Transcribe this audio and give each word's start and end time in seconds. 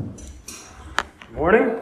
Good 0.00 1.36
morning. 1.36 1.76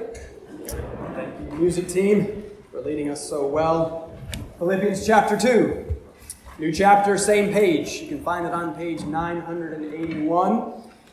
Thank 0.66 1.52
you, 1.52 1.58
music 1.58 1.88
team, 1.88 2.42
for 2.72 2.80
leading 2.80 3.10
us 3.10 3.28
so 3.28 3.46
well. 3.46 4.12
Philippians 4.58 5.06
chapter 5.06 5.36
2. 5.36 5.84
New 6.58 6.72
chapter, 6.72 7.16
same 7.16 7.52
page. 7.52 8.00
You 8.00 8.08
can 8.08 8.24
find 8.24 8.44
it 8.44 8.52
on 8.52 8.74
page 8.74 9.02
981 9.02 10.72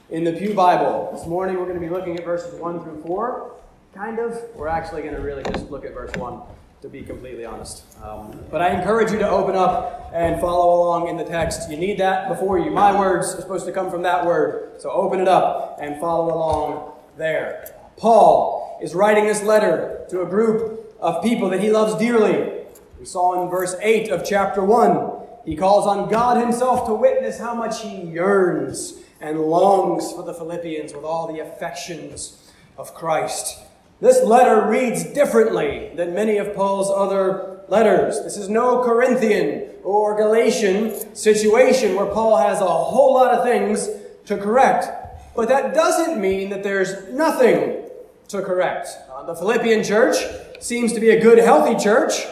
in 0.09 0.23
the 0.23 0.33
Pew 0.33 0.55
Bible. 0.55 1.11
This 1.13 1.27
morning 1.27 1.57
we're 1.57 1.67
going 1.67 1.79
to 1.79 1.85
be 1.85 1.93
looking 1.93 2.17
at 2.17 2.25
verses 2.25 2.59
1 2.59 2.81
through 2.81 3.03
4. 3.03 3.51
Kind 3.93 4.17
of. 4.17 4.41
We're 4.55 4.67
actually 4.67 5.03
going 5.03 5.15
to 5.15 5.21
really 5.21 5.43
just 5.43 5.69
look 5.69 5.85
at 5.85 5.93
verse 5.93 6.11
1, 6.15 6.41
to 6.81 6.89
be 6.89 7.03
completely 7.03 7.45
honest. 7.45 7.83
Um, 8.03 8.35
but 8.49 8.63
I 8.63 8.69
encourage 8.69 9.11
you 9.11 9.19
to 9.19 9.29
open 9.29 9.55
up 9.55 10.09
and 10.11 10.41
follow 10.41 10.81
along 10.81 11.09
in 11.09 11.17
the 11.17 11.23
text. 11.23 11.69
You 11.69 11.77
need 11.77 11.99
that 11.99 12.29
before 12.29 12.57
you. 12.57 12.71
My 12.71 12.97
words 12.97 13.35
are 13.35 13.41
supposed 13.41 13.67
to 13.67 13.71
come 13.71 13.91
from 13.91 14.01
that 14.01 14.25
word. 14.25 14.81
So 14.81 14.89
open 14.89 15.19
it 15.19 15.27
up 15.27 15.77
and 15.79 15.99
follow 16.01 16.33
along 16.33 16.94
there. 17.17 17.73
Paul 17.97 18.79
is 18.81 18.93
writing 18.93 19.25
this 19.25 19.43
letter 19.43 20.05
to 20.09 20.21
a 20.21 20.25
group 20.25 20.95
of 20.99 21.23
people 21.23 21.49
that 21.49 21.61
he 21.61 21.71
loves 21.71 21.95
dearly. 21.95 22.65
We 22.99 23.05
saw 23.05 23.41
in 23.43 23.49
verse 23.49 23.75
8 23.81 24.09
of 24.09 24.25
chapter 24.25 24.63
1, 24.63 25.11
he 25.45 25.55
calls 25.55 25.85
on 25.85 26.09
God 26.09 26.37
himself 26.41 26.87
to 26.87 26.93
witness 26.93 27.39
how 27.39 27.53
much 27.53 27.81
he 27.81 28.01
yearns 28.01 28.99
and 29.21 29.39
longs 29.39 30.11
for 30.11 30.23
the 30.23 30.33
Philippians 30.33 30.93
with 30.93 31.03
all 31.03 31.31
the 31.31 31.39
affections 31.39 32.51
of 32.77 32.93
Christ. 32.93 33.59
This 34.01 34.23
letter 34.23 34.67
reads 34.67 35.03
differently 35.03 35.91
than 35.95 36.13
many 36.13 36.37
of 36.37 36.53
Paul's 36.53 36.91
other 36.91 37.61
letters. 37.69 38.21
This 38.23 38.37
is 38.37 38.49
no 38.49 38.83
Corinthian 38.83 39.69
or 39.83 40.17
Galatian 40.17 41.15
situation 41.15 41.95
where 41.95 42.07
Paul 42.07 42.37
has 42.37 42.59
a 42.59 42.65
whole 42.65 43.13
lot 43.13 43.33
of 43.33 43.43
things 43.43 43.87
to 44.25 44.37
correct. 44.37 45.04
But 45.35 45.49
that 45.49 45.73
doesn't 45.73 46.19
mean 46.19 46.49
that 46.49 46.63
there's 46.63 47.09
nothing 47.09 47.89
to 48.29 48.41
correct. 48.41 48.89
Uh, 49.11 49.23
the 49.23 49.35
Philippian 49.35 49.83
church 49.83 50.15
seems 50.59 50.93
to 50.93 50.99
be 50.99 51.09
a 51.09 51.21
good, 51.21 51.37
healthy 51.37 51.81
church, 51.81 52.25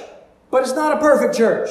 but 0.49 0.63
it's 0.63 0.73
not 0.73 0.97
a 0.97 0.99
perfect 1.01 1.35
church. 1.35 1.69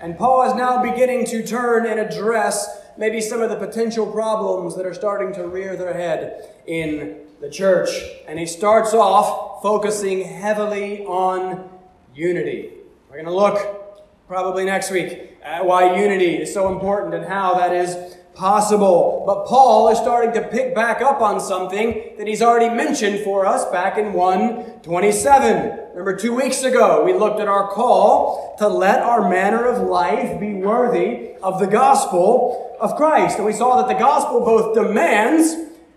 And 0.00 0.16
Paul 0.16 0.48
is 0.48 0.54
now 0.54 0.80
beginning 0.80 1.26
to 1.26 1.44
turn 1.44 1.84
and 1.86 1.98
address 1.98 2.82
maybe 2.96 3.20
some 3.20 3.42
of 3.42 3.50
the 3.50 3.56
potential 3.56 4.06
problems 4.06 4.76
that 4.76 4.86
are 4.86 4.94
starting 4.94 5.32
to 5.34 5.46
rear 5.46 5.76
their 5.76 5.92
head 5.92 6.54
in 6.66 7.26
the 7.40 7.50
church. 7.50 7.90
And 8.28 8.38
he 8.38 8.46
starts 8.46 8.94
off 8.94 9.62
focusing 9.62 10.22
heavily 10.22 11.04
on 11.04 11.68
unity. 12.14 12.70
We're 13.08 13.16
going 13.16 13.26
to 13.26 13.34
look 13.34 14.28
probably 14.28 14.64
next 14.64 14.90
week 14.90 15.36
at 15.42 15.64
why 15.64 15.96
unity 16.00 16.36
is 16.36 16.52
so 16.52 16.72
important 16.72 17.14
and 17.14 17.24
how 17.24 17.54
that 17.54 17.72
is 17.72 18.17
possible. 18.38 19.24
But 19.26 19.46
Paul 19.46 19.88
is 19.90 19.98
starting 19.98 20.32
to 20.34 20.48
pick 20.48 20.74
back 20.74 21.02
up 21.02 21.20
on 21.20 21.40
something 21.40 22.14
that 22.16 22.26
he's 22.26 22.40
already 22.40 22.72
mentioned 22.74 23.24
for 23.24 23.44
us 23.44 23.64
back 23.70 23.98
in 23.98 24.12
127. 24.12 25.78
Remember, 25.90 26.16
two 26.16 26.34
weeks 26.34 26.62
ago, 26.62 27.04
we 27.04 27.12
looked 27.12 27.40
at 27.40 27.48
our 27.48 27.68
call 27.68 28.54
to 28.58 28.68
let 28.68 29.00
our 29.00 29.28
manner 29.28 29.66
of 29.66 29.86
life 29.88 30.38
be 30.38 30.54
worthy 30.54 31.32
of 31.42 31.58
the 31.58 31.66
gospel 31.66 32.76
of 32.80 32.94
Christ. 32.94 33.36
And 33.36 33.44
we 33.44 33.52
saw 33.52 33.82
that 33.82 33.88
the 33.92 33.98
gospel 33.98 34.40
both 34.40 34.74
demands 34.74 35.54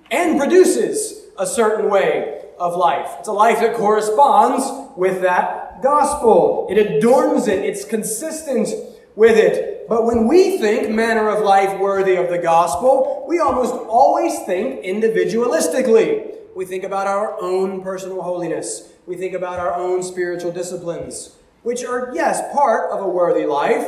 and 0.10 0.40
produces 0.40 1.22
a 1.38 1.46
certain 1.46 1.90
way 1.90 2.42
of 2.60 2.76
life. 2.76 3.16
It's 3.20 3.28
a 3.28 3.34
life 3.34 3.60
that 3.60 3.76
corresponds 3.76 4.66
with 4.98 5.22
that 5.22 5.82
gospel. 5.84 6.68
It 6.72 6.78
adorns 6.78 7.48
it. 7.48 7.64
It's 7.64 7.86
consistent 7.86 8.70
with 9.16 9.38
it. 9.38 9.71
But 9.92 10.06
when 10.06 10.26
we 10.26 10.58
think 10.58 10.90
manner 10.90 11.28
of 11.28 11.44
life 11.44 11.78
worthy 11.78 12.16
of 12.16 12.30
the 12.30 12.38
gospel, 12.38 13.26
we 13.28 13.40
almost 13.40 13.74
always 13.74 14.40
think 14.46 14.86
individualistically. 14.86 16.34
We 16.56 16.64
think 16.64 16.86
about 16.86 17.08
our 17.08 17.36
own 17.42 17.82
personal 17.84 18.22
holiness. 18.22 18.88
We 19.06 19.18
think 19.18 19.34
about 19.34 19.60
our 19.60 19.74
own 19.74 20.02
spiritual 20.02 20.54
disciplines, 20.54 21.36
which 21.64 21.84
are, 21.84 22.14
yes, 22.16 22.42
part 22.54 22.90
of 22.94 23.02
a 23.02 23.06
worthy 23.10 23.46
life. 23.46 23.86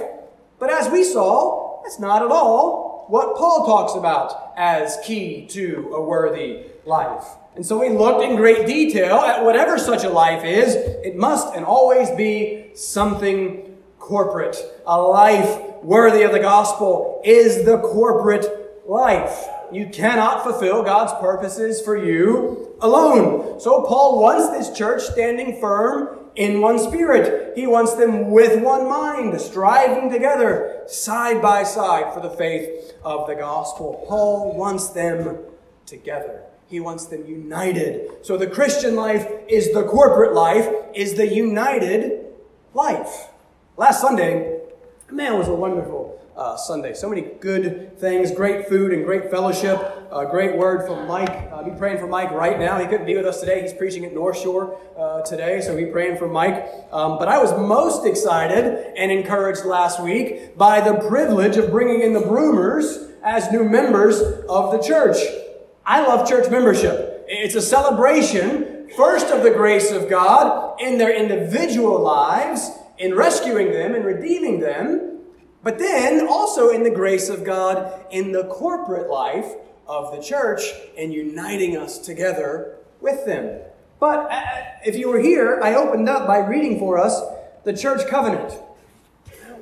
But 0.59 0.72
as 0.72 0.92
we 0.92 1.06
saw, 1.06 1.81
that's 1.84 2.00
not 2.00 2.22
at 2.22 2.31
all 2.31 3.06
what 3.08 3.38
Paul 3.38 3.66
talks 3.66 3.96
about 3.96 4.52
as 4.58 4.97
key 5.06 5.47
to 5.52 5.90
a 5.96 6.03
worthy 6.03 6.66
life. 6.86 7.24
And 7.56 7.66
so 7.66 7.80
we 7.80 7.88
looked 7.88 8.25
in 8.25 8.36
great 8.36 8.68
detail 8.68 9.19
at 9.19 9.46
whatever 9.46 9.78
such 9.78 10.03
a 10.03 10.09
life 10.09 10.44
is, 10.44 10.75
it 10.75 11.16
must 11.16 11.56
and 11.56 11.63
always 11.63 12.12
be 12.12 12.72
something 12.75 13.73
corporate. 14.03 14.58
A 14.86 15.02
life 15.02 15.62
worthy 15.81 16.24
of 16.24 16.34
the 16.34 16.40
gospel 16.40 17.22
is 17.24 17.66
the 17.66 17.78
corporate 17.80 18.46
life. 18.86 19.47
You 19.72 19.88
cannot 19.88 20.44
fulfill 20.44 20.84
God's 20.84 21.14
purposes 21.22 21.81
for 21.81 21.97
you 21.97 22.75
alone. 22.81 23.62
So 23.62 23.84
Paul 23.84 24.22
wants 24.22 24.50
this 24.50 24.78
church 24.78 25.02
standing 25.03 25.59
firm 25.62 26.19
in 26.36 26.59
one 26.59 26.80
spirit. 26.80 27.58
He 27.58 27.66
wants 27.66 27.94
them 27.96 28.30
with 28.30 28.62
one 28.62 28.90
mind, 28.90 29.40
striving 29.40 30.12
together, 30.12 30.84
side 30.88 31.42
by 31.42 31.63
side 31.63 32.13
for 32.13 32.19
the 32.19 32.30
faith 32.30 32.94
of 33.03 33.25
the 33.28 33.36
gospel. 33.36 34.03
Paul 34.08 34.58
wants 34.58 34.90
them 34.90 35.40
together. 35.86 36.44
He 36.68 36.81
wants 36.81 37.06
them 37.06 37.25
united. 37.25 38.25
So 38.25 38.36
the 38.36 38.47
Christian 38.47 38.96
life 38.96 39.28
is 39.47 39.74
the 39.74 39.84
corporate 39.84 40.34
life, 40.34 40.68
is 40.94 41.16
the 41.16 41.28
united 41.28 42.25
life. 42.74 43.30
Last 43.76 44.02
Sunday, 44.02 44.60
man, 45.10 45.36
was 45.36 45.48
a 45.48 45.54
wonderful 45.54 46.22
uh, 46.38 46.56
Sunday. 46.58 46.94
So 46.94 47.10
many 47.10 47.22
good 47.40 47.98
things, 47.98 48.30
great 48.30 48.70
food 48.70 48.94
and 48.94 49.04
great 49.04 49.32
fellowship. 49.32 49.80
A 50.12 50.28
great 50.28 50.56
word 50.56 50.86
from 50.86 51.08
Mike. 51.08 51.50
Uh, 51.52 51.64
be 51.64 51.72
praying 51.72 51.98
for 51.98 52.06
Mike 52.06 52.30
right 52.30 52.60
now. 52.60 52.78
He 52.78 52.86
couldn't 52.86 53.08
be 53.08 53.16
with 53.16 53.26
us 53.26 53.40
today. 53.40 53.64
He's 53.64 53.74
preaching 53.74 54.06
at 54.06 54.14
North 54.14 54.38
Shore 54.38 54.80
uh, 54.96 55.24
today, 55.24 55.60
so 55.60 55.76
be 55.76 55.88
praying 55.88 56.18
for 56.18 56.28
Mike. 56.28 56.70
Um, 56.92 57.18
but 57.18 57.28
I 57.28 57.40
was 57.40 57.52
most 57.54 58.06
excited 58.06 58.94
and 58.96 59.12
encouraged 59.12 59.66
last 59.66 60.00
week 60.00 60.56
by 60.56 60.80
the 60.80 61.08
privilege 61.08 61.58
of 61.58 61.72
bringing 61.72 62.02
in 62.02 62.14
the 62.14 62.22
Broomers 62.22 63.12
as 63.24 63.52
new 63.52 63.64
members 63.64 64.22
of 64.48 64.72
the 64.72 64.84
church. 64.84 65.18
I 65.84 66.06
love 66.06 66.30
church 66.30 66.48
membership. 66.52 67.26
It's 67.28 67.56
a 67.56 67.62
celebration, 67.62 68.92
first 68.96 69.32
of 69.32 69.42
the 69.42 69.50
grace 69.50 69.90
of 69.90 70.12
God 70.12 70.80
in 70.80 71.00
their 71.00 71.16
individual 71.16 72.00
lives, 72.00 72.70
in 72.98 73.16
rescuing 73.16 73.72
them 73.72 73.96
and 73.96 74.06
redeeming 74.06 74.59
them, 74.59 75.20
but 75.64 75.80
then 75.80 76.28
also 76.28 76.70
in 76.70 76.84
the 76.84 76.92
grace 76.92 77.30
of 77.30 77.44
God 77.44 78.06
in 78.12 78.31
the 78.31 78.46
corporate 78.46 79.09
life 79.09 79.54
of 79.88 80.16
the 80.16 80.22
church 80.22 80.62
and 80.98 81.14
uniting 81.14 81.78
us 81.78 81.98
together 81.98 82.78
with 83.02 83.26
them. 83.26 83.62
But 84.00 84.31
uh, 84.31 84.42
if 84.86 84.96
you 84.96 85.09
were 85.09 85.20
here, 85.20 85.62
I 85.62 85.76
opened 85.76 86.09
up 86.09 86.28
by 86.28 86.40
reading 86.40 86.80
for 86.80 86.98
us 86.98 87.22
the 87.64 87.74
church 87.74 88.08
covenant. 88.08 88.54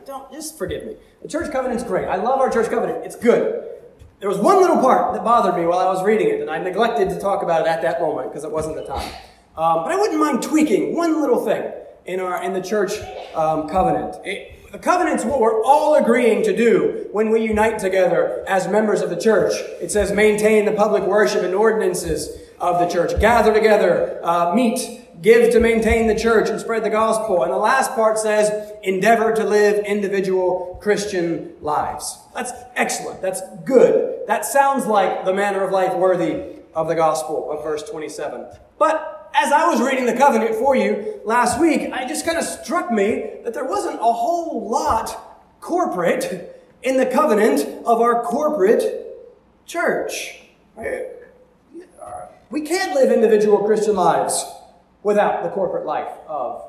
Don't 0.05 0.31
just 0.31 0.57
forgive 0.57 0.85
me. 0.85 0.95
The 1.21 1.27
church 1.27 1.51
covenant's 1.51 1.83
great. 1.83 2.07
I 2.07 2.15
love 2.15 2.39
our 2.39 2.49
church 2.49 2.69
covenant. 2.69 3.05
It's 3.05 3.15
good. 3.15 3.67
There 4.19 4.29
was 4.29 4.39
one 4.39 4.59
little 4.59 4.77
part 4.77 5.13
that 5.13 5.23
bothered 5.23 5.55
me 5.55 5.65
while 5.65 5.79
I 5.79 5.85
was 5.85 6.03
reading 6.03 6.29
it, 6.29 6.41
and 6.41 6.49
I 6.49 6.57
neglected 6.57 7.09
to 7.09 7.19
talk 7.19 7.43
about 7.43 7.61
it 7.61 7.67
at 7.67 7.81
that 7.83 8.01
moment 8.01 8.29
because 8.29 8.43
it 8.43 8.51
wasn't 8.51 8.75
the 8.75 8.83
time. 8.83 9.07
Um, 9.55 9.83
but 9.83 9.91
I 9.91 9.95
wouldn't 9.95 10.19
mind 10.19 10.43
tweaking 10.43 10.95
one 10.95 11.21
little 11.21 11.43
thing 11.45 11.71
in 12.05 12.19
our 12.19 12.43
in 12.43 12.53
the 12.53 12.61
church 12.61 12.93
um, 13.35 13.67
covenant. 13.69 14.15
It, 14.25 14.71
the 14.71 14.79
covenant's 14.79 15.25
what 15.25 15.41
we're 15.41 15.63
all 15.65 15.95
agreeing 15.95 16.43
to 16.43 16.55
do 16.55 17.09
when 17.11 17.29
we 17.29 17.41
unite 17.41 17.77
together 17.79 18.43
as 18.47 18.67
members 18.67 19.01
of 19.01 19.09
the 19.09 19.19
church. 19.19 19.53
It 19.81 19.91
says 19.91 20.13
maintain 20.13 20.63
the 20.65 20.71
public 20.71 21.03
worship 21.03 21.43
and 21.43 21.53
ordinances 21.53 22.29
of 22.59 22.79
the 22.79 22.87
church, 22.87 23.19
gather 23.19 23.53
together, 23.53 24.21
uh, 24.23 24.53
meet, 24.55 25.01
give 25.21 25.51
to 25.51 25.59
maintain 25.59 26.07
the 26.07 26.15
church 26.15 26.49
and 26.49 26.59
spread 26.59 26.83
the 26.83 26.89
gospel. 26.89 27.43
And 27.43 27.51
the 27.51 27.57
last 27.57 27.93
part 27.95 28.17
says 28.17 28.71
endeavor 28.83 29.33
to 29.33 29.43
live 29.43 29.83
individual 29.85 30.79
Christian 30.81 31.53
lives. 31.59 32.17
That's 32.33 32.53
excellent. 32.75 33.21
That's 33.21 33.41
good. 33.65 34.21
That 34.27 34.45
sounds 34.45 34.85
like 34.85 35.25
the 35.25 35.33
manner 35.33 35.63
of 35.63 35.71
life 35.71 35.95
worthy 35.95 36.61
of 36.73 36.87
the 36.87 36.95
gospel 36.95 37.51
of 37.51 37.63
verse 37.63 37.83
27. 37.83 38.47
But 38.79 39.20
as 39.33 39.51
I 39.51 39.67
was 39.67 39.81
reading 39.81 40.05
the 40.05 40.15
covenant 40.15 40.55
for 40.55 40.75
you 40.75 41.21
last 41.25 41.59
week, 41.59 41.81
it 41.81 42.07
just 42.07 42.25
kind 42.25 42.37
of 42.37 42.43
struck 42.43 42.91
me 42.91 43.31
that 43.43 43.53
there 43.53 43.65
wasn't 43.65 43.95
a 43.95 44.11
whole 44.11 44.69
lot 44.69 45.59
corporate 45.61 46.61
in 46.83 46.97
the 46.97 47.05
covenant 47.05 47.61
of 47.85 48.01
our 48.01 48.23
corporate 48.23 49.07
church. 49.65 50.41
We 52.49 52.61
can't 52.61 52.93
live 52.95 53.11
individual 53.11 53.59
Christian 53.59 53.95
lives 53.95 54.43
without 55.03 55.43
the 55.43 55.49
corporate 55.49 55.85
life 55.85 56.11
of 56.27 56.63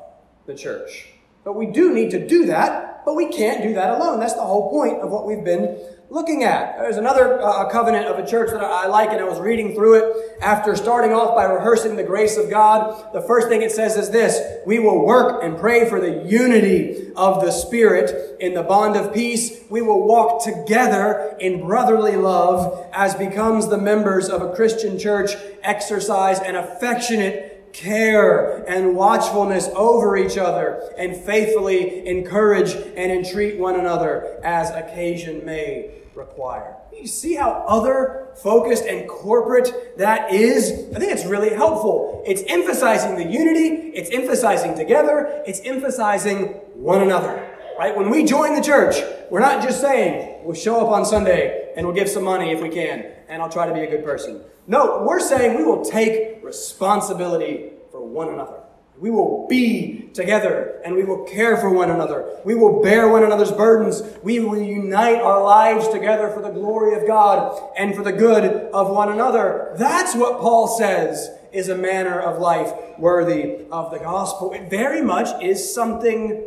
the 0.45 0.55
church. 0.55 1.09
But 1.43 1.55
we 1.55 1.65
do 1.65 1.93
need 1.93 2.11
to 2.11 2.25
do 2.25 2.45
that, 2.45 3.03
but 3.03 3.15
we 3.15 3.27
can't 3.27 3.61
do 3.61 3.73
that 3.73 3.95
alone. 3.95 4.19
That's 4.19 4.35
the 4.35 4.43
whole 4.43 4.69
point 4.69 5.01
of 5.01 5.09
what 5.09 5.25
we've 5.25 5.43
been 5.43 5.77
looking 6.13 6.43
at. 6.43 6.77
There's 6.77 6.97
another 6.97 7.41
uh, 7.41 7.67
covenant 7.69 8.05
of 8.05 8.23
a 8.23 8.27
church 8.27 8.51
that 8.51 8.61
I 8.61 8.85
like, 8.85 9.09
and 9.09 9.19
I 9.19 9.23
was 9.23 9.39
reading 9.39 9.73
through 9.73 9.95
it 9.95 10.37
after 10.43 10.75
starting 10.75 11.11
off 11.11 11.35
by 11.35 11.45
rehearsing 11.45 11.95
the 11.95 12.03
grace 12.03 12.37
of 12.37 12.51
God. 12.51 13.11
The 13.13 13.21
first 13.21 13.47
thing 13.47 13.63
it 13.63 13.71
says 13.71 13.97
is 13.97 14.11
this 14.11 14.39
We 14.67 14.77
will 14.77 15.03
work 15.03 15.43
and 15.43 15.57
pray 15.57 15.89
for 15.89 15.99
the 15.99 16.23
unity 16.23 17.11
of 17.15 17.41
the 17.41 17.49
Spirit 17.49 18.39
in 18.39 18.53
the 18.53 18.61
bond 18.61 18.95
of 18.95 19.11
peace. 19.11 19.63
We 19.71 19.81
will 19.81 20.07
walk 20.07 20.43
together 20.43 21.35
in 21.39 21.61
brotherly 21.65 22.15
love 22.15 22.87
as 22.93 23.15
becomes 23.15 23.67
the 23.67 23.79
members 23.79 24.29
of 24.29 24.43
a 24.43 24.53
Christian 24.53 24.99
church, 24.99 25.31
exercise 25.63 26.39
an 26.41 26.55
affectionate 26.55 27.73
care 27.73 28.63
and 28.69 28.95
watchfulness 28.95 29.67
over 29.75 30.15
each 30.15 30.37
other 30.37 30.93
and 30.95 31.17
faithfully 31.17 32.07
encourage 32.07 32.75
and 32.75 33.11
entreat 33.11 33.57
one 33.57 33.79
another 33.79 34.39
as 34.43 34.69
occasion 34.69 35.43
may 35.43 36.02
require. 36.15 36.75
You 36.97 37.07
see 37.07 37.35
how 37.35 37.51
other 37.67 38.27
focused 38.35 38.85
and 38.85 39.07
corporate 39.07 39.97
that 39.97 40.33
is? 40.33 40.71
I 40.95 40.99
think 40.99 41.11
it's 41.11 41.25
really 41.25 41.53
helpful. 41.53 42.23
It's 42.25 42.43
emphasizing 42.47 43.15
the 43.15 43.25
unity, 43.25 43.91
it's 43.93 44.09
emphasizing 44.11 44.75
together, 44.75 45.43
it's 45.45 45.61
emphasizing 45.61 46.47
one 46.75 47.01
another. 47.01 47.49
Right? 47.77 47.95
When 47.95 48.09
we 48.09 48.23
join 48.23 48.55
the 48.55 48.61
church, 48.61 48.95
we're 49.31 49.39
not 49.39 49.63
just 49.63 49.81
saying, 49.81 50.43
we'll 50.43 50.55
show 50.55 50.79
up 50.79 50.89
on 50.89 51.05
Sunday 51.05 51.73
and 51.75 51.85
we'll 51.85 51.95
give 51.95 52.07
some 52.07 52.23
money 52.23 52.51
if 52.51 52.61
we 52.61 52.69
can, 52.69 53.11
and 53.27 53.41
I'll 53.41 53.49
try 53.49 53.65
to 53.67 53.73
be 53.73 53.81
a 53.81 53.89
good 53.89 54.05
person. 54.05 54.41
No, 54.67 55.03
we're 55.03 55.19
saying 55.19 55.57
we 55.57 55.63
will 55.63 55.83
take 55.83 56.43
responsibility 56.43 57.71
for 57.91 58.05
one 58.05 58.29
another. 58.29 58.62
We 59.03 59.11
will 59.11 59.45
be 59.49 60.09
together 60.13 60.79
and 60.85 60.95
we 60.95 61.03
will 61.03 61.25
care 61.25 61.57
for 61.57 61.69
one 61.69 61.89
another. 61.89 62.39
We 62.45 62.55
will 62.55 62.81
bear 62.81 63.09
one 63.09 63.21
another's 63.21 63.51
burdens. 63.51 64.01
We 64.23 64.39
will 64.39 64.57
unite 64.57 65.19
our 65.19 65.43
lives 65.43 65.89
together 65.89 66.29
for 66.29 66.41
the 66.41 66.51
glory 66.51 66.95
of 66.95 67.05
God 67.05 67.73
and 67.77 67.93
for 67.93 68.01
the 68.01 68.13
good 68.13 68.45
of 68.71 68.89
one 68.89 69.11
another. 69.11 69.75
That's 69.75 70.15
what 70.15 70.39
Paul 70.39 70.69
says 70.69 71.29
is 71.51 71.67
a 71.67 71.75
manner 71.75 72.17
of 72.17 72.39
life 72.39 72.71
worthy 72.97 73.65
of 73.73 73.91
the 73.91 73.99
gospel. 73.99 74.53
It 74.53 74.69
very 74.69 75.01
much 75.01 75.43
is 75.43 75.75
something 75.75 76.41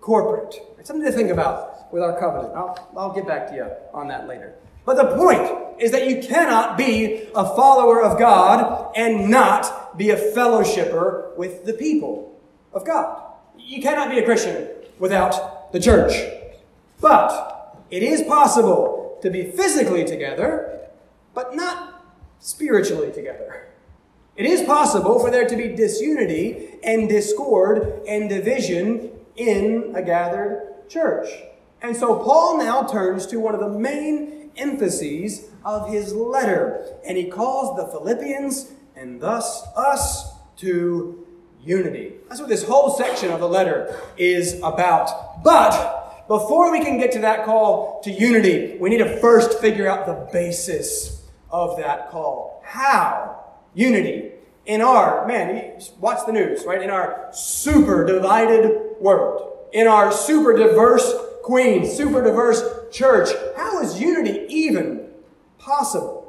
corporate. 0.00 0.56
It's 0.80 0.88
something 0.88 1.06
to 1.06 1.12
think 1.12 1.30
about 1.30 1.92
with 1.92 2.02
our 2.02 2.18
covenant. 2.18 2.56
I'll, 2.56 2.90
I'll 2.96 3.14
get 3.14 3.28
back 3.28 3.50
to 3.50 3.54
you 3.54 3.70
on 3.94 4.08
that 4.08 4.26
later. 4.26 4.56
But 4.84 4.96
the 4.96 5.16
point 5.16 5.80
is 5.80 5.90
that 5.92 6.08
you 6.08 6.22
cannot 6.22 6.76
be 6.76 7.28
a 7.34 7.44
follower 7.44 8.02
of 8.02 8.18
God 8.18 8.92
and 8.96 9.30
not 9.30 9.96
be 9.96 10.10
a 10.10 10.16
fellowshipper 10.16 11.36
with 11.36 11.64
the 11.64 11.72
people 11.72 12.38
of 12.72 12.84
God. 12.84 13.22
You 13.58 13.80
cannot 13.82 14.10
be 14.10 14.18
a 14.18 14.24
Christian 14.24 14.68
without 14.98 15.72
the 15.72 15.80
church. 15.80 16.12
But 17.00 17.76
it 17.90 18.02
is 18.02 18.22
possible 18.22 19.18
to 19.22 19.30
be 19.30 19.50
physically 19.50 20.04
together, 20.04 20.80
but 21.34 21.54
not 21.54 22.04
spiritually 22.40 23.12
together. 23.12 23.66
It 24.36 24.46
is 24.46 24.62
possible 24.62 25.18
for 25.18 25.30
there 25.30 25.46
to 25.46 25.56
be 25.56 25.68
disunity 25.68 26.78
and 26.82 27.08
discord 27.08 28.02
and 28.06 28.28
division 28.28 29.10
in 29.36 29.92
a 29.94 30.02
gathered 30.02 30.88
church. 30.88 31.28
And 31.82 31.96
so 31.96 32.16
Paul 32.16 32.58
now 32.58 32.84
turns 32.84 33.26
to 33.28 33.38
one 33.38 33.54
of 33.54 33.60
the 33.60 33.68
main 33.68 34.39
emphases 34.56 35.48
of 35.64 35.90
his 35.90 36.14
letter, 36.14 36.96
and 37.06 37.16
he 37.16 37.24
calls 37.24 37.76
the 37.76 37.86
Philippians 37.86 38.72
and 38.96 39.20
thus 39.20 39.66
us 39.76 40.32
to 40.58 41.26
unity. 41.62 42.14
That's 42.28 42.40
what 42.40 42.48
this 42.48 42.64
whole 42.64 42.90
section 42.96 43.30
of 43.30 43.40
the 43.40 43.48
letter 43.48 43.98
is 44.16 44.60
about. 44.62 45.42
But 45.42 46.26
before 46.28 46.70
we 46.70 46.80
can 46.80 46.98
get 46.98 47.12
to 47.12 47.20
that 47.20 47.44
call 47.44 48.00
to 48.04 48.10
unity, 48.10 48.76
we 48.78 48.90
need 48.90 48.98
to 48.98 49.20
first 49.20 49.58
figure 49.60 49.88
out 49.88 50.06
the 50.06 50.28
basis 50.32 51.26
of 51.50 51.76
that 51.78 52.10
call. 52.10 52.62
How? 52.64 53.44
Unity. 53.74 54.32
In 54.66 54.80
our, 54.80 55.26
man, 55.26 55.80
watch 55.98 56.24
the 56.26 56.32
news, 56.32 56.64
right? 56.64 56.82
In 56.82 56.90
our 56.90 57.28
super 57.32 58.04
divided 58.04 58.96
world, 59.00 59.66
in 59.72 59.86
our 59.86 60.12
super 60.12 60.56
diverse 60.56 61.12
queen, 61.42 61.86
super 61.86 62.22
diverse 62.22 62.62
church, 62.90 63.30
how 63.56 63.80
is 63.80 64.00
unity 64.00 64.46
even 64.48 65.08
possible? 65.58 66.20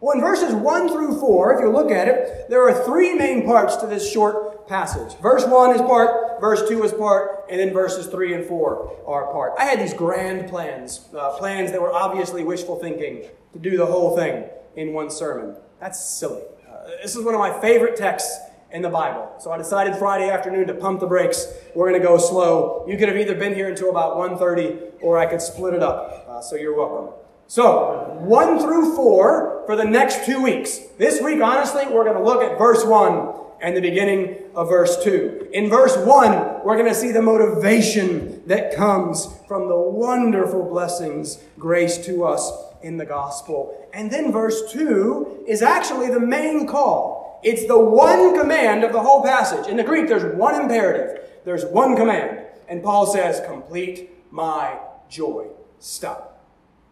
Well, 0.00 0.16
in 0.16 0.20
verses 0.20 0.52
1 0.52 0.88
through 0.88 1.20
4, 1.20 1.54
if 1.54 1.60
you 1.60 1.70
look 1.70 1.92
at 1.92 2.08
it, 2.08 2.50
there 2.50 2.68
are 2.68 2.84
three 2.84 3.14
main 3.14 3.46
parts 3.46 3.76
to 3.76 3.86
this 3.86 4.10
short 4.10 4.66
passage. 4.66 5.16
Verse 5.20 5.46
1 5.46 5.76
is 5.76 5.80
part, 5.80 6.40
verse 6.40 6.68
2 6.68 6.82
is 6.82 6.92
part, 6.92 7.44
and 7.48 7.60
then 7.60 7.72
verses 7.72 8.08
3 8.08 8.34
and 8.34 8.44
4 8.44 9.04
are 9.06 9.32
part. 9.32 9.52
I 9.58 9.64
had 9.64 9.78
these 9.78 9.94
grand 9.94 10.48
plans, 10.48 11.08
uh, 11.16 11.36
plans 11.38 11.70
that 11.70 11.80
were 11.80 11.92
obviously 11.92 12.42
wishful 12.42 12.80
thinking 12.80 13.28
to 13.52 13.58
do 13.60 13.76
the 13.76 13.86
whole 13.86 14.16
thing 14.16 14.44
in 14.74 14.92
one 14.92 15.08
sermon. 15.08 15.56
That's 15.78 16.04
silly. 16.04 16.42
Uh, 16.68 16.88
this 17.00 17.14
is 17.14 17.24
one 17.24 17.34
of 17.34 17.40
my 17.40 17.60
favorite 17.60 17.94
texts 17.94 18.36
in 18.72 18.82
the 18.82 18.88
Bible. 18.88 19.30
So 19.38 19.52
I 19.52 19.58
decided 19.58 19.96
Friday 19.96 20.30
afternoon 20.30 20.66
to 20.68 20.74
pump 20.74 21.00
the 21.00 21.06
brakes. 21.06 21.46
We're 21.74 21.88
going 21.90 22.00
to 22.00 22.06
go 22.06 22.18
slow. 22.18 22.84
You 22.88 22.96
could 22.96 23.08
have 23.08 23.18
either 23.18 23.34
been 23.34 23.54
here 23.54 23.68
until 23.68 23.90
about 23.90 24.16
1.30 24.16 24.94
or 25.02 25.18
I 25.18 25.26
could 25.26 25.42
split 25.42 25.74
it 25.74 25.82
up. 25.82 26.26
Uh, 26.28 26.40
so 26.40 26.56
you're 26.56 26.76
welcome. 26.76 27.14
So, 27.46 28.16
1 28.20 28.60
through 28.60 28.96
4 28.96 29.64
for 29.66 29.76
the 29.76 29.84
next 29.84 30.24
two 30.24 30.42
weeks. 30.42 30.78
This 30.96 31.20
week, 31.20 31.42
honestly, 31.42 31.84
we're 31.86 32.04
going 32.04 32.16
to 32.16 32.22
look 32.22 32.42
at 32.42 32.56
verse 32.56 32.84
1 32.84 33.34
and 33.60 33.76
the 33.76 33.80
beginning 33.80 34.38
of 34.54 34.68
verse 34.68 35.02
2. 35.04 35.50
In 35.52 35.68
verse 35.68 35.96
1, 35.96 36.64
we're 36.64 36.76
going 36.76 36.88
to 36.88 36.94
see 36.94 37.12
the 37.12 37.20
motivation 37.20 38.42
that 38.46 38.74
comes 38.74 39.28
from 39.46 39.68
the 39.68 39.78
wonderful 39.78 40.68
blessings 40.68 41.38
graced 41.58 42.04
to 42.06 42.24
us 42.24 42.50
in 42.82 42.96
the 42.96 43.04
gospel. 43.06 43.88
And 43.92 44.10
then 44.10 44.32
verse 44.32 44.72
2 44.72 45.44
is 45.46 45.62
actually 45.62 46.08
the 46.08 46.20
main 46.20 46.66
call. 46.66 47.21
It's 47.42 47.66
the 47.66 47.78
one 47.78 48.38
command 48.38 48.84
of 48.84 48.92
the 48.92 49.00
whole 49.00 49.22
passage. 49.22 49.66
In 49.66 49.76
the 49.76 49.82
Greek, 49.82 50.08
there's 50.08 50.34
one 50.36 50.54
imperative. 50.54 51.28
There's 51.44 51.64
one 51.64 51.96
command. 51.96 52.46
And 52.68 52.82
Paul 52.82 53.06
says, 53.06 53.40
complete 53.46 54.10
my 54.30 54.78
joy. 55.08 55.48
Stop. 55.78 56.44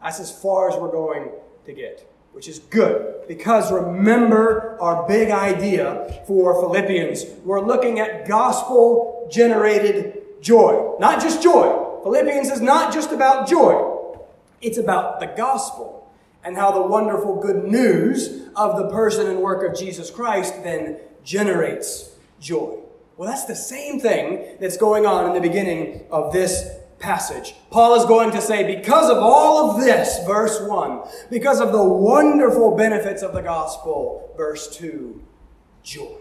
That's 0.03 0.19
as 0.19 0.31
far 0.31 0.69
as 0.69 0.77
we're 0.77 0.91
going 0.91 1.31
to 1.67 1.73
get, 1.73 2.11
which 2.33 2.49
is 2.49 2.59
good. 2.59 3.29
Because 3.29 3.71
remember 3.71 4.77
our 4.81 5.07
big 5.07 5.31
idea 5.31 6.23
for 6.27 6.61
Philippians. 6.61 7.25
We're 7.45 7.61
looking 7.61 8.01
at 8.01 8.27
gospel 8.27 9.29
generated 9.31 10.43
joy. 10.43 10.97
Not 10.99 11.21
just 11.21 11.43
joy. 11.43 12.01
Philippians 12.03 12.51
is 12.51 12.61
not 12.61 12.93
just 12.93 13.13
about 13.13 13.47
joy, 13.47 13.99
it's 14.63 14.79
about 14.79 15.21
the 15.21 15.27
gospel 15.27 16.00
and 16.45 16.57
how 16.57 16.71
the 16.71 16.83
wonderful 16.83 17.41
good 17.41 17.65
news 17.65 18.49
of 18.57 18.77
the 18.77 18.89
person 18.89 19.27
and 19.27 19.41
work 19.41 19.69
of 19.69 19.79
Jesus 19.79 20.11
Christ 20.11 20.63
then 20.63 20.99
generates 21.23 22.17
joy. 22.41 22.79
Well, 23.17 23.29
that's 23.29 23.45
the 23.45 23.55
same 23.55 24.01
thing 24.01 24.57
that's 24.61 24.77
going 24.77 25.05
on 25.05 25.27
in 25.27 25.35
the 25.35 25.47
beginning 25.47 26.07
of 26.11 26.33
this 26.33 26.71
passage. 26.99 27.55
Paul 27.71 27.95
is 27.97 28.05
going 28.05 28.31
to 28.31 28.41
say, 28.41 28.77
because 28.77 29.11
of 29.11 29.19
all 29.19 29.71
of 29.71 29.81
this, 29.81 30.25
verse 30.27 30.61
1, 30.61 31.03
because 31.31 31.61
of 31.61 31.73
the 31.73 31.85
wonderful 31.85 32.77
benefits 32.77 33.23
of 33.23 33.33
the 33.33 33.43
gospel, 33.43 34.33
verse 34.37 34.75
2, 34.77 35.23
joy. 35.83 36.17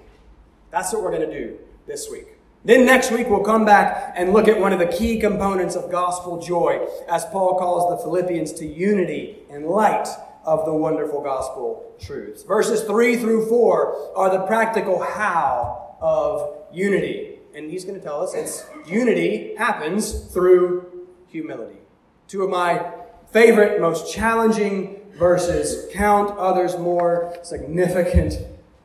That's 0.71 0.91
what 0.93 1.03
we're 1.03 1.11
going 1.11 1.29
to 1.29 1.39
do 1.39 1.57
this 1.85 2.09
week. 2.09 2.38
Then 2.65 2.85
next 2.85 3.11
week 3.11 3.29
we'll 3.29 3.43
come 3.43 3.65
back 3.65 4.13
and 4.15 4.33
look 4.33 4.47
at 4.47 4.59
one 4.59 4.73
of 4.73 4.79
the 4.79 4.87
key 4.87 5.19
components 5.19 5.75
of 5.75 5.91
gospel 5.91 6.41
joy, 6.41 6.85
as 7.09 7.25
Paul 7.25 7.57
calls 7.57 7.89
the 7.89 8.03
Philippians 8.03 8.53
to 8.53 8.65
unity 8.65 9.39
in 9.49 9.65
light 9.65 10.07
of 10.45 10.65
the 10.65 10.73
wonderful 10.73 11.21
gospel 11.21 11.95
truths. 11.99 12.43
Verses 12.43 12.83
3 12.83 13.17
through 13.17 13.47
4 13.47 14.17
are 14.17 14.29
the 14.29 14.45
practical 14.45 15.01
how 15.01 15.95
of 16.01 16.55
unity 16.73 17.39
and 17.53 17.69
he's 17.69 17.83
going 17.83 17.97
to 17.97 18.03
tell 18.03 18.21
us 18.21 18.33
it's 18.33 18.65
unity 18.87 19.55
happens 19.55 20.25
through 20.31 21.07
humility. 21.27 21.79
Two 22.27 22.43
of 22.43 22.49
my 22.49 22.91
favorite, 23.31 23.81
most 23.81 24.13
challenging 24.13 25.01
verses 25.17 25.91
count 25.91 26.37
others 26.37 26.77
more 26.77 27.37
significant 27.43 28.35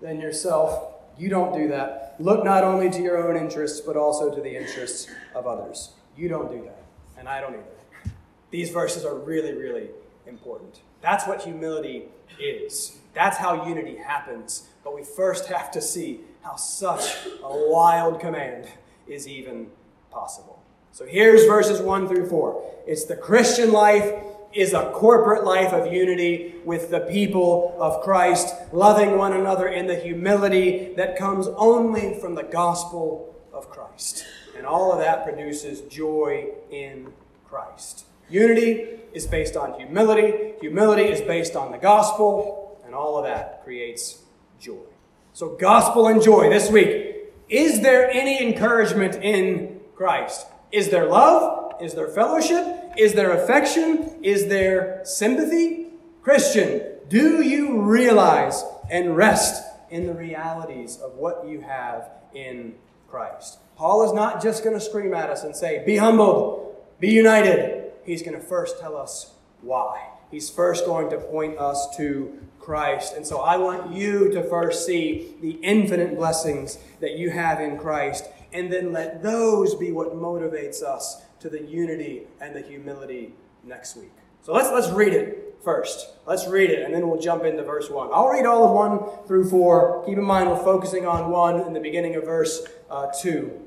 than 0.00 0.20
yourself. 0.20 0.93
You 1.18 1.28
don't 1.28 1.52
do 1.56 1.68
that. 1.68 2.16
Look 2.18 2.44
not 2.44 2.64
only 2.64 2.90
to 2.90 3.02
your 3.02 3.28
own 3.28 3.37
interests, 3.37 3.80
but 3.80 3.97
also 3.97 4.35
to 4.35 4.40
the 4.40 4.56
interests 4.56 5.09
of 5.35 5.47
others. 5.47 5.90
You 6.16 6.28
don't 6.28 6.50
do 6.50 6.62
that, 6.64 6.83
and 7.18 7.28
I 7.28 7.40
don't 7.40 7.54
either. 7.54 8.12
These 8.50 8.71
verses 8.71 9.04
are 9.04 9.16
really, 9.16 9.52
really 9.52 9.88
important. 10.26 10.80
That's 11.00 11.26
what 11.26 11.42
humility 11.42 12.04
is. 12.40 12.99
That's 13.12 13.37
how 13.37 13.66
unity 13.66 13.97
happens. 13.97 14.68
But 14.83 14.94
we 14.94 15.02
first 15.04 15.47
have 15.47 15.71
to 15.73 15.80
see 15.80 16.21
how 16.42 16.56
such 16.56 17.26
a 17.42 17.68
wild 17.71 18.21
command 18.21 18.68
is 19.09 19.26
even 19.26 19.68
possible. 20.11 20.62
So 20.92 21.04
here's 21.04 21.47
verses 21.47 21.80
1 21.80 22.09
through 22.09 22.28
4. 22.28 22.73
It's 22.87 23.04
the 23.04 23.16
Christian 23.16 23.73
life 23.73 24.14
is 24.54 24.73
a 24.73 24.90
corporate 24.92 25.44
life 25.44 25.73
of 25.73 25.92
unity 25.92 26.54
with 26.64 26.90
the 26.90 27.00
people 27.00 27.76
of 27.78 28.02
Christ, 28.02 28.54
loving 28.73 29.18
one 29.18 29.32
another 29.32 29.68
in 29.68 29.87
the 29.87 29.96
humility 29.96 30.94
that 30.96 31.16
comes 31.16 31.49
only 31.49 32.18
from 32.20 32.34
the 32.34 32.42
gospel 32.42 33.34
of 33.52 33.68
Christ. 33.68 34.25
And 34.56 34.66
all 34.66 34.92
of 34.92 34.99
that 35.00 35.25
produces 35.25 35.80
joy 35.82 36.49
in 36.70 37.12
Christ. 37.44 38.06
Unity 38.30 39.00
is 39.12 39.26
based 39.26 39.56
on 39.56 39.75
humility. 39.75 40.54
Humility 40.61 41.04
is 41.04 41.20
based 41.20 41.56
on 41.56 41.73
the 41.73 41.78
gospel. 41.78 42.80
And 42.84 42.94
all 42.94 43.18
of 43.18 43.25
that 43.25 43.64
creates 43.64 44.23
joy. 44.61 44.87
So, 45.32 45.56
gospel 45.56 46.06
and 46.06 46.23
joy 46.23 46.49
this 46.49 46.70
week. 46.70 47.32
Is 47.49 47.82
there 47.82 48.08
any 48.11 48.40
encouragement 48.42 49.16
in 49.16 49.80
Christ? 49.96 50.46
Is 50.74 50.88
there 50.88 51.06
love? 51.06 51.80
Is 51.80 51.94
there 51.94 52.08
fellowship? 52.08 52.66
Is 52.98 53.12
there 53.12 53.30
affection? 53.30 54.18
Is 54.24 54.48
there 54.48 55.02
sympathy? 55.04 55.86
Christian, 56.20 56.82
do 57.08 57.42
you 57.42 57.82
realize 57.82 58.64
and 58.90 59.16
rest 59.16 59.62
in 59.88 60.08
the 60.08 60.14
realities 60.14 60.98
of 61.00 61.14
what 61.14 61.46
you 61.46 61.60
have 61.60 62.10
in 62.34 62.74
Christ? 63.08 63.58
Paul 63.76 64.04
is 64.04 64.12
not 64.12 64.42
just 64.42 64.64
going 64.64 64.74
to 64.74 64.84
scream 64.84 65.14
at 65.14 65.30
us 65.30 65.44
and 65.44 65.54
say, 65.54 65.84
Be 65.86 65.96
humbled, 65.96 66.74
be 66.98 67.12
united. 67.12 67.92
He's 68.04 68.22
going 68.22 68.36
to 68.36 68.44
first 68.44 68.80
tell 68.80 68.96
us 68.96 69.32
why. 69.60 70.08
He's 70.32 70.50
first 70.50 70.86
going 70.86 71.08
to 71.10 71.18
point 71.18 71.56
us 71.56 71.96
to 71.98 72.36
Christ. 72.58 73.14
And 73.14 73.24
so 73.24 73.40
I 73.40 73.58
want 73.58 73.94
you 73.94 74.32
to 74.32 74.42
first 74.42 74.86
see 74.86 75.34
the 75.40 75.52
infinite 75.62 76.16
blessings 76.16 76.78
that 77.00 77.18
you 77.18 77.30
have 77.30 77.60
in 77.60 77.78
Christ, 77.78 78.24
and 78.54 78.73
then 78.73 78.92
let 78.92 79.23
those 79.23 79.75
be 79.75 79.90
what 79.92 80.14
motivates 80.14 80.82
us 80.82 81.23
to 81.40 81.50
the 81.50 81.61
unity 81.61 82.23
and 82.40 82.54
the 82.54 82.62
humility 82.62 83.34
next 83.64 83.96
week. 83.96 84.12
So 84.42 84.52
let's, 84.52 84.70
let's 84.70 84.90
read 84.90 85.12
it 85.12 85.58
first. 85.62 86.11
Let's 86.25 86.46
read 86.46 86.70
it, 86.70 86.84
and 86.84 86.94
then 86.94 87.08
we'll 87.08 87.20
jump 87.20 87.44
into 87.44 87.64
verse 87.64 87.90
1. 87.90 88.11
I'll 88.12 88.28
read 88.28 88.46
all 88.46 88.64
of 88.64 88.70
1 88.70 89.26
through 89.26 89.50
4. 89.50 90.04
Keep 90.06 90.18
in 90.18 90.25
mind, 90.25 90.50
we're 90.50 90.62
focusing 90.62 91.06
on 91.06 91.30
1 91.30 91.61
in 91.62 91.73
the 91.73 91.80
beginning 91.80 92.14
of 92.14 92.25
verse 92.25 92.64
uh, 92.90 93.11
2. 93.20 93.61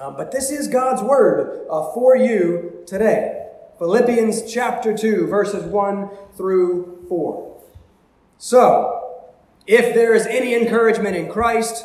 Um, 0.00 0.16
but 0.16 0.32
this 0.32 0.50
is 0.50 0.68
God's 0.68 1.02
word 1.02 1.66
uh, 1.70 1.92
for 1.92 2.16
you 2.16 2.82
today. 2.86 3.46
Philippians 3.78 4.50
chapter 4.52 4.96
2, 4.96 5.26
verses 5.26 5.64
1 5.64 6.08
through 6.36 7.04
4. 7.08 7.62
So, 8.38 9.24
if 9.66 9.94
there 9.94 10.14
is 10.14 10.26
any 10.26 10.54
encouragement 10.54 11.16
in 11.16 11.30
Christ, 11.30 11.84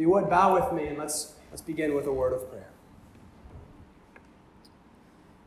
If 0.00 0.04
you 0.04 0.12
would, 0.12 0.30
bow 0.30 0.54
with 0.54 0.72
me 0.72 0.86
and 0.86 0.96
let's, 0.96 1.34
let's 1.50 1.60
begin 1.60 1.94
with 1.94 2.06
a 2.06 2.12
word 2.12 2.32
of 2.32 2.48
prayer. 2.48 2.70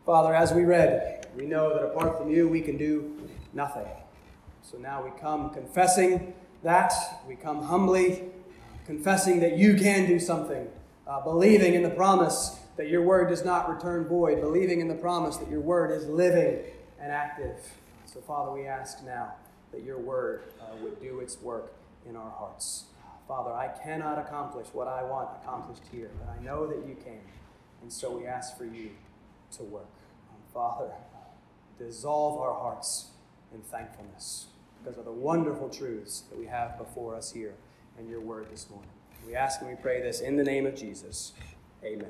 Father, 0.06 0.36
as 0.36 0.54
we 0.54 0.62
read, 0.62 1.26
we 1.36 1.48
know 1.48 1.74
that 1.74 1.84
apart 1.84 2.20
from 2.20 2.30
you, 2.30 2.48
we 2.48 2.62
can 2.62 2.78
do 2.78 3.28
nothing. 3.52 3.88
So 4.62 4.78
now 4.78 5.04
we 5.04 5.10
come 5.20 5.50
confessing 5.50 6.36
that, 6.62 6.94
we 7.28 7.36
come 7.36 7.64
humbly, 7.64 8.26
confessing 8.86 9.40
that 9.40 9.58
you 9.58 9.74
can 9.74 10.06
do 10.06 10.20
something, 10.20 10.68
uh, 11.08 11.20
believing 11.22 11.74
in 11.74 11.82
the 11.82 11.90
promise 11.90 12.60
that 12.78 12.90
your 12.90 13.02
word 13.02 13.30
does 13.30 13.44
not 13.44 13.68
return 13.76 14.06
void, 14.08 14.40
believing 14.40 14.82
in 14.82 14.88
the 14.88 14.94
promise 14.94 15.38
that 15.38 15.50
your 15.50 15.62
word 15.62 15.90
is 15.90 16.06
living 16.06 16.60
and 17.02 17.12
active. 17.12 17.58
So, 18.06 18.22
Father, 18.22 18.52
we 18.52 18.68
ask 18.68 19.04
now 19.04 19.34
that 19.72 19.82
your 19.82 19.98
word 19.98 20.44
uh, 20.62 20.76
would 20.84 21.02
do 21.02 21.22
its 21.22 21.42
work 21.42 21.74
in 22.08 22.16
our 22.16 22.30
hearts. 22.30 22.84
Father, 23.28 23.52
I 23.52 23.70
cannot 23.84 24.20
accomplish 24.20 24.68
what 24.74 24.88
I 24.88 25.04
want 25.04 25.30
accomplished 25.42 25.84
here, 25.92 26.12
but 26.20 26.30
I 26.30 26.44
know 26.44 26.68
that 26.68 26.88
you 26.88 26.96
can. 27.04 27.22
And 27.82 27.92
so 27.92 28.12
we 28.12 28.26
ask 28.26 28.58
for 28.58 28.66
you 28.66 28.92
to 29.58 29.64
work. 29.64 29.88
Um, 30.30 30.38
Father, 30.54 30.92
dissolve 31.78 32.40
our 32.40 32.54
hearts 32.54 33.12
in 33.54 33.62
thankfulness 33.62 34.48
because 34.82 34.98
of 34.98 35.06
the 35.06 35.12
wonderful 35.12 35.70
truths 35.70 36.22
that 36.30 36.38
we 36.38 36.46
have 36.46 36.78
before 36.78 37.16
us 37.16 37.32
here 37.32 37.54
in 37.98 38.10
your 38.10 38.20
word 38.20 38.48
this 38.52 38.70
morning. 38.70 38.90
We 39.26 39.36
ask 39.36 39.62
and 39.62 39.70
we 39.70 39.76
pray 39.76 40.02
this 40.02 40.20
in 40.20 40.36
the 40.36 40.44
name 40.44 40.66
of 40.66 40.76
Jesus. 40.76 41.32
Amen. 41.84 42.10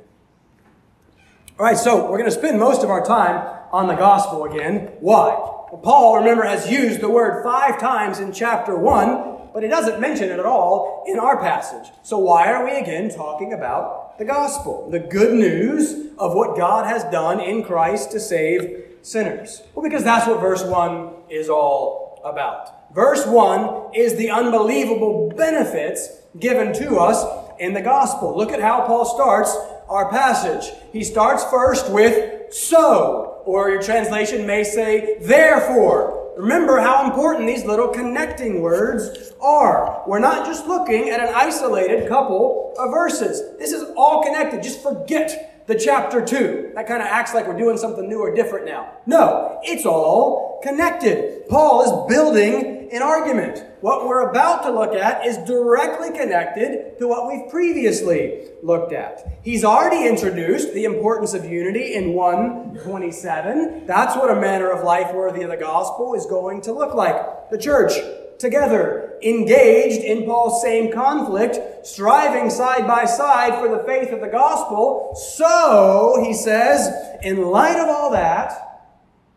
All 1.60 1.65
right, 1.65 1.77
so 1.77 2.10
we're 2.10 2.17
going 2.17 2.29
to 2.29 2.32
spend 2.32 2.60
most 2.60 2.84
of 2.84 2.89
our 2.89 3.05
time 3.05 3.60
on 3.72 3.88
the 3.88 3.93
gospel 3.93 4.46
again. 4.46 4.93
Why? 5.00 5.27
Well, 5.74 5.82
Paul, 5.84 6.17
remember, 6.17 6.43
has 6.43 6.70
used 6.70 7.01
the 7.01 7.10
word 7.10 7.43
five 7.43 7.79
times 7.79 8.20
in 8.20 8.32
chapter 8.32 8.75
1, 8.75 9.32
but 9.53 9.63
he 9.63 9.69
doesn't 9.69 10.01
mention 10.01 10.29
it 10.29 10.39
at 10.39 10.45
all 10.45 11.03
in 11.07 11.19
our 11.19 11.39
passage. 11.39 11.91
So 12.01 12.17
why 12.17 12.51
are 12.51 12.65
we 12.65 12.72
again 12.72 13.13
talking 13.13 13.53
about 13.53 14.17
the 14.17 14.25
gospel? 14.25 14.89
The 14.89 15.00
good 15.00 15.33
news 15.33 16.12
of 16.17 16.33
what 16.33 16.57
God 16.57 16.86
has 16.86 17.03
done 17.05 17.39
in 17.39 17.63
Christ 17.63 18.12
to 18.12 18.19
save 18.19 18.83
sinners. 19.01 19.62
Well, 19.75 19.83
because 19.83 20.03
that's 20.03 20.27
what 20.27 20.39
verse 20.39 20.63
1 20.63 21.13
is 21.29 21.50
all 21.50 22.22
about. 22.25 22.93
Verse 22.93 23.25
1 23.25 23.95
is 23.95 24.15
the 24.15 24.29
unbelievable 24.29 25.31
benefits 25.36 26.10
given 26.39 26.74
to 26.74 26.98
us 26.98 27.24
in 27.60 27.74
the 27.74 27.81
gospel. 27.81 28.36
Look 28.36 28.51
at 28.51 28.62
how 28.62 28.86
Paul 28.86 29.05
starts 29.05 29.55
our 29.89 30.10
passage. 30.10 30.74
He 30.91 31.03
starts 31.03 31.43
first 31.45 31.91
with 31.91 32.53
so, 32.53 33.41
or 33.45 33.69
your 33.69 33.81
translation 33.81 34.45
may 34.45 34.63
say 34.63 35.17
therefore. 35.22 36.23
Remember 36.37 36.79
how 36.79 37.05
important 37.05 37.47
these 37.47 37.63
little 37.63 37.89
connecting 37.89 38.61
words 38.61 39.33
are. 39.39 40.03
We're 40.07 40.19
not 40.19 40.45
just 40.45 40.65
looking 40.65 41.09
at 41.09 41.19
an 41.19 41.29
isolated 41.33 42.07
couple 42.07 42.73
of 42.77 42.91
verses. 42.91 43.57
This 43.59 43.71
is 43.71 43.83
all 43.95 44.23
connected. 44.23 44.63
Just 44.63 44.81
forget 44.81 45.65
the 45.67 45.75
chapter 45.75 46.25
2. 46.25 46.71
That 46.75 46.87
kind 46.87 47.01
of 47.01 47.07
acts 47.07 47.33
like 47.33 47.47
we're 47.47 47.57
doing 47.57 47.77
something 47.77 48.07
new 48.07 48.19
or 48.19 48.33
different 48.33 48.65
now. 48.65 48.97
No, 49.05 49.59
it's 49.63 49.85
all 49.85 50.59
connected. 50.63 51.47
Paul 51.49 51.83
is 51.83 52.13
building 52.13 52.82
an 52.93 53.01
argument. 53.01 53.65
What 53.81 54.07
we're 54.07 54.29
about 54.29 54.62
to 54.63 54.71
look 54.71 54.93
at 54.93 55.25
is 55.25 55.38
directly 55.39 56.12
connected 56.12 57.00
to 57.00 57.07
what 57.07 57.27
we've 57.27 57.50
previously 57.50 58.50
looked 58.62 58.93
at. 58.93 59.39
He's 59.41 59.63
already 59.63 60.07
introduced 60.07 60.75
the 60.75 60.85
importance 60.85 61.33
of 61.33 61.43
unity 61.43 61.95
in 61.95 62.13
127. 62.13 63.88
That's 63.88 64.15
what 64.15 64.29
a 64.29 64.39
manner 64.39 64.69
of 64.69 64.83
life 64.85 65.12
worthy 65.12 65.41
of 65.41 65.50
the 65.50 65.57
gospel 65.57 66.13
is 66.13 66.27
going 66.27 66.62
to 66.62 66.71
look 66.71 66.93
like. 66.93 67.50
The 67.50 67.57
church, 67.57 67.93
together, 68.38 69.17
engaged 69.23 70.01
in 70.03 70.25
Paul's 70.25 70.62
same 70.62 70.91
conflict, 70.91 71.88
striving 71.88 72.51
side 72.51 72.85
by 72.85 73.05
side 73.05 73.55
for 73.55 73.69
the 73.75 73.83
faith 73.85 74.12
of 74.12 74.21
the 74.21 74.27
gospel. 74.27 75.15
So, 75.15 76.23
he 76.23 76.33
says, 76.35 76.93
in 77.23 77.41
light 77.41 77.79
of 77.79 77.89
all 77.89 78.12
that, 78.12 78.91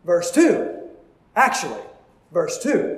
verse 0.05 0.29
2, 0.29 0.77
actually, 1.35 1.81
verse 2.31 2.61
2, 2.61 2.96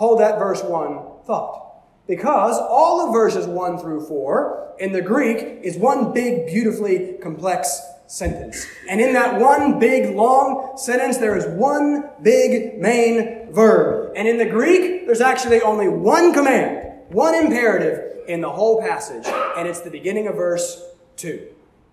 hold 0.00 0.18
that 0.18 0.38
verse 0.38 0.62
1 0.62 0.98
thought. 1.26 1.84
Because 2.08 2.56
all 2.56 3.06
of 3.06 3.12
verses 3.12 3.46
1 3.46 3.78
through 3.78 4.06
4 4.06 4.76
in 4.80 4.92
the 4.92 5.02
Greek 5.02 5.60
is 5.62 5.76
one 5.76 6.14
big, 6.14 6.46
beautifully 6.46 7.18
complex 7.22 7.82
sentence. 8.06 8.66
And 8.88 8.98
in 8.98 9.12
that 9.12 9.38
one 9.38 9.78
big, 9.78 10.16
long 10.16 10.78
sentence, 10.78 11.18
there 11.18 11.36
is 11.36 11.46
one 11.48 12.08
big 12.22 12.78
main 12.78 13.52
verb. 13.52 14.14
And 14.16 14.26
in 14.26 14.38
the 14.38 14.46
Greek, 14.46 15.04
there's 15.04 15.20
actually 15.20 15.60
only 15.60 15.88
one 15.88 16.32
command, 16.32 17.02
one 17.10 17.34
imperative 17.34 18.26
in 18.26 18.40
the 18.40 18.50
whole 18.50 18.80
passage. 18.80 19.26
And 19.58 19.68
it's 19.68 19.80
the 19.80 19.90
beginning 19.90 20.28
of 20.28 20.34
verse 20.34 20.82
2. 21.16 21.46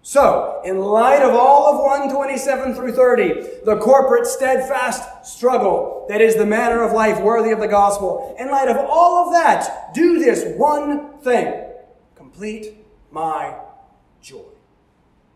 So, 0.07 0.61
in 0.63 0.79
light 0.79 1.21
of 1.21 1.35
all 1.35 1.65
of 1.67 1.81
127 1.81 2.75
through 2.75 2.93
30, 2.93 3.65
the 3.65 3.75
corporate 3.75 4.25
steadfast 4.25 5.25
struggle 5.25 6.05
that 6.07 6.21
is 6.21 6.35
the 6.35 6.45
manner 6.45 6.81
of 6.81 6.93
life 6.93 7.19
worthy 7.19 7.51
of 7.51 7.59
the 7.59 7.67
gospel, 7.67 8.33
in 8.39 8.49
light 8.49 8.69
of 8.69 8.77
all 8.77 9.25
of 9.25 9.33
that, 9.33 9.93
do 9.93 10.17
this 10.17 10.57
one 10.57 11.19
thing 11.19 11.61
complete 12.15 12.77
my 13.11 13.57
joy. 14.21 14.45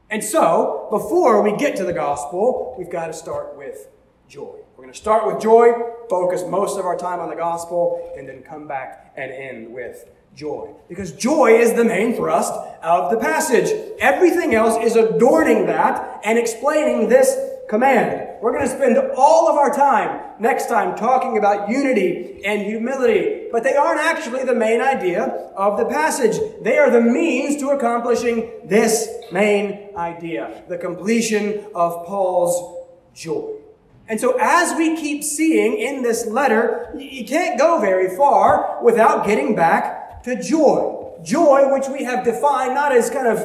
And 0.10 0.24
so, 0.24 0.88
before 0.90 1.42
we 1.42 1.58
get 1.58 1.76
to 1.76 1.84
the 1.84 1.92
gospel, 1.92 2.74
we've 2.78 2.90
got 2.90 3.08
to 3.08 3.14
start 3.14 3.58
with 3.58 3.90
joy. 4.32 4.56
We're 4.78 4.86
going 4.86 4.94
to 4.94 4.98
start 4.98 5.28
with 5.28 5.44
joy, 5.44 5.74
focus 6.10 6.44
most 6.48 6.80
of 6.80 6.86
our 6.86 6.98
time 6.98 7.20
on 7.20 7.30
the 7.30 7.36
gospel, 7.36 8.14
and 8.18 8.28
then 8.28 8.42
come 8.42 8.66
back 8.66 9.12
and 9.18 9.30
end 9.30 9.74
with 9.74 10.10
joy. 10.36 10.74
Because 10.88 11.12
joy 11.12 11.60
is 11.60 11.74
the 11.74 11.84
main 11.84 12.16
thrust 12.16 12.54
of 12.82 13.12
the 13.12 13.18
passage. 13.18 13.70
Everything 14.00 14.56
else 14.56 14.82
is 14.82 14.96
adorning 14.96 15.66
that 15.66 16.22
and 16.24 16.40
explaining 16.40 17.10
this 17.10 17.38
command. 17.68 18.30
We're 18.42 18.54
going 18.54 18.64
to 18.64 18.74
spend 18.74 18.98
all 19.18 19.50
of 19.50 19.58
our 19.58 19.74
time 19.74 20.22
next 20.40 20.68
time 20.68 20.96
talking 20.98 21.38
about 21.38 21.70
unity 21.70 22.42
and 22.46 22.62
humility, 22.62 23.50
but 23.52 23.64
they 23.64 23.76
aren't 23.76 24.00
actually 24.00 24.46
the 24.46 24.56
main 24.56 24.80
idea 24.80 25.24
of 25.58 25.78
the 25.78 25.86
passage. 25.86 26.40
They 26.62 26.78
are 26.78 26.90
the 26.90 27.02
means 27.02 27.62
to 27.62 27.72
accomplishing 27.72 28.50
this 28.64 29.10
main 29.32 29.90
idea, 29.98 30.64
the 30.70 30.78
completion 30.78 31.66
of 31.76 32.06
Paul's 32.06 32.88
joy. 33.14 33.61
And 34.12 34.20
so, 34.20 34.38
as 34.42 34.78
we 34.78 34.98
keep 34.98 35.24
seeing 35.24 35.78
in 35.78 36.04
this 36.04 36.26
letter, 36.26 36.94
you 37.00 37.24
can't 37.24 37.58
go 37.58 37.80
very 37.80 38.14
far 38.18 38.84
without 38.84 39.26
getting 39.26 39.56
back 39.56 40.22
to 40.24 40.36
joy. 40.36 41.14
Joy, 41.24 41.72
which 41.74 41.88
we 41.88 42.04
have 42.04 42.26
defined 42.26 42.76
not 42.76 42.92
as 42.92 43.10
kind 43.10 43.26
of 43.26 43.40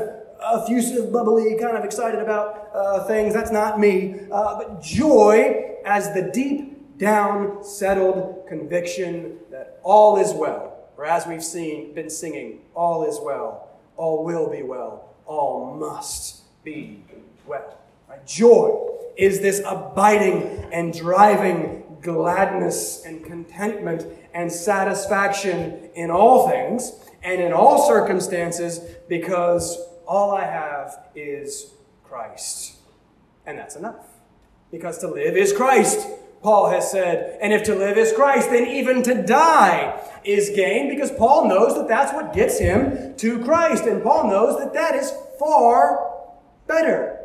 effusive, 0.45 1.13
bubbly, 1.13 1.57
kind 1.61 1.77
of 1.77 1.85
excited 1.85 2.19
about 2.19 2.71
uh, 2.75 3.05
things. 3.05 3.33
That's 3.33 3.53
not 3.53 3.79
me. 3.79 4.17
Uh, 4.33 4.59
but 4.59 4.83
joy 4.83 5.77
as 5.85 6.13
the 6.15 6.33
deep 6.35 6.99
down, 6.99 7.63
settled 7.63 8.49
conviction 8.49 9.39
that 9.53 9.79
all 9.85 10.17
is 10.17 10.33
well. 10.33 10.89
Or 10.97 11.07
as 11.07 11.29
we've 11.29 11.45
seen, 11.45 11.95
been 11.95 12.11
singing, 12.11 12.63
all 12.75 13.09
is 13.09 13.21
well, 13.23 13.69
all 13.97 14.25
will 14.25 14.51
be 14.51 14.65
well, 14.65 15.15
all 15.27 15.77
must 15.77 16.43
be 16.65 17.05
well. 17.47 17.79
Right? 18.09 18.27
Joy 18.27 18.86
is 19.17 19.41
this 19.41 19.63
abiding 19.67 20.43
and 20.73 20.93
driving 20.93 21.99
gladness 22.03 23.05
and 23.05 23.25
contentment 23.25 24.07
and 24.35 24.51
satisfaction 24.51 25.91
in 25.95 26.11
all 26.11 26.49
things 26.49 26.93
and 27.23 27.41
in 27.41 27.53
all 27.53 27.89
circumstances 27.89 28.81
because 29.09 29.79
all 30.07 30.33
I 30.33 30.45
have 30.45 31.09
is 31.15 31.73
Christ. 32.05 32.77
And 33.45 33.59
that's 33.59 33.77
enough. 33.77 34.07
Because 34.71 34.99
to 34.99 35.09
live 35.09 35.37
is 35.37 35.53
Christ, 35.53 36.07
Paul 36.43 36.71
has 36.71 36.91
said. 36.91 37.39
And 37.41 37.53
if 37.53 37.65
to 37.65 37.75
live 37.75 37.99
is 37.99 38.13
Christ, 38.13 38.51
then 38.51 38.67
even 38.67 39.03
to 39.05 39.23
die 39.23 40.01
is 40.25 40.51
gain 40.51 40.89
because 40.89 41.11
Paul 41.11 41.49
knows 41.49 41.75
that 41.75 41.89
that's 41.89 42.13
what 42.13 42.33
gets 42.33 42.59
him 42.59 43.17
to 43.17 43.45
Christ. 43.45 43.85
And 43.85 44.03
Paul 44.03 44.29
knows 44.29 44.59
that 44.59 44.75
that 44.75 44.95
is 44.95 45.13
far 45.39 46.13
better. 46.67 47.16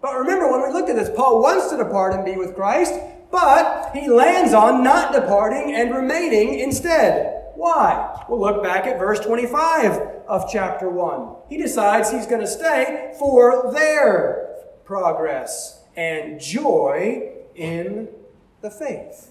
But 0.00 0.18
remember, 0.18 0.50
when 0.50 0.62
we 0.62 0.72
looked 0.72 0.88
at 0.88 0.96
this, 0.96 1.10
Paul 1.14 1.42
wants 1.42 1.68
to 1.70 1.76
depart 1.76 2.14
and 2.14 2.24
be 2.24 2.36
with 2.36 2.54
Christ, 2.54 2.94
but 3.30 3.90
he 3.94 4.08
lands 4.08 4.54
on 4.54 4.82
not 4.82 5.12
departing 5.12 5.74
and 5.74 5.94
remaining 5.94 6.58
instead. 6.58 7.52
Why? 7.54 8.24
We'll 8.28 8.40
look 8.40 8.62
back 8.62 8.86
at 8.86 8.98
verse 8.98 9.20
25 9.20 9.92
of 10.26 10.50
chapter 10.50 10.88
1. 10.88 11.36
He 11.48 11.58
decides 11.58 12.10
he's 12.10 12.26
going 12.26 12.40
to 12.40 12.46
stay 12.46 13.14
for 13.18 13.72
their 13.72 14.56
progress 14.84 15.82
and 15.96 16.40
joy 16.40 17.32
in 17.54 18.08
the 18.62 18.70
faith. 18.70 19.30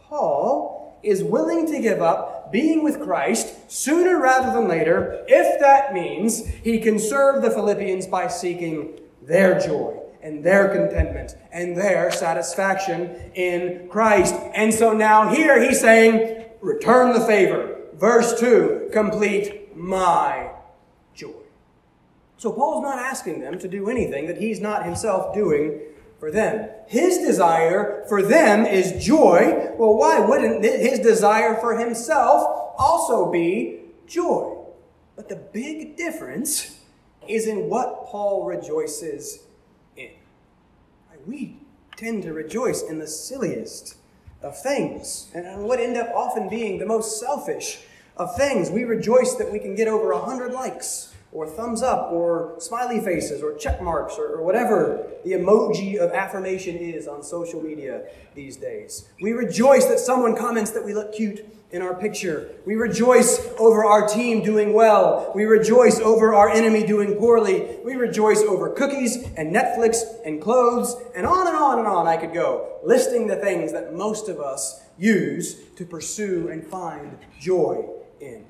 Paul 0.00 0.98
is 1.02 1.24
willing 1.24 1.66
to 1.72 1.80
give 1.80 2.02
up 2.02 2.52
being 2.52 2.82
with 2.84 3.00
Christ 3.00 3.70
sooner 3.70 4.20
rather 4.20 4.52
than 4.52 4.68
later 4.68 5.24
if 5.28 5.58
that 5.60 5.94
means 5.94 6.46
he 6.46 6.78
can 6.78 6.98
serve 6.98 7.42
the 7.42 7.50
Philippians 7.50 8.06
by 8.06 8.28
seeking 8.28 8.98
their 9.26 9.58
joy 9.58 10.00
and 10.22 10.42
their 10.42 10.68
contentment 10.68 11.36
and 11.52 11.76
their 11.76 12.10
satisfaction 12.10 13.32
in 13.34 13.88
Christ. 13.88 14.34
And 14.54 14.72
so 14.72 14.92
now 14.92 15.32
here 15.32 15.62
he's 15.62 15.80
saying, 15.80 16.46
return 16.60 17.12
the 17.12 17.24
favor. 17.24 17.80
Verse 17.94 18.38
2, 18.38 18.90
complete 18.92 19.76
my 19.76 20.50
joy. 21.14 21.32
So 22.36 22.52
Paul's 22.52 22.82
not 22.82 22.98
asking 22.98 23.40
them 23.40 23.58
to 23.58 23.68
do 23.68 23.88
anything 23.88 24.26
that 24.26 24.38
he's 24.38 24.60
not 24.60 24.84
himself 24.84 25.34
doing 25.34 25.80
for 26.18 26.30
them. 26.30 26.68
His 26.86 27.18
desire 27.18 28.04
for 28.08 28.22
them 28.22 28.66
is 28.66 29.04
joy. 29.04 29.72
Well, 29.78 29.96
why 29.96 30.20
wouldn't 30.20 30.64
his 30.64 30.98
desire 30.98 31.56
for 31.56 31.78
himself 31.78 32.74
also 32.78 33.30
be 33.30 33.80
joy? 34.06 34.56
But 35.14 35.28
the 35.28 35.36
big 35.36 35.96
difference 35.96 36.75
is 37.28 37.46
in 37.46 37.68
what 37.68 38.06
Paul 38.06 38.44
rejoices 38.44 39.40
in. 39.96 40.10
We 41.26 41.58
tend 41.96 42.22
to 42.24 42.32
rejoice 42.32 42.82
in 42.82 42.98
the 42.98 43.06
silliest 43.06 43.96
of 44.42 44.60
things 44.60 45.30
and 45.34 45.64
what 45.64 45.80
end 45.80 45.96
up 45.96 46.08
often 46.14 46.48
being 46.48 46.78
the 46.78 46.86
most 46.86 47.18
selfish 47.18 47.80
of 48.16 48.36
things. 48.36 48.70
We 48.70 48.84
rejoice 48.84 49.34
that 49.34 49.50
we 49.50 49.58
can 49.58 49.74
get 49.74 49.88
over 49.88 50.12
a 50.12 50.18
hundred 50.18 50.52
likes 50.52 51.14
or 51.32 51.46
thumbs 51.46 51.82
up 51.82 52.12
or 52.12 52.54
smiley 52.58 53.00
faces 53.00 53.42
or 53.42 53.54
check 53.56 53.82
marks 53.82 54.14
or, 54.16 54.36
or, 54.36 54.42
whatever 54.42 55.06
the 55.24 55.32
emoji 55.32 55.96
of 55.98 56.12
affirmation 56.12 56.76
is 56.76 57.06
on 57.06 57.22
social 57.22 57.60
media 57.60 58.04
these 58.34 58.56
days. 58.56 59.08
We 59.20 59.32
rejoice 59.32 59.84
that 59.86 59.98
someone 59.98 60.36
comments 60.36 60.70
that 60.70 60.84
we 60.84 60.94
look 60.94 61.12
cute 61.14 61.44
in 61.70 61.82
our 61.82 61.94
picture. 61.94 62.50
We 62.64 62.76
rejoice 62.76 63.40
over 63.58 63.84
our 63.84 64.06
team 64.06 64.42
doing 64.42 64.72
well. 64.72 65.32
We 65.34 65.44
rejoice 65.44 65.98
over 65.98 66.34
our 66.34 66.48
enemy 66.48 66.86
doing 66.86 67.14
poorly. 67.16 67.78
We 67.84 67.94
rejoice 67.94 68.40
over 68.40 68.70
cookies 68.70 69.16
and 69.36 69.54
Netflix 69.54 70.02
and 70.24 70.40
clothes 70.40 70.96
and 71.14 71.26
on 71.26 71.46
and 71.48 71.56
on 71.56 71.78
and 71.78 71.88
on 71.88 72.06
I 72.06 72.16
could 72.16 72.32
go, 72.32 72.78
listing 72.84 73.26
the 73.26 73.36
things 73.36 73.72
that 73.72 73.94
most 73.94 74.28
of 74.28 74.40
us 74.40 74.82
use 74.96 75.56
to 75.76 75.84
pursue 75.84 76.48
and 76.48 76.64
find 76.64 77.18
joy 77.40 77.84
in. 78.20 78.44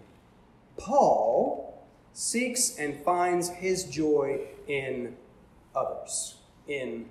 Paul 0.77 1.87
seeks 2.13 2.79
and 2.79 3.03
finds 3.03 3.49
his 3.49 3.85
joy 3.85 4.41
in 4.69 5.17
others, 5.75 6.37
in 6.69 7.07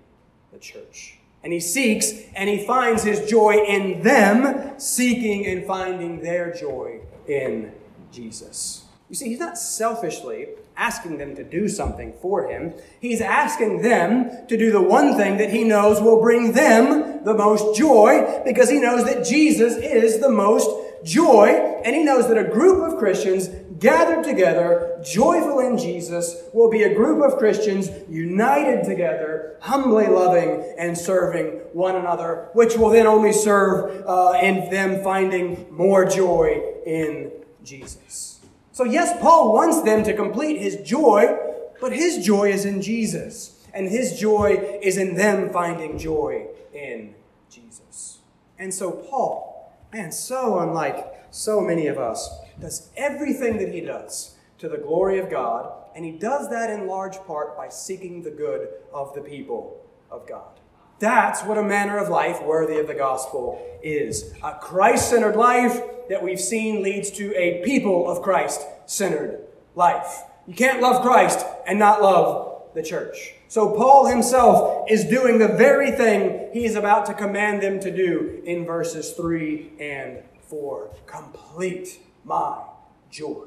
the 0.52 0.60
church. 0.60 1.20
And 1.46 1.54
he 1.54 1.60
seeks 1.60 2.12
and 2.36 2.50
he 2.50 2.66
finds 2.66 3.04
his 3.04 3.30
joy 3.30 3.64
in 3.68 4.02
them, 4.02 4.80
seeking 4.80 5.46
and 5.46 5.64
finding 5.64 6.22
their 6.22 6.52
joy 6.52 7.02
in 7.28 7.72
Jesus. 8.12 8.86
You 9.10 9.16
see, 9.16 9.30
he's 9.30 9.40
not 9.40 9.56
selfishly 9.56 10.48
asking 10.76 11.20
them 11.20 11.36
to 11.36 11.44
do 11.44 11.70
something 11.70 12.14
for 12.20 12.48
him. 12.48 12.74
He's 13.00 13.22
asking 13.22 13.84
them 13.84 14.48
to 14.48 14.58
do 14.58 14.72
the 14.72 14.82
one 14.82 15.18
thing 15.18 15.38
that 15.38 15.52
he 15.52 15.64
knows 15.64 16.02
will 16.02 16.20
bring 16.20 16.54
them 16.54 17.24
the 17.24 17.36
most 17.36 17.78
joy 17.78 18.42
because 18.44 18.72
he 18.72 18.80
knows 18.80 19.06
that 19.06 19.24
Jesus 19.24 19.76
is 19.76 20.20
the 20.20 20.32
most 20.32 20.68
joy. 21.04 21.82
And 21.84 21.96
he 21.96 22.04
knows 22.04 22.28
that 22.28 22.38
a 22.38 22.44
group 22.44 22.82
of 22.92 22.98
Christians 22.98 23.50
gathered 23.80 24.24
together, 24.24 25.02
joyful 25.04 25.60
in 25.60 25.78
Jesus, 25.78 26.36
will 26.54 26.70
be 26.70 26.84
a 26.84 26.94
group 26.94 27.24
of 27.24 27.38
Christians 27.38 27.90
united 28.10 28.86
together, 28.86 29.58
humbly 29.62 30.08
loving 30.08 30.74
and 30.78 30.98
serving 30.98 31.60
one 31.74 31.96
another, 31.96 32.50
which 32.54 32.78
will 32.78 32.90
then 32.90 33.06
only 33.06 33.34
serve 33.34 34.04
uh, 34.08 34.38
in 34.42 34.70
them 34.70 35.04
finding 35.04 35.68
more 35.72 36.06
joy 36.06 36.62
in 36.86 37.32
Jesus. 37.64 38.40
So, 38.72 38.84
yes, 38.84 39.18
Paul 39.22 39.54
wants 39.54 39.82
them 39.84 40.04
to 40.04 40.14
complete 40.14 40.60
his 40.60 40.78
joy, 40.78 41.38
but 41.80 41.94
his 41.94 42.26
joy 42.26 42.52
is 42.52 42.66
in 42.66 42.82
Jesus, 42.82 43.66
and 43.74 43.90
his 43.90 44.20
joy 44.20 44.80
is 44.82 44.98
in 44.98 45.16
them 45.16 45.50
finding 45.50 45.98
joy 45.98 46.48
in 46.74 47.16
Jesus. 47.50 48.20
And 48.60 48.74
so, 48.74 48.92
Paul, 48.92 49.55
man, 49.96 50.12
so 50.12 50.60
unlike 50.60 51.26
so 51.32 51.62
many 51.62 51.88
of 51.88 51.98
us, 51.98 52.30
does 52.60 52.90
everything 52.98 53.58
that 53.58 53.74
he 53.74 53.80
does 53.80 54.36
to 54.58 54.68
the 54.68 54.78
glory 54.78 55.20
of 55.20 55.30
God, 55.30 55.72
and 55.96 56.04
he 56.04 56.12
does 56.12 56.50
that 56.50 56.70
in 56.70 56.86
large 56.86 57.18
part 57.20 57.56
by 57.56 57.70
seeking 57.70 58.22
the 58.22 58.30
good 58.30 58.68
of 58.94 59.14
the 59.16 59.22
people 59.22 59.82
of 60.12 60.28
God. 60.28 60.60
That's 61.00 61.44
what 61.44 61.58
a 61.58 61.64
manner 61.64 61.98
of 61.98 62.10
life 62.10 62.44
worthy 62.44 62.78
of 62.78 62.88
the 62.88 62.94
gospel 62.94 63.66
is. 63.82 64.34
A 64.44 64.56
Christ 64.56 65.10
centered 65.10 65.38
life 65.38 65.82
that 66.10 66.22
we've 66.22 66.42
seen 66.42 66.84
leads 66.84 67.10
to 67.12 67.34
a 67.34 67.64
people 67.64 68.10
of 68.10 68.22
Christ 68.22 68.66
centered 68.88 69.46
life. 69.76 70.24
You 70.46 70.56
can't 70.56 70.82
love 70.82 71.04
Christ 71.04 71.46
and 71.66 71.80
not 71.80 72.02
love 72.02 72.64
the 72.74 72.84
church. 72.84 73.36
So 73.56 73.70
Paul 73.70 74.08
himself 74.08 74.92
is 74.92 75.06
doing 75.06 75.40
the 75.40 75.48
very 75.48 75.90
thing 75.90 76.50
he 76.52 76.66
is 76.66 76.76
about 76.76 77.06
to 77.06 77.14
command 77.14 77.64
them 77.64 77.80
to 77.80 77.90
do 77.90 78.42
in 78.44 78.66
verses 78.66 79.12
3 79.12 79.72
and 79.80 80.24
4. 80.50 80.90
Complete 81.06 82.02
my 82.26 82.64
joy. 83.10 83.46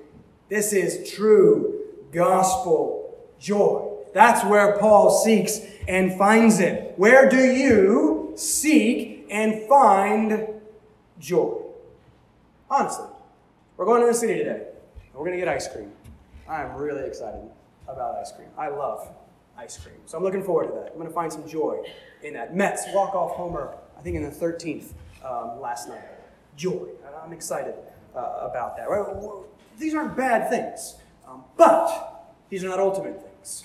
This 0.48 0.72
is 0.72 1.10
true 1.10 1.88
gospel 2.10 3.18
joy. 3.38 3.98
That's 4.14 4.42
where 4.46 4.78
Paul 4.78 5.10
seeks 5.10 5.60
and 5.86 6.16
finds 6.16 6.58
it. 6.58 6.94
Where 6.96 7.28
do 7.28 7.44
you 7.44 8.32
seek 8.34 9.26
and 9.30 9.68
find 9.68 10.48
joy? 11.18 11.60
Honestly, 12.70 13.08
we're 13.76 13.84
going 13.84 14.00
to 14.00 14.06
the 14.06 14.14
city 14.14 14.36
today. 14.36 14.68
We're 15.12 15.26
going 15.26 15.32
to 15.32 15.38
get 15.38 15.48
ice 15.48 15.68
cream. 15.68 15.92
I'm 16.48 16.76
really 16.76 17.06
excited 17.06 17.50
about 17.86 18.16
ice 18.16 18.32
cream. 18.32 18.48
I 18.56 18.68
love 18.68 19.06
ice 19.58 19.76
cream. 19.76 19.96
So 20.06 20.16
I'm 20.16 20.24
looking 20.24 20.42
forward 20.42 20.68
to 20.68 20.72
that. 20.74 20.92
I'm 20.92 20.94
going 20.94 21.08
to 21.08 21.14
find 21.14 21.32
some 21.32 21.46
joy 21.46 21.82
in 22.22 22.34
that. 22.34 22.54
Mets 22.54 22.84
walk 22.94 23.14
off 23.14 23.32
homer, 23.32 23.74
I 23.98 24.00
think 24.00 24.16
in 24.16 24.22
the 24.22 24.30
13th 24.30 24.92
um, 25.24 25.60
last 25.60 25.88
night. 25.88 26.04
Joy. 26.56 26.88
I'm 27.22 27.32
excited 27.32 27.74
uh, 28.14 28.48
about 28.48 28.76
that. 28.76 28.88
Right? 28.88 29.04
These 29.78 29.94
aren't 29.94 30.16
bad 30.16 30.48
things, 30.48 30.96
um, 31.26 31.44
but 31.56 32.34
these 32.48 32.64
are 32.64 32.68
not 32.68 32.80
ultimate 32.80 33.22
things. 33.22 33.64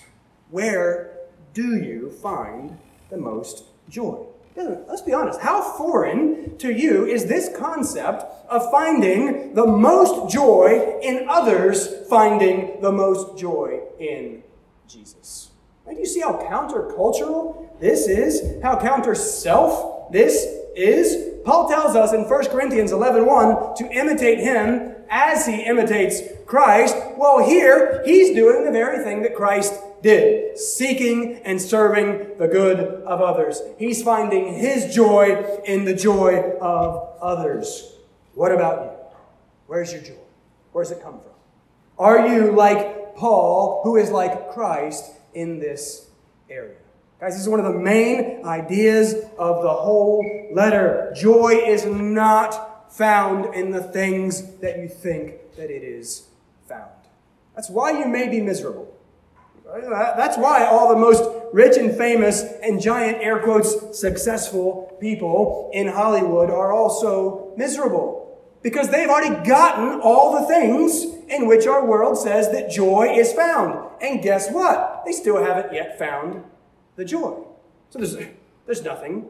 Where 0.50 1.16
do 1.54 1.76
you 1.76 2.10
find 2.10 2.78
the 3.10 3.16
most 3.16 3.64
joy? 3.88 4.26
Let's 4.56 5.02
be 5.02 5.12
honest. 5.12 5.40
How 5.40 5.62
foreign 5.76 6.56
to 6.58 6.72
you 6.72 7.06
is 7.06 7.26
this 7.26 7.50
concept 7.56 8.22
of 8.48 8.70
finding 8.70 9.54
the 9.54 9.66
most 9.66 10.32
joy 10.32 10.98
in 11.02 11.26
others 11.28 11.88
finding 12.08 12.80
the 12.80 12.92
most 12.92 13.36
joy 13.36 13.80
in 13.98 14.44
Jesus? 14.86 15.43
Do 15.86 16.00
you 16.00 16.06
see 16.06 16.20
how 16.20 16.32
countercultural 16.38 17.78
this 17.78 18.08
is? 18.08 18.62
How 18.62 18.80
counter 18.80 19.14
self 19.14 20.10
this 20.10 20.46
is? 20.74 21.40
Paul 21.44 21.68
tells 21.68 21.94
us 21.94 22.12
in 22.12 22.28
1 22.28 22.46
Corinthians 22.46 22.90
11 22.90 23.26
1 23.26 23.76
to 23.76 23.90
imitate 23.90 24.38
him 24.40 24.94
as 25.10 25.46
he 25.46 25.62
imitates 25.62 26.20
Christ. 26.46 26.96
Well, 27.16 27.46
here, 27.46 28.02
he's 28.04 28.34
doing 28.34 28.64
the 28.64 28.72
very 28.72 29.04
thing 29.04 29.22
that 29.22 29.34
Christ 29.34 29.74
did 30.02 30.58
seeking 30.58 31.36
and 31.44 31.60
serving 31.60 32.38
the 32.38 32.48
good 32.48 32.78
of 32.78 33.20
others. 33.20 33.60
He's 33.78 34.02
finding 34.02 34.54
his 34.54 34.94
joy 34.94 35.60
in 35.64 35.84
the 35.84 35.94
joy 35.94 36.56
of 36.60 37.18
others. 37.20 37.96
What 38.34 38.52
about 38.52 38.84
you? 38.84 38.90
Where's 39.66 39.92
your 39.92 40.02
joy? 40.02 40.14
Where's 40.72 40.90
it 40.90 41.02
come 41.02 41.20
from? 41.20 41.32
Are 41.98 42.26
you 42.26 42.52
like 42.52 43.16
Paul, 43.16 43.80
who 43.84 43.96
is 43.96 44.10
like 44.10 44.50
Christ 44.50 45.12
in 45.34 45.58
this 45.58 46.08
area? 46.48 46.76
Guys, 47.20 47.34
this 47.34 47.42
is 47.42 47.48
one 47.48 47.60
of 47.60 47.72
the 47.72 47.78
main 47.78 48.44
ideas 48.44 49.14
of 49.38 49.62
the 49.62 49.72
whole 49.72 50.48
letter. 50.52 51.12
Joy 51.16 51.62
is 51.66 51.84
not 51.86 52.92
found 52.92 53.54
in 53.54 53.70
the 53.70 53.82
things 53.82 54.56
that 54.56 54.78
you 54.78 54.88
think 54.88 55.54
that 55.56 55.70
it 55.70 55.82
is 55.82 56.26
found. 56.68 56.90
That's 57.54 57.70
why 57.70 57.98
you 57.98 58.06
may 58.06 58.28
be 58.28 58.40
miserable. 58.40 58.94
That's 59.64 60.36
why 60.36 60.66
all 60.66 60.88
the 60.88 61.00
most 61.00 61.24
rich 61.52 61.76
and 61.76 61.96
famous 61.96 62.42
and 62.62 62.80
giant 62.80 63.18
air 63.18 63.40
quotes 63.40 63.98
successful 63.98 64.96
people 65.00 65.70
in 65.72 65.88
Hollywood 65.88 66.50
are 66.50 66.72
also 66.72 67.52
miserable. 67.56 68.23
Because 68.64 68.88
they've 68.88 69.10
already 69.10 69.46
gotten 69.46 70.00
all 70.00 70.40
the 70.40 70.48
things 70.48 71.04
in 71.28 71.46
which 71.46 71.66
our 71.66 71.84
world 71.84 72.16
says 72.16 72.50
that 72.50 72.70
joy 72.70 73.14
is 73.14 73.30
found. 73.32 73.90
And 74.00 74.22
guess 74.22 74.50
what? 74.50 75.02
They 75.04 75.12
still 75.12 75.44
haven't 75.44 75.72
yet 75.74 75.98
found 75.98 76.42
the 76.96 77.04
joy. 77.04 77.44
So 77.90 77.98
there's, 77.98 78.16
there's 78.64 78.82
nothing 78.82 79.28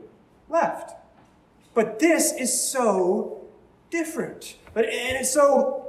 left. 0.49 0.93
But 1.75 1.99
this 1.99 2.33
is 2.33 2.59
so 2.59 3.45
different. 3.91 4.57
But, 4.73 4.85
and 4.85 5.17
it's 5.17 5.33
so 5.33 5.85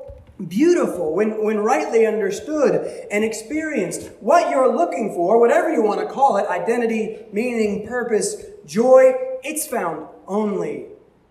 beautiful 0.47 1.13
when, 1.13 1.43
when 1.43 1.59
rightly 1.59 2.07
understood 2.07 3.05
and 3.11 3.23
experienced. 3.23 4.09
What 4.21 4.49
you're 4.49 4.75
looking 4.75 5.13
for, 5.13 5.39
whatever 5.39 5.71
you 5.71 5.83
want 5.83 6.01
to 6.01 6.07
call 6.07 6.37
it 6.37 6.47
identity, 6.47 7.25
meaning, 7.31 7.87
purpose, 7.87 8.43
joy 8.65 9.13
it's 9.45 9.67
found 9.67 10.07
only 10.27 10.87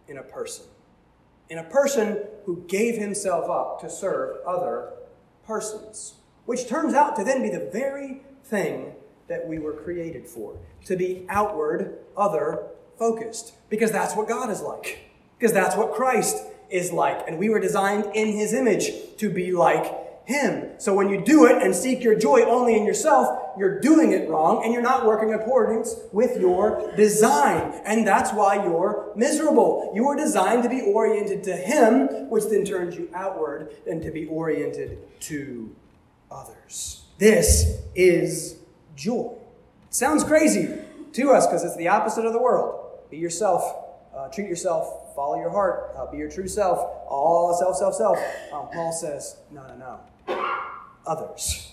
in 0.07 0.19
a 0.19 0.23
person. 0.23 0.65
In 1.55 1.61
a 1.61 1.71
person 1.71 2.19
who 2.47 2.65
gave 2.67 2.97
himself 2.97 3.49
up 3.49 3.81
to 3.81 3.89
serve 3.89 4.39
other 4.45 4.91
persons, 5.47 6.15
which 6.47 6.67
turns 6.67 6.95
out 6.95 7.15
to 7.15 7.23
then 7.23 7.43
be 7.43 7.49
the 7.49 7.71
very 7.73 8.23
thing 8.43 8.97
that 9.29 9.47
we 9.47 9.61
were 9.61 9.73
created 9.73 10.27
for 10.27 10.59
to 10.87 10.97
be 10.97 11.25
outward, 11.29 11.97
other 12.17 12.67
focused, 12.99 13.53
because 13.71 13.93
that's 13.93 14.17
what 14.17 14.27
God 14.27 14.51
is 14.51 14.63
like, 14.63 15.09
because 15.39 15.53
that's 15.53 15.77
what 15.77 15.95
Christ 15.95 16.39
is 16.71 16.91
like. 16.91 17.29
And 17.29 17.39
we 17.39 17.49
were 17.51 17.61
designed 17.61 18.11
in 18.17 18.33
his 18.33 18.53
image 18.53 18.91
to 19.19 19.31
be 19.31 19.53
like 19.53 19.95
him. 20.25 20.71
So 20.79 20.95
when 20.95 21.09
you 21.09 21.23
do 21.23 21.47
it 21.47 21.63
and 21.63 21.75
seek 21.75 22.03
your 22.03 22.15
joy 22.15 22.43
only 22.43 22.77
in 22.77 22.85
yourself, 22.85 23.53
you're 23.59 23.81
doing 23.81 24.13
it 24.13 24.29
wrong 24.29 24.63
and 24.65 24.73
you're 24.73 24.83
not 24.83 25.05
working 25.05 25.29
in 25.29 25.35
accordance 25.35 25.95
with 26.13 26.41
your 26.41 26.93
design. 26.97 27.81
And 27.85 28.07
that's 28.07 28.33
why 28.33 28.57
you're 28.65 29.13
miserable. 29.15 29.93
You 29.95 30.07
were 30.07 30.17
designed 30.17 30.63
to 30.63 30.69
be 30.69 30.81
oriented 30.81 31.45
to 31.45 31.57
him, 31.57 32.31
which 32.31 32.45
then 32.45 32.65
turns 32.65 32.97
you 32.97 33.09
outward 33.15 33.75
and 33.87 34.03
to 34.03 34.11
be 34.11 34.27
oriented 34.27 34.99
to 35.21 35.75
others. 36.31 37.05
This 37.19 37.81
is 37.95 38.57
joy. 38.97 39.37
It 39.89 39.95
sounds 39.95 40.25
crazy 40.25 40.75
to 41.13 41.31
us 41.31 41.47
because 41.47 41.65
it's 41.65 41.77
the 41.77 41.89
opposite 41.89 42.25
of 42.25 42.33
the 42.33 42.41
world. 42.41 42.99
Be 43.11 43.19
yourself, 43.19 43.63
uh, 44.17 44.29
treat 44.29 44.49
yourself 44.49 45.05
follow 45.15 45.37
your 45.37 45.51
heart, 45.51 45.95
uh, 45.97 46.11
be 46.11 46.19
your 46.19 46.31
true 46.31 46.49
self, 46.49 46.79
all 47.09 47.55
self, 47.55 47.77
self, 47.77 47.95
self. 47.95 48.19
Um, 48.53 48.69
Paul 48.73 48.93
says, 48.93 49.37
no, 49.51 49.67
no, 49.67 49.77
no. 49.77 50.01
Others. 51.07 51.73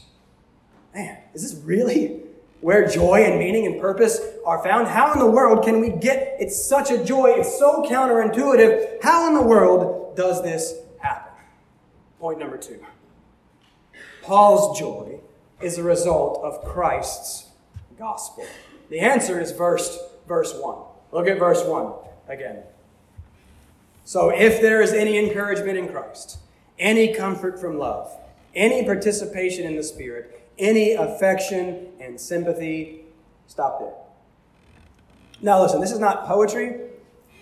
Man, 0.94 1.18
is 1.34 1.44
this 1.44 1.64
really 1.64 2.24
where 2.60 2.88
joy 2.88 3.24
and 3.24 3.40
meaning 3.40 3.66
and 3.66 3.80
purpose 3.80 4.20
are 4.46 4.62
found? 4.64 4.88
How 4.88 5.14
in 5.14 5.20
the 5.20 5.30
world 5.30 5.64
can 5.64 5.80
we 5.80 5.90
get 5.90 6.36
it's 6.40 6.68
such 6.68 6.92
a 6.92 7.04
joy, 7.04 7.36
it's 7.38 7.58
so 7.58 7.84
counterintuitive. 7.84 9.02
How 9.02 9.28
in 9.28 9.36
the 9.36 9.42
world 9.42 10.16
does 10.16 10.44
this 10.44 10.74
happen? 11.00 11.34
Point 12.20 12.40
number 12.40 12.58
two. 12.58 12.84
Paul's 14.22 14.78
joy 14.78 15.20
is 15.62 15.78
a 15.78 15.84
result 15.84 16.44
of 16.44 16.64
Christ's 16.66 17.50
gospel. 17.98 18.46
The 18.90 19.00
answer 19.00 19.40
is 19.40 19.52
verse 19.52 19.98
verse 20.28 20.54
1. 20.54 20.78
Look 21.12 21.28
at 21.28 21.40
verse 21.40 21.64
1 21.64 21.94
again. 22.28 22.64
So, 24.04 24.30
if 24.30 24.62
there 24.62 24.82
is 24.82 24.94
any 24.94 25.18
encouragement 25.18 25.78
in 25.78 25.88
Christ, 25.90 26.40
any 26.80 27.14
comfort 27.14 27.60
from 27.60 27.78
love, 27.78 28.12
any 28.56 28.84
participation 28.84 29.66
in 29.66 29.76
the 29.76 29.84
Spirit, 29.84 30.50
any 30.58 30.94
affection 30.94 31.88
and 32.00 32.20
sympathy, 32.20 33.06
stop 33.48 33.80
there. 33.80 33.94
Now, 35.42 35.62
listen, 35.62 35.82
this 35.82 35.92
is 35.92 36.00
not 36.00 36.28
poetry, 36.28 36.80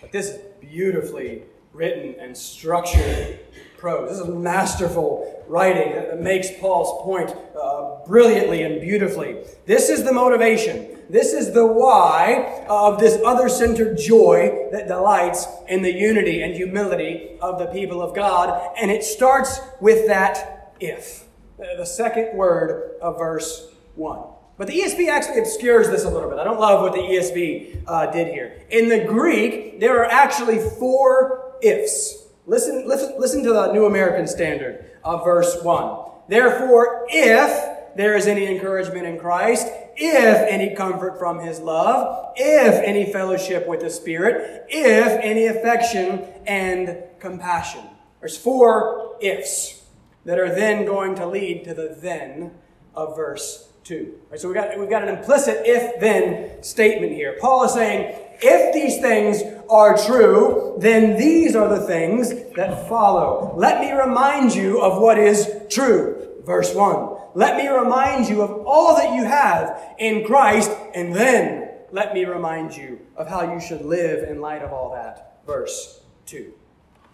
but 0.01 0.11
this 0.11 0.29
is 0.29 0.39
beautifully 0.61 1.43
written 1.73 2.15
and 2.19 2.35
structured 2.35 3.39
prose. 3.77 4.09
This 4.09 4.27
is 4.27 4.33
masterful 4.33 5.43
writing 5.47 5.93
that 5.93 6.19
makes 6.19 6.49
Paul's 6.59 7.03
point 7.03 7.35
uh, 7.59 8.05
brilliantly 8.05 8.63
and 8.63 8.81
beautifully. 8.81 9.43
This 9.65 9.89
is 9.89 10.03
the 10.03 10.13
motivation 10.13 10.99
this 11.09 11.33
is 11.33 11.53
the 11.53 11.65
why 11.65 12.63
of 12.69 12.99
this 12.99 13.19
other 13.25 13.49
centered 13.49 13.97
joy 13.97 14.69
that 14.71 14.87
delights 14.87 15.47
in 15.67 15.81
the 15.81 15.91
unity 15.91 16.43
and 16.43 16.53
humility 16.53 17.31
of 17.41 17.57
the 17.57 17.65
people 17.65 17.99
of 17.99 18.13
God. 18.13 18.75
And 18.79 18.91
it 18.91 19.03
starts 19.03 19.59
with 19.81 20.05
that 20.07 20.58
if, 20.79 21.25
the 21.57 21.85
second 21.85 22.35
word 22.35 22.97
of 23.01 23.17
verse 23.17 23.67
1. 23.95 24.19
But 24.57 24.67
the 24.67 24.77
ESV 24.77 25.07
actually 25.07 25.39
obscures 25.39 25.89
this 25.89 26.03
a 26.03 26.09
little 26.09 26.29
bit. 26.29 26.37
I 26.37 26.43
don't 26.43 26.59
love 26.59 26.81
what 26.81 26.91
the 26.91 26.99
ESV 26.99 27.83
uh, 27.87 28.11
did 28.11 28.27
here. 28.27 28.61
In 28.69 28.89
the 28.89 29.05
Greek, 29.05 29.79
there 29.79 30.03
are 30.03 30.05
actually 30.05 30.59
four 30.59 31.53
ifs. 31.61 32.27
Listen, 32.45 32.87
listen, 32.87 33.15
listen 33.17 33.43
to 33.43 33.53
the 33.53 33.71
New 33.71 33.85
American 33.85 34.27
Standard 34.27 34.85
of 35.03 35.23
verse 35.23 35.61
1. 35.63 36.05
Therefore, 36.27 37.05
if 37.09 37.95
there 37.95 38.17
is 38.17 38.27
any 38.27 38.47
encouragement 38.47 39.05
in 39.05 39.17
Christ, 39.17 39.67
if 39.95 40.49
any 40.49 40.75
comfort 40.75 41.17
from 41.17 41.39
his 41.39 41.59
love, 41.59 42.33
if 42.35 42.73
any 42.83 43.11
fellowship 43.11 43.67
with 43.67 43.79
the 43.81 43.89
Spirit, 43.89 44.65
if 44.69 45.07
any 45.23 45.45
affection 45.45 46.25
and 46.45 46.97
compassion. 47.19 47.83
There's 48.19 48.37
four 48.37 49.15
ifs 49.21 49.78
that 50.25 50.39
are 50.39 50.53
then 50.53 50.85
going 50.85 51.15
to 51.15 51.25
lead 51.25 51.63
to 51.65 51.73
the 51.73 51.97
then 51.99 52.51
of 52.95 53.15
verse 53.15 53.69
2. 53.83 54.19
Right, 54.29 54.39
so 54.39 54.47
we've 54.47 54.55
got, 54.55 54.77
we've 54.77 54.89
got 54.89 55.03
an 55.03 55.09
implicit 55.09 55.61
if 55.65 55.99
then 55.99 56.61
statement 56.61 57.13
here. 57.13 57.37
Paul 57.39 57.63
is 57.65 57.73
saying, 57.73 58.15
if 58.41 58.73
these 58.73 58.99
things 59.01 59.41
are 59.69 59.97
true, 59.97 60.77
then 60.79 61.17
these 61.17 61.55
are 61.55 61.67
the 61.67 61.85
things 61.85 62.29
that 62.55 62.87
follow. 62.87 63.53
Let 63.57 63.81
me 63.81 63.91
remind 63.91 64.53
you 64.53 64.81
of 64.81 65.01
what 65.01 65.17
is 65.17 65.49
true. 65.69 66.27
Verse 66.45 66.73
1. 66.73 67.17
Let 67.35 67.57
me 67.57 67.67
remind 67.67 68.27
you 68.27 68.41
of 68.41 68.65
all 68.65 68.95
that 68.95 69.13
you 69.13 69.23
have 69.25 69.95
in 69.99 70.25
Christ, 70.25 70.71
and 70.95 71.13
then 71.13 71.69
let 71.91 72.13
me 72.13 72.25
remind 72.25 72.75
you 72.75 72.99
of 73.15 73.27
how 73.27 73.53
you 73.53 73.59
should 73.59 73.83
live 73.83 74.27
in 74.27 74.41
light 74.41 74.61
of 74.61 74.71
all 74.71 74.91
that. 74.93 75.39
Verse 75.45 76.01
2. 76.25 76.53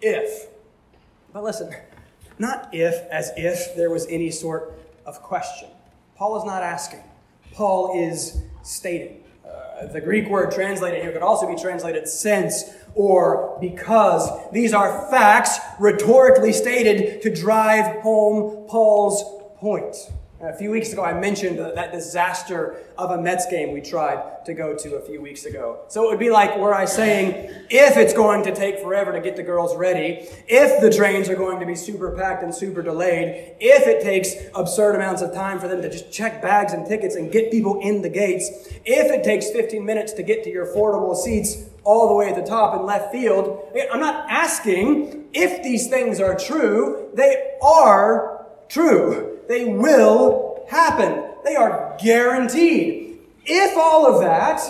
If. 0.00 0.48
But 1.32 1.42
listen, 1.42 1.74
not 2.38 2.68
if 2.72 2.94
as 3.10 3.32
if 3.36 3.76
there 3.76 3.90
was 3.90 4.06
any 4.06 4.30
sort 4.30 4.78
of 5.04 5.22
question. 5.22 5.68
Paul 6.16 6.38
is 6.38 6.44
not 6.44 6.62
asking, 6.62 7.02
Paul 7.52 7.98
is 7.98 8.42
stating. 8.62 9.22
Uh, 9.46 9.86
the 9.86 10.00
Greek 10.00 10.28
word 10.28 10.50
translated 10.52 11.02
here 11.02 11.12
could 11.12 11.22
also 11.22 11.46
be 11.46 11.60
translated 11.60 12.08
since 12.08 12.64
or 12.94 13.56
because. 13.60 14.28
These 14.52 14.72
are 14.72 15.08
facts 15.10 15.58
rhetorically 15.78 16.52
stated 16.52 17.22
to 17.22 17.34
drive 17.34 18.02
home 18.02 18.66
Paul's 18.68 19.22
point. 19.58 19.96
A 20.38 20.52
few 20.52 20.70
weeks 20.70 20.92
ago, 20.92 21.02
I 21.02 21.18
mentioned 21.18 21.58
that 21.58 21.92
disaster 21.92 22.84
of 22.98 23.10
a 23.10 23.18
Mets 23.18 23.46
game 23.46 23.72
we 23.72 23.80
tried 23.80 24.44
to 24.44 24.52
go 24.52 24.76
to 24.76 24.96
a 24.96 25.00
few 25.00 25.22
weeks 25.22 25.46
ago. 25.46 25.80
So 25.88 26.04
it 26.04 26.10
would 26.10 26.18
be 26.18 26.28
like 26.28 26.58
were 26.58 26.74
I 26.74 26.84
saying, 26.84 27.50
if 27.70 27.96
it's 27.96 28.12
going 28.12 28.44
to 28.44 28.54
take 28.54 28.80
forever 28.80 29.12
to 29.12 29.20
get 29.20 29.36
the 29.36 29.42
girls 29.42 29.74
ready, 29.74 30.28
if 30.46 30.82
the 30.82 30.90
trains 30.90 31.30
are 31.30 31.36
going 31.36 31.58
to 31.60 31.64
be 31.64 31.74
super 31.74 32.14
packed 32.14 32.42
and 32.42 32.54
super 32.54 32.82
delayed, 32.82 33.54
if 33.60 33.86
it 33.86 34.02
takes 34.02 34.34
absurd 34.54 34.96
amounts 34.96 35.22
of 35.22 35.32
time 35.32 35.58
for 35.58 35.68
them 35.68 35.80
to 35.80 35.88
just 35.88 36.12
check 36.12 36.42
bags 36.42 36.74
and 36.74 36.86
tickets 36.86 37.14
and 37.14 37.32
get 37.32 37.50
people 37.50 37.80
in 37.80 38.02
the 38.02 38.10
gates, 38.10 38.50
if 38.84 39.10
it 39.10 39.24
takes 39.24 39.48
15 39.50 39.82
minutes 39.82 40.12
to 40.12 40.22
get 40.22 40.44
to 40.44 40.50
your 40.50 40.66
affordable 40.66 41.16
seats 41.16 41.64
all 41.82 42.08
the 42.08 42.14
way 42.14 42.28
at 42.28 42.36
the 42.36 42.46
top 42.46 42.78
in 42.78 42.84
left 42.84 43.10
field, 43.10 43.72
I'm 43.90 44.00
not 44.00 44.28
asking 44.28 45.30
if 45.32 45.62
these 45.62 45.88
things 45.88 46.20
are 46.20 46.36
true. 46.36 47.08
They 47.14 47.56
are 47.62 48.46
true. 48.68 49.35
They 49.48 49.64
will 49.64 50.64
happen. 50.68 51.24
They 51.44 51.56
are 51.56 51.96
guaranteed. 52.02 53.18
If 53.44 53.76
all 53.76 54.12
of 54.12 54.20
that 54.22 54.60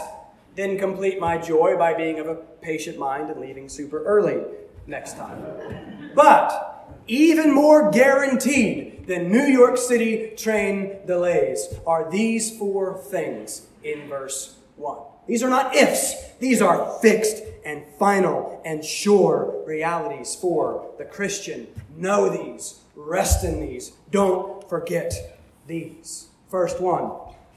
then 0.56 0.78
complete 0.78 1.20
my 1.20 1.38
joy 1.38 1.76
by 1.76 1.94
being 1.94 2.18
of 2.18 2.26
a 2.26 2.34
patient 2.34 2.98
mind 2.98 3.30
and 3.30 3.40
leaving 3.40 3.68
super 3.68 4.02
early 4.04 4.42
next 4.86 5.16
time. 5.16 6.10
But 6.14 6.96
even 7.06 7.54
more 7.54 7.90
guaranteed 7.90 9.06
than 9.06 9.30
New 9.30 9.44
York 9.44 9.76
City 9.76 10.32
train 10.36 10.96
delays 11.06 11.68
are 11.86 12.10
these 12.10 12.56
four 12.58 12.98
things 12.98 13.66
in 13.84 14.08
verse 14.08 14.56
1. 14.76 14.98
These 15.28 15.42
are 15.42 15.50
not 15.50 15.76
ifs, 15.76 16.32
these 16.40 16.62
are 16.62 16.98
fixed 17.00 17.42
and 17.64 17.84
final 17.98 18.62
and 18.64 18.84
sure 18.84 19.62
realities 19.66 20.34
for 20.34 20.90
the 20.98 21.04
Christian. 21.04 21.66
Know 21.96 22.28
these, 22.28 22.80
rest 22.96 23.44
in 23.44 23.60
these, 23.60 23.92
don't 24.10 24.68
forget 24.68 25.38
these. 25.66 26.28
First 26.48 26.80
one 26.80 27.12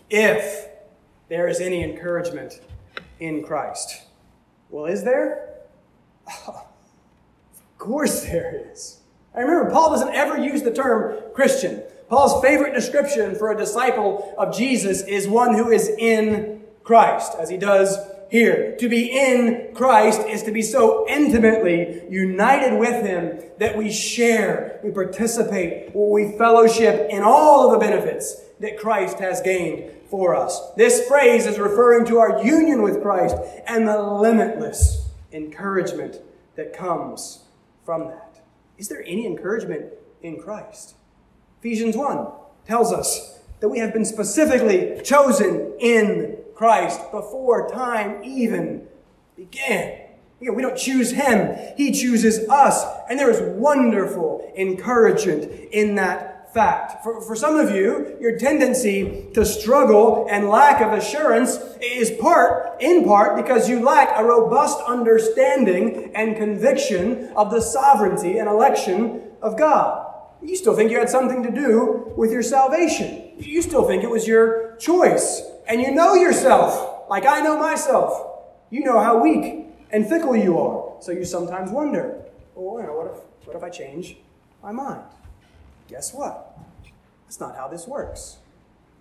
if 0.10 0.68
there 1.30 1.48
is 1.48 1.60
any 1.60 1.84
encouragement 1.84 2.60
in 3.20 3.44
Christ. 3.44 4.04
Well, 4.70 4.86
is 4.86 5.04
there? 5.04 5.56
Oh, 6.48 6.68
of 7.54 7.78
course 7.78 8.24
there 8.24 8.70
is. 8.72 9.00
I 9.34 9.42
remember 9.42 9.72
Paul 9.72 9.92
doesn't 9.92 10.14
ever 10.14 10.38
use 10.38 10.64
the 10.64 10.74
term 10.74 11.18
Christian. 11.34 11.84
Paul's 12.10 12.44
favorite 12.44 12.74
description 12.74 13.36
for 13.36 13.52
a 13.52 13.58
disciple 13.58 14.34
of 14.38 14.56
Jesus 14.56 15.04
is 15.04 15.28
one 15.28 15.54
who 15.54 15.70
is 15.70 15.88
in 15.88 16.64
Christ, 16.84 17.34
as 17.40 17.50
he 17.50 17.58
does 17.58 17.98
here. 18.30 18.76
To 18.80 18.90
be 18.90 19.12
in 19.12 19.74
Christ 19.74 20.22
is 20.22 20.44
to 20.44 20.52
be 20.52 20.62
so 20.62 21.08
intimately 21.08 22.04
united 22.10 22.78
with 22.78 23.06
Him 23.06 23.40
that 23.58 23.78
we 23.78 23.92
share, 23.92 24.80
we 24.84 24.92
participate, 24.92 25.94
we 25.96 26.38
fellowship 26.38 27.10
in 27.10 27.24
all 27.24 27.66
of 27.66 27.72
the 27.72 27.86
benefits 27.86 28.42
that 28.60 28.78
Christ 28.78 29.20
has 29.20 29.42
gained 29.42 29.92
for 30.10 30.36
us. 30.36 30.60
This 30.76 31.08
phrase 31.08 31.46
is 31.46 31.60
referring 31.60 32.06
to 32.08 32.18
our 32.20 32.44
union 32.44 32.82
with 32.82 33.02
Christ 33.02 33.36
and 33.68 33.88
the 33.88 34.02
limitless 34.02 35.10
encouragement 35.32 36.18
that 36.56 36.74
comes 36.74 37.44
from 37.86 38.08
that. 38.08 38.42
Is 38.78 38.88
there 38.88 39.04
any 39.06 39.26
encouragement 39.26 39.94
in 40.22 40.42
Christ? 40.42 40.96
Ephesians 41.60 41.96
1 41.96 42.28
tells 42.66 42.92
us 42.92 43.40
that 43.60 43.70
we 43.70 43.80
have 43.80 43.94
been 43.94 44.06
specifically 44.06 45.02
chosen 45.04 45.74
in 45.80 46.29
Christ 46.60 47.10
before 47.12 47.70
time 47.70 48.22
even 48.22 48.86
began. 49.38 49.98
we 50.42 50.62
don't 50.62 50.78
choose 50.78 51.12
him, 51.12 51.58
he 51.78 51.94
chooses 51.94 52.50
us. 52.50 52.84
And 53.10 53.18
there 53.18 53.30
is 53.30 53.40
wonderful 53.56 54.52
encouragement 54.58 55.50
in 55.72 55.96
that 55.96 56.54
fact. 56.54 57.02
For, 57.02 57.22
for 57.22 57.34
some 57.34 57.56
of 57.56 57.74
you, 57.74 58.18
your 58.20 58.38
tendency 58.38 59.28
to 59.36 59.46
struggle 59.46 60.28
and 60.30 60.50
lack 60.50 60.82
of 60.82 60.92
assurance 60.92 61.58
is 61.82 62.12
part, 62.20 62.82
in 62.82 63.06
part, 63.06 63.38
because 63.38 63.70
you 63.70 63.80
lack 63.80 64.10
a 64.18 64.26
robust 64.26 64.80
understanding 64.86 66.12
and 66.14 66.36
conviction 66.36 67.32
of 67.38 67.52
the 67.52 67.62
sovereignty 67.62 68.38
and 68.38 68.50
election 68.50 69.22
of 69.42 69.58
God. 69.58 70.08
You 70.42 70.58
still 70.58 70.76
think 70.76 70.92
you 70.92 71.00
had 71.00 71.10
something 71.10 71.42
to 71.44 71.52
do 71.52 72.12
with 72.18 72.34
your 72.34 72.44
salvation. 72.44 73.32
You 73.38 73.62
still 73.62 73.86
think 73.88 74.04
it 74.04 74.10
was 74.10 74.28
your 74.28 74.76
choice. 74.76 75.42
And 75.70 75.80
you 75.80 75.92
know 75.92 76.16
yourself, 76.16 77.08
like 77.12 77.28
I 77.28 77.42
know 77.42 77.60
myself. 77.60 78.40
You 78.72 78.84
know 78.84 79.00
how 79.00 79.22
weak 79.22 79.68
and 79.92 80.10
fickle 80.10 80.36
you 80.36 80.58
are. 80.58 80.96
So 81.00 81.12
you 81.12 81.24
sometimes 81.24 81.70
wonder, 81.70 82.26
well, 82.56 82.82
you 82.82 82.88
know, 82.88 82.98
what 82.98 83.06
if, 83.06 83.48
what 83.48 83.56
if 83.56 83.64
I 83.64 83.70
change 83.70 84.18
my 84.64 84.72
mind? 84.72 85.04
Guess 85.88 86.12
what? 86.16 86.58
That's 87.26 87.40
not 87.40 87.56
how 87.56 87.68
this 87.68 87.88
works. 87.88 88.38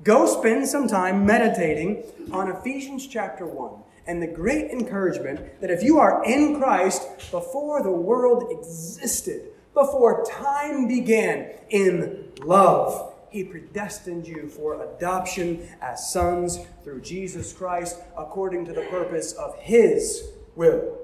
Go 0.05 0.27
spend 0.27 0.69
some 0.69 0.87
time 0.87 1.25
meditating 1.25 2.05
on 2.33 2.51
Ephesians 2.51 3.07
chapter 3.07 3.47
1 3.47 3.83
and 4.07 4.23
the 4.23 4.27
great 4.27 4.71
encouragement 4.71 5.63
that 5.63 5.71
if 5.71 5.83
you 5.83 5.99
are 5.99 6.23
in 6.25 6.59
Christ 6.59 7.31
before 7.31 7.83
the 7.83 7.91
world 7.91 8.45
existed, 8.51 9.53
before 9.73 10.23
time 10.25 10.87
began, 10.87 11.51
in 11.71 12.31
love, 12.43 13.08
He 13.31 13.45
predestined 13.45 14.27
you 14.27 14.49
for 14.49 14.83
adoption 14.83 15.69
as 15.83 16.11
sons 16.11 16.59
through 16.83 17.03
Jesus 17.03 17.53
Christ 17.53 17.99
according 18.17 18.65
to 18.67 18.73
the 18.73 18.87
purpose 18.91 19.33
of 19.33 19.57
His 19.59 20.25
will. 20.57 20.99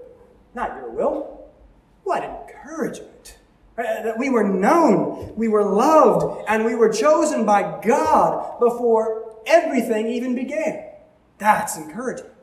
Not 0.54 0.76
your 0.76 0.90
will. 0.90 1.50
What 2.04 2.24
encouragement! 2.24 3.38
Uh, 3.76 3.82
that 3.82 4.18
we 4.18 4.30
were 4.30 4.44
known, 4.44 5.34
we 5.34 5.48
were 5.48 5.64
loved, 5.64 6.44
and 6.48 6.64
we 6.64 6.76
were 6.76 6.92
chosen 6.92 7.44
by 7.44 7.80
God 7.84 8.60
before 8.60 9.36
everything 9.46 10.06
even 10.06 10.34
began. 10.34 10.84
That's 11.38 11.76
encouragement. 11.76 12.34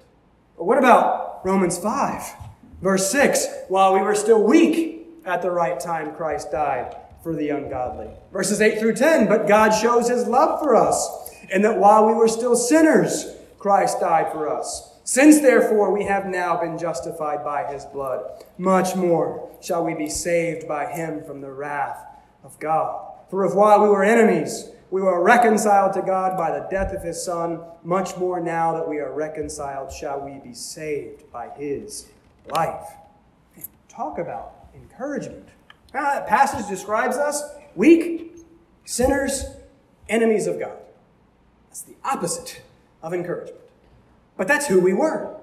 But 0.58 0.66
what 0.66 0.78
about 0.78 1.40
Romans 1.46 1.78
5, 1.78 2.34
verse 2.82 3.10
6? 3.12 3.48
While 3.70 3.94
we 3.94 4.02
were 4.02 4.14
still 4.14 4.44
weak, 4.44 5.08
at 5.24 5.42
the 5.42 5.52
right 5.52 5.80
time 5.80 6.14
Christ 6.16 6.52
died 6.52 6.96
for 7.24 7.36
the 7.36 7.50
ungodly. 7.50 8.10
Verses 8.32 8.62
8 8.62 8.80
through 8.80 8.96
10, 8.96 9.28
but 9.28 9.48
God 9.48 9.72
shows 9.72 10.10
his 10.10 10.28
love 10.28 10.60
for 10.60 10.76
us, 10.76 11.30
and 11.52 11.64
that 11.64 11.78
while 11.78 12.08
we 12.08 12.14
were 12.14 12.28
still 12.28 12.56
sinners, 12.56 13.36
Christ 13.60 14.00
died 14.00 14.32
for 14.32 14.50
us. 14.50 15.00
Since 15.04 15.42
therefore 15.42 15.92
we 15.92 16.06
have 16.06 16.26
now 16.26 16.60
been 16.60 16.78
justified 16.78 17.44
by 17.44 17.72
his 17.72 17.86
blood, 17.86 18.44
much 18.58 18.96
more 18.96 19.50
shall 19.62 19.84
we 19.84 19.94
be 19.94 20.10
saved 20.10 20.68
by 20.68 20.92
him 20.92 21.24
from 21.24 21.42
the 21.42 21.52
wrath 21.52 22.06
of 22.44 22.60
God. 22.60 23.08
For 23.30 23.46
if 23.46 23.54
while 23.54 23.82
we 23.82 23.90
were 23.90 24.04
enemies, 24.04 24.70
we 24.90 25.02
were 25.02 25.24
reconciled 25.24 25.94
to 25.94 26.02
God 26.02 26.38
by 26.38 26.52
the 26.52 26.68
death 26.70 26.94
of 26.94 27.04
his 27.04 27.24
Son, 27.24 27.62
much 27.84 28.18
more 28.18 28.40
now 28.40 28.74
that 28.74 28.88
we 28.88 29.00
are 29.00 29.14
reconciled 29.14 29.92
shall 29.92 30.20
we 30.20 30.40
be 30.40 30.54
saved 30.54 31.32
by 31.32 31.50
his 31.58 32.08
life. 32.48 32.88
Talk 33.88 34.20
about 34.20 34.68
encouragement. 34.76 35.48
That 35.94 36.28
passage 36.28 36.68
describes 36.68 37.18
us 37.18 37.44
weak, 37.76 38.38
sinners, 38.86 39.46
enemies 40.10 40.48
of 40.48 40.60
God. 40.60 40.78
That's 41.68 41.82
the 41.82 41.96
opposite 42.04 42.62
of 43.02 43.14
encouragement. 43.14 43.62
But 44.38 44.48
that's 44.48 44.68
who 44.68 44.80
we 44.80 44.94
were. 44.94 45.36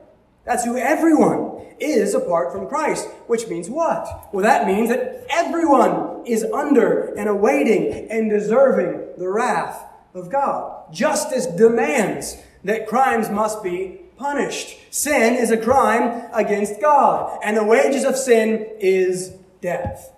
That's 0.45 0.65
who 0.65 0.77
everyone 0.77 1.67
is 1.79 2.15
apart 2.15 2.53
from 2.53 2.69
Christ. 2.69 3.07
Which 3.27 3.49
means 3.49 3.69
what? 3.69 4.29
Well, 4.33 4.43
that 4.43 4.67
means 4.67 4.89
that 4.89 5.27
everyone 5.31 6.27
is 6.27 6.45
under 6.45 7.15
and 7.15 7.29
awaiting 7.29 8.11
and 8.11 8.31
deserving 8.31 9.19
the 9.19 9.29
wrath 9.29 9.83
of 10.15 10.31
God. 10.31 10.93
Justice 10.93 11.47
demands 11.47 12.37
that 12.65 12.87
crimes 12.89 13.31
must 13.31 13.63
be 13.63 14.01
punished. 14.17 14.79
Sin 14.91 15.35
is 15.35 15.51
a 15.51 15.57
crime 15.57 16.29
against 16.33 16.81
God, 16.81 17.39
and 17.45 17.57
the 17.57 17.65
wages 17.65 18.05
of 18.05 18.17
sin 18.17 18.67
is 18.81 19.31
death. 19.61 20.13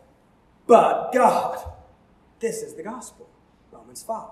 But 0.70 1.12
God, 1.12 1.58
this 2.38 2.62
is 2.62 2.74
the 2.74 2.84
gospel. 2.84 3.28
Romans 3.72 4.04
5. 4.04 4.28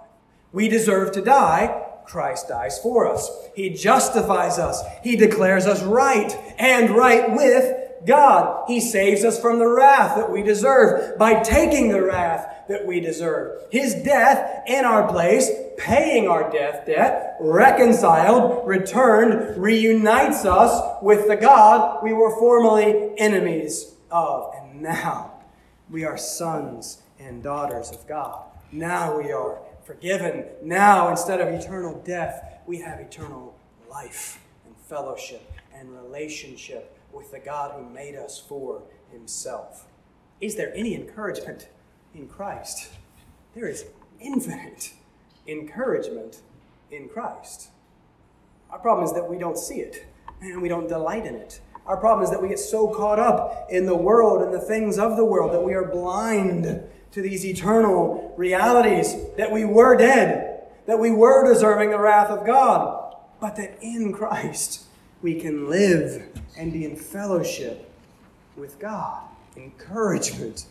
We 0.52 0.68
deserve 0.68 1.10
to 1.14 1.20
die, 1.20 1.84
Christ 2.06 2.46
dies 2.46 2.78
for 2.78 3.12
us. 3.12 3.28
He 3.56 3.70
justifies 3.70 4.56
us. 4.56 4.84
He 5.02 5.16
declares 5.16 5.66
us 5.66 5.82
right 5.82 6.32
and 6.56 6.90
right 6.90 7.32
with 7.32 7.76
God. 8.06 8.66
He 8.68 8.80
saves 8.80 9.24
us 9.24 9.40
from 9.40 9.58
the 9.58 9.66
wrath 9.66 10.16
that 10.16 10.30
we 10.30 10.44
deserve 10.44 11.18
by 11.18 11.42
taking 11.42 11.88
the 11.88 12.02
wrath 12.02 12.68
that 12.68 12.86
we 12.86 13.00
deserve. 13.00 13.60
His 13.72 13.96
death 13.96 14.62
in 14.68 14.84
our 14.84 15.08
place, 15.08 15.50
paying 15.76 16.28
our 16.28 16.52
death 16.52 16.86
debt, 16.86 17.36
reconciled, 17.40 18.64
returned, 18.64 19.60
reunites 19.60 20.44
us 20.44 21.02
with 21.02 21.26
the 21.26 21.36
God 21.36 22.04
we 22.04 22.12
were 22.12 22.30
formerly 22.38 23.18
enemies 23.18 23.92
of. 24.12 24.52
And 24.54 24.82
now 24.82 25.27
we 25.90 26.04
are 26.04 26.16
sons 26.16 27.02
and 27.18 27.42
daughters 27.42 27.90
of 27.90 28.06
God. 28.06 28.42
Now 28.72 29.16
we 29.18 29.32
are 29.32 29.58
forgiven. 29.84 30.44
Now, 30.62 31.08
instead 31.08 31.40
of 31.40 31.48
eternal 31.48 32.02
death, 32.04 32.60
we 32.66 32.78
have 32.80 33.00
eternal 33.00 33.56
life 33.90 34.40
and 34.66 34.76
fellowship 34.76 35.50
and 35.74 35.90
relationship 35.90 36.98
with 37.12 37.30
the 37.30 37.38
God 37.38 37.74
who 37.74 37.88
made 37.88 38.14
us 38.14 38.38
for 38.38 38.82
himself. 39.10 39.86
Is 40.40 40.56
there 40.56 40.72
any 40.74 40.94
encouragement 40.94 41.68
in 42.14 42.28
Christ? 42.28 42.90
There 43.54 43.66
is 43.66 43.86
infinite 44.20 44.92
encouragement 45.46 46.42
in 46.90 47.08
Christ. 47.08 47.70
Our 48.70 48.78
problem 48.78 49.06
is 49.06 49.14
that 49.14 49.28
we 49.28 49.38
don't 49.38 49.58
see 49.58 49.80
it 49.80 50.06
and 50.40 50.60
we 50.60 50.68
don't 50.68 50.88
delight 50.88 51.24
in 51.24 51.34
it. 51.34 51.60
Our 51.88 51.96
problem 51.96 52.22
is 52.22 52.30
that 52.30 52.42
we 52.42 52.48
get 52.48 52.58
so 52.58 52.88
caught 52.88 53.18
up 53.18 53.66
in 53.70 53.86
the 53.86 53.96
world 53.96 54.42
and 54.42 54.52
the 54.52 54.60
things 54.60 54.98
of 54.98 55.16
the 55.16 55.24
world 55.24 55.54
that 55.54 55.62
we 55.62 55.72
are 55.72 55.86
blind 55.86 56.82
to 57.12 57.22
these 57.22 57.46
eternal 57.46 58.34
realities 58.36 59.16
that 59.38 59.50
we 59.50 59.64
were 59.64 59.96
dead, 59.96 60.68
that 60.86 60.98
we 60.98 61.10
were 61.10 61.50
deserving 61.50 61.90
the 61.90 61.98
wrath 61.98 62.28
of 62.28 62.44
God, 62.44 63.16
but 63.40 63.56
that 63.56 63.78
in 63.80 64.12
Christ 64.12 64.84
we 65.22 65.40
can 65.40 65.70
live 65.70 66.28
and 66.58 66.74
be 66.74 66.84
in 66.84 66.94
fellowship 66.94 67.90
with 68.54 68.78
God. 68.78 69.22
Encouragement 69.56 70.66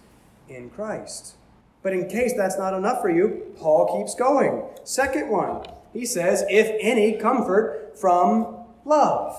in 0.48 0.70
Christ. 0.70 1.36
But 1.82 1.94
in 1.94 2.08
case 2.08 2.34
that's 2.38 2.60
not 2.60 2.76
enough 2.76 3.02
for 3.02 3.10
you, 3.10 3.56
Paul 3.58 3.98
keeps 3.98 4.14
going. 4.14 4.64
Second 4.84 5.30
one, 5.30 5.66
he 5.94 6.06
says, 6.06 6.46
if 6.48 6.78
any 6.80 7.18
comfort 7.18 7.98
from 8.00 8.56
love. 8.86 9.36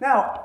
Now, 0.00 0.43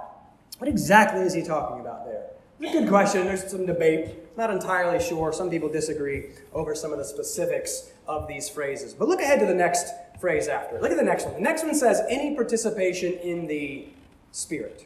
what 0.60 0.68
exactly 0.68 1.22
is 1.22 1.34
he 1.34 1.42
talking 1.42 1.80
about 1.82 2.06
there? 2.06 2.28
Good 2.60 2.90
question. 2.90 3.26
There's 3.26 3.50
some 3.50 3.66
debate. 3.66 4.38
Not 4.38 4.50
entirely 4.50 5.04
sure. 5.04 5.32
Some 5.32 5.50
people 5.50 5.70
disagree 5.70 6.32
over 6.54 6.76
some 6.76 6.92
of 6.92 6.98
the 6.98 7.06
specifics 7.06 7.92
of 8.06 8.28
these 8.28 8.50
phrases. 8.50 8.94
But 8.94 9.08
look 9.08 9.22
ahead 9.22 9.40
to 9.40 9.46
the 9.46 9.54
next 9.54 9.94
phrase 10.20 10.50
after. 10.50 10.80
Look 10.82 10.92
at 10.92 10.98
the 10.98 11.04
next 11.04 11.26
one. 11.26 11.36
The 11.36 11.42
next 11.42 11.64
one 11.64 11.74
says, 11.74 12.02
any 12.10 12.36
participation 12.36 13.14
in 13.14 13.48
the 13.48 13.88
Spirit. 14.32 14.86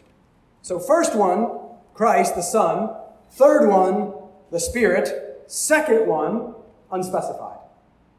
So, 0.61 0.79
first 0.79 1.15
one, 1.15 1.59
Christ, 1.93 2.35
the 2.35 2.43
Son. 2.43 2.95
Third 3.31 3.67
one, 3.67 4.13
the 4.51 4.59
Spirit. 4.59 5.43
Second 5.47 6.07
one, 6.07 6.55
unspecified. 6.91 7.57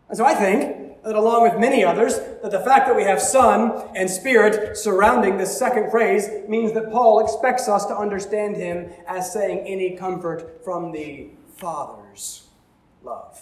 And 0.08 0.18
so 0.18 0.24
I 0.24 0.34
think 0.34 0.83
that 1.04 1.14
along 1.14 1.42
with 1.42 1.58
many 1.58 1.84
others, 1.84 2.18
that 2.42 2.50
the 2.50 2.60
fact 2.60 2.86
that 2.86 2.96
we 2.96 3.04
have 3.04 3.20
Son 3.20 3.88
and 3.94 4.08
Spirit 4.08 4.76
surrounding 4.76 5.36
this 5.36 5.56
second 5.56 5.90
phrase 5.90 6.28
means 6.48 6.72
that 6.72 6.90
Paul 6.90 7.20
expects 7.20 7.68
us 7.68 7.84
to 7.86 7.96
understand 7.96 8.56
him 8.56 8.90
as 9.06 9.32
saying 9.32 9.66
any 9.66 9.96
comfort 9.96 10.64
from 10.64 10.92
the 10.92 11.28
Father's 11.56 12.48
love. 13.02 13.40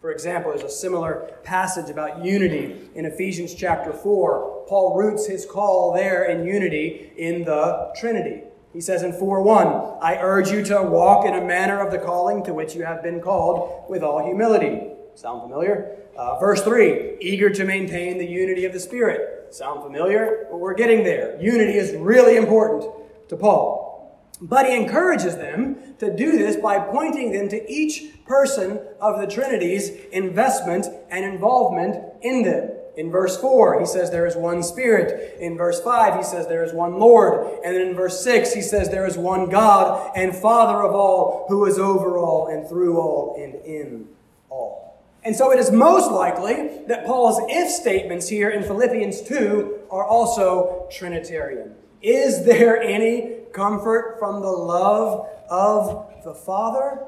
For 0.00 0.10
example, 0.10 0.50
there's 0.50 0.64
a 0.64 0.68
similar 0.68 1.30
passage 1.44 1.88
about 1.88 2.24
unity 2.24 2.90
in 2.96 3.04
Ephesians 3.04 3.54
chapter 3.54 3.92
4. 3.92 4.64
Paul 4.68 4.96
roots 4.96 5.28
his 5.28 5.46
call 5.46 5.92
there 5.92 6.24
in 6.24 6.44
unity 6.44 7.12
in 7.16 7.44
the 7.44 7.92
Trinity. 8.00 8.42
He 8.72 8.80
says 8.80 9.04
in 9.04 9.12
4 9.12 9.42
1, 9.42 9.98
I 10.02 10.16
urge 10.16 10.50
you 10.50 10.64
to 10.64 10.82
walk 10.82 11.26
in 11.26 11.34
a 11.34 11.44
manner 11.44 11.78
of 11.78 11.92
the 11.92 11.98
calling 11.98 12.42
to 12.44 12.52
which 12.52 12.74
you 12.74 12.84
have 12.84 13.02
been 13.02 13.20
called 13.20 13.84
with 13.88 14.02
all 14.02 14.24
humility. 14.24 14.91
Sound 15.14 15.42
familiar? 15.42 15.98
Uh, 16.16 16.38
verse 16.38 16.62
3, 16.62 17.18
eager 17.20 17.50
to 17.50 17.64
maintain 17.64 18.18
the 18.18 18.26
unity 18.26 18.64
of 18.64 18.72
the 18.72 18.80
Spirit. 18.80 19.54
Sound 19.54 19.82
familiar? 19.82 20.46
Well, 20.50 20.58
we're 20.58 20.74
getting 20.74 21.04
there. 21.04 21.40
Unity 21.40 21.74
is 21.78 21.94
really 21.96 22.36
important 22.36 22.90
to 23.28 23.36
Paul. 23.36 23.92
But 24.40 24.66
he 24.66 24.74
encourages 24.74 25.36
them 25.36 25.94
to 25.98 26.14
do 26.14 26.32
this 26.32 26.56
by 26.56 26.78
pointing 26.78 27.32
them 27.32 27.48
to 27.50 27.70
each 27.70 28.24
person 28.26 28.80
of 29.00 29.20
the 29.20 29.26
Trinity's 29.26 29.90
investment 30.10 30.86
and 31.10 31.24
involvement 31.24 31.96
in 32.22 32.42
them. 32.42 32.70
In 32.96 33.10
verse 33.10 33.40
4, 33.40 33.80
he 33.80 33.86
says 33.86 34.10
there 34.10 34.26
is 34.26 34.36
one 34.36 34.62
Spirit. 34.62 35.38
In 35.40 35.56
verse 35.56 35.80
5, 35.80 36.16
he 36.16 36.22
says 36.24 36.46
there 36.46 36.64
is 36.64 36.72
one 36.72 36.98
Lord. 36.98 37.60
And 37.64 37.76
in 37.76 37.94
verse 37.94 38.22
6, 38.22 38.52
he 38.52 38.60
says 38.60 38.90
there 38.90 39.06
is 39.06 39.16
one 39.16 39.48
God 39.48 40.12
and 40.14 40.34
Father 40.34 40.82
of 40.82 40.94
all, 40.94 41.46
who 41.48 41.64
is 41.64 41.78
over 41.78 42.18
all 42.18 42.48
and 42.48 42.68
through 42.68 42.98
all 42.98 43.36
and 43.38 43.54
in 43.64 44.08
all. 44.50 44.91
And 45.24 45.36
so 45.36 45.52
it 45.52 45.58
is 45.58 45.70
most 45.70 46.10
likely 46.10 46.84
that 46.88 47.06
Paul's 47.06 47.40
if 47.48 47.70
statements 47.70 48.28
here 48.28 48.50
in 48.50 48.62
Philippians 48.62 49.22
2 49.22 49.82
are 49.90 50.04
also 50.04 50.88
Trinitarian. 50.90 51.74
Is 52.00 52.44
there 52.44 52.80
any 52.82 53.36
comfort 53.52 54.16
from 54.18 54.42
the 54.42 54.50
love 54.50 55.28
of 55.48 56.12
the 56.24 56.34
Father? 56.34 57.04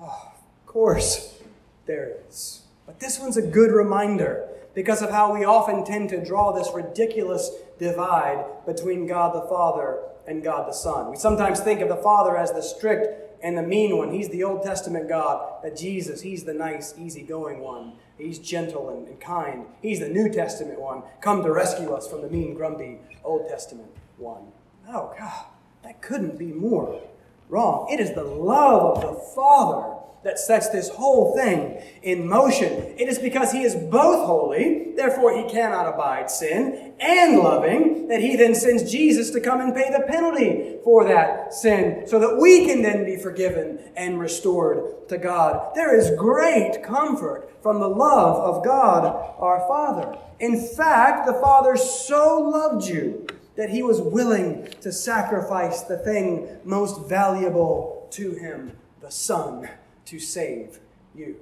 Oh, 0.00 0.32
of 0.32 0.66
course, 0.66 1.38
there 1.84 2.16
is. 2.28 2.62
But 2.86 2.98
this 2.98 3.18
one's 3.18 3.36
a 3.36 3.42
good 3.42 3.72
reminder 3.72 4.48
because 4.74 5.02
of 5.02 5.10
how 5.10 5.34
we 5.34 5.44
often 5.44 5.84
tend 5.84 6.08
to 6.10 6.24
draw 6.24 6.52
this 6.52 6.70
ridiculous 6.74 7.50
divide 7.78 8.44
between 8.64 9.06
God 9.06 9.34
the 9.34 9.46
Father 9.48 9.98
and 10.26 10.42
God 10.42 10.66
the 10.66 10.72
Son. 10.72 11.10
We 11.10 11.16
sometimes 11.16 11.60
think 11.60 11.80
of 11.80 11.88
the 11.88 11.96
Father 11.96 12.36
as 12.36 12.52
the 12.52 12.62
strict 12.62 13.29
and 13.42 13.56
the 13.56 13.62
mean 13.62 13.96
one. 13.96 14.12
He's 14.12 14.28
the 14.28 14.44
Old 14.44 14.62
Testament 14.62 15.08
God. 15.08 15.62
That 15.62 15.76
Jesus, 15.76 16.22
he's 16.22 16.44
the 16.44 16.54
nice, 16.54 16.94
easygoing 16.98 17.60
one. 17.60 17.94
He's 18.18 18.38
gentle 18.38 18.90
and, 18.90 19.08
and, 19.08 19.20
kind. 19.20 19.66
He's 19.80 20.00
the 20.00 20.08
New 20.08 20.28
Testament 20.30 20.80
one, 20.80 21.02
come 21.20 21.42
to 21.42 21.52
rescue 21.52 21.92
us 21.92 22.06
from 22.06 22.22
the 22.22 22.28
mean, 22.28 22.54
grumpy 22.54 22.98
Old 23.24 23.48
Testament 23.48 23.90
one. 24.18 24.52
Oh, 24.88 25.14
God, 25.18 25.46
that 25.82 26.02
couldn't 26.02 26.38
be 26.38 26.52
more 26.52 27.00
wrong. 27.48 27.88
It 27.90 28.00
is 28.00 28.14
the 28.14 28.24
love 28.24 28.98
of 28.98 29.02
the 29.02 29.20
Father 29.34 29.99
that 30.22 30.38
sets 30.38 30.68
this 30.68 30.90
whole 30.90 31.34
thing 31.34 31.82
in 32.02 32.28
motion. 32.28 32.94
It 32.98 33.08
is 33.08 33.18
because 33.18 33.52
he 33.52 33.62
is 33.62 33.74
both 33.74 34.26
holy, 34.26 34.92
therefore 34.94 35.34
he 35.34 35.50
cannot 35.50 35.92
abide 35.92 36.30
sin, 36.30 36.92
and 37.00 37.38
loving, 37.38 38.08
that 38.08 38.20
he 38.20 38.36
then 38.36 38.54
sends 38.54 38.90
Jesus 38.90 39.30
to 39.30 39.40
come 39.40 39.60
and 39.60 39.74
pay 39.74 39.90
the 39.90 40.04
penalty 40.06 40.76
for 40.84 41.04
that 41.04 41.54
sin, 41.54 42.06
so 42.06 42.18
that 42.18 42.36
we 42.38 42.66
can 42.66 42.82
then 42.82 43.04
be 43.04 43.16
forgiven 43.16 43.78
and 43.96 44.20
restored 44.20 45.08
to 45.08 45.16
God. 45.16 45.74
There 45.74 45.98
is 45.98 46.10
great 46.18 46.82
comfort 46.82 47.50
from 47.62 47.80
the 47.80 47.88
love 47.88 48.36
of 48.36 48.64
God 48.64 49.04
our 49.38 49.66
Father. 49.66 50.18
In 50.38 50.66
fact, 50.66 51.26
the 51.26 51.40
Father 51.40 51.76
so 51.76 52.40
loved 52.40 52.86
you 52.86 53.26
that 53.56 53.70
he 53.70 53.82
was 53.82 54.00
willing 54.00 54.68
to 54.80 54.92
sacrifice 54.92 55.82
the 55.82 55.98
thing 55.98 56.48
most 56.64 57.08
valuable 57.08 58.08
to 58.10 58.32
him, 58.32 58.76
the 59.00 59.10
Son 59.10 59.68
to 60.10 60.18
save 60.18 60.80
you. 61.14 61.36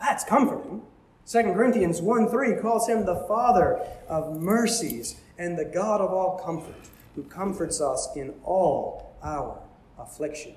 That's 0.00 0.24
comforting. 0.24 0.82
2 1.26 1.42
Corinthians 1.52 2.00
1 2.00 2.28
3 2.28 2.54
calls 2.56 2.88
him 2.88 3.04
the 3.04 3.24
Father 3.28 3.78
of 4.08 4.40
mercies 4.40 5.20
and 5.38 5.58
the 5.58 5.64
God 5.66 6.00
of 6.00 6.10
all 6.10 6.38
comfort, 6.38 6.88
who 7.14 7.22
comforts 7.24 7.80
us 7.80 8.08
in 8.16 8.34
all 8.42 9.14
our 9.22 9.60
affliction. 9.98 10.54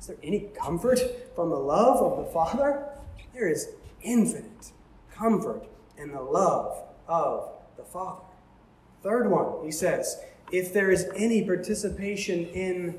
Is 0.00 0.06
there 0.06 0.16
any 0.22 0.48
comfort 0.58 1.00
from 1.34 1.50
the 1.50 1.58
love 1.58 1.98
of 1.98 2.24
the 2.24 2.32
Father? 2.32 2.86
There 3.34 3.48
is 3.48 3.68
infinite 4.02 4.72
comfort 5.12 5.66
in 5.98 6.10
the 6.12 6.22
love 6.22 6.84
of 7.06 7.50
the 7.76 7.84
Father. 7.84 8.24
Third 9.02 9.30
one, 9.30 9.64
he 9.64 9.70
says, 9.70 10.18
if 10.50 10.72
there 10.72 10.90
is 10.90 11.06
any 11.16 11.44
participation 11.44 12.46
in 12.46 12.98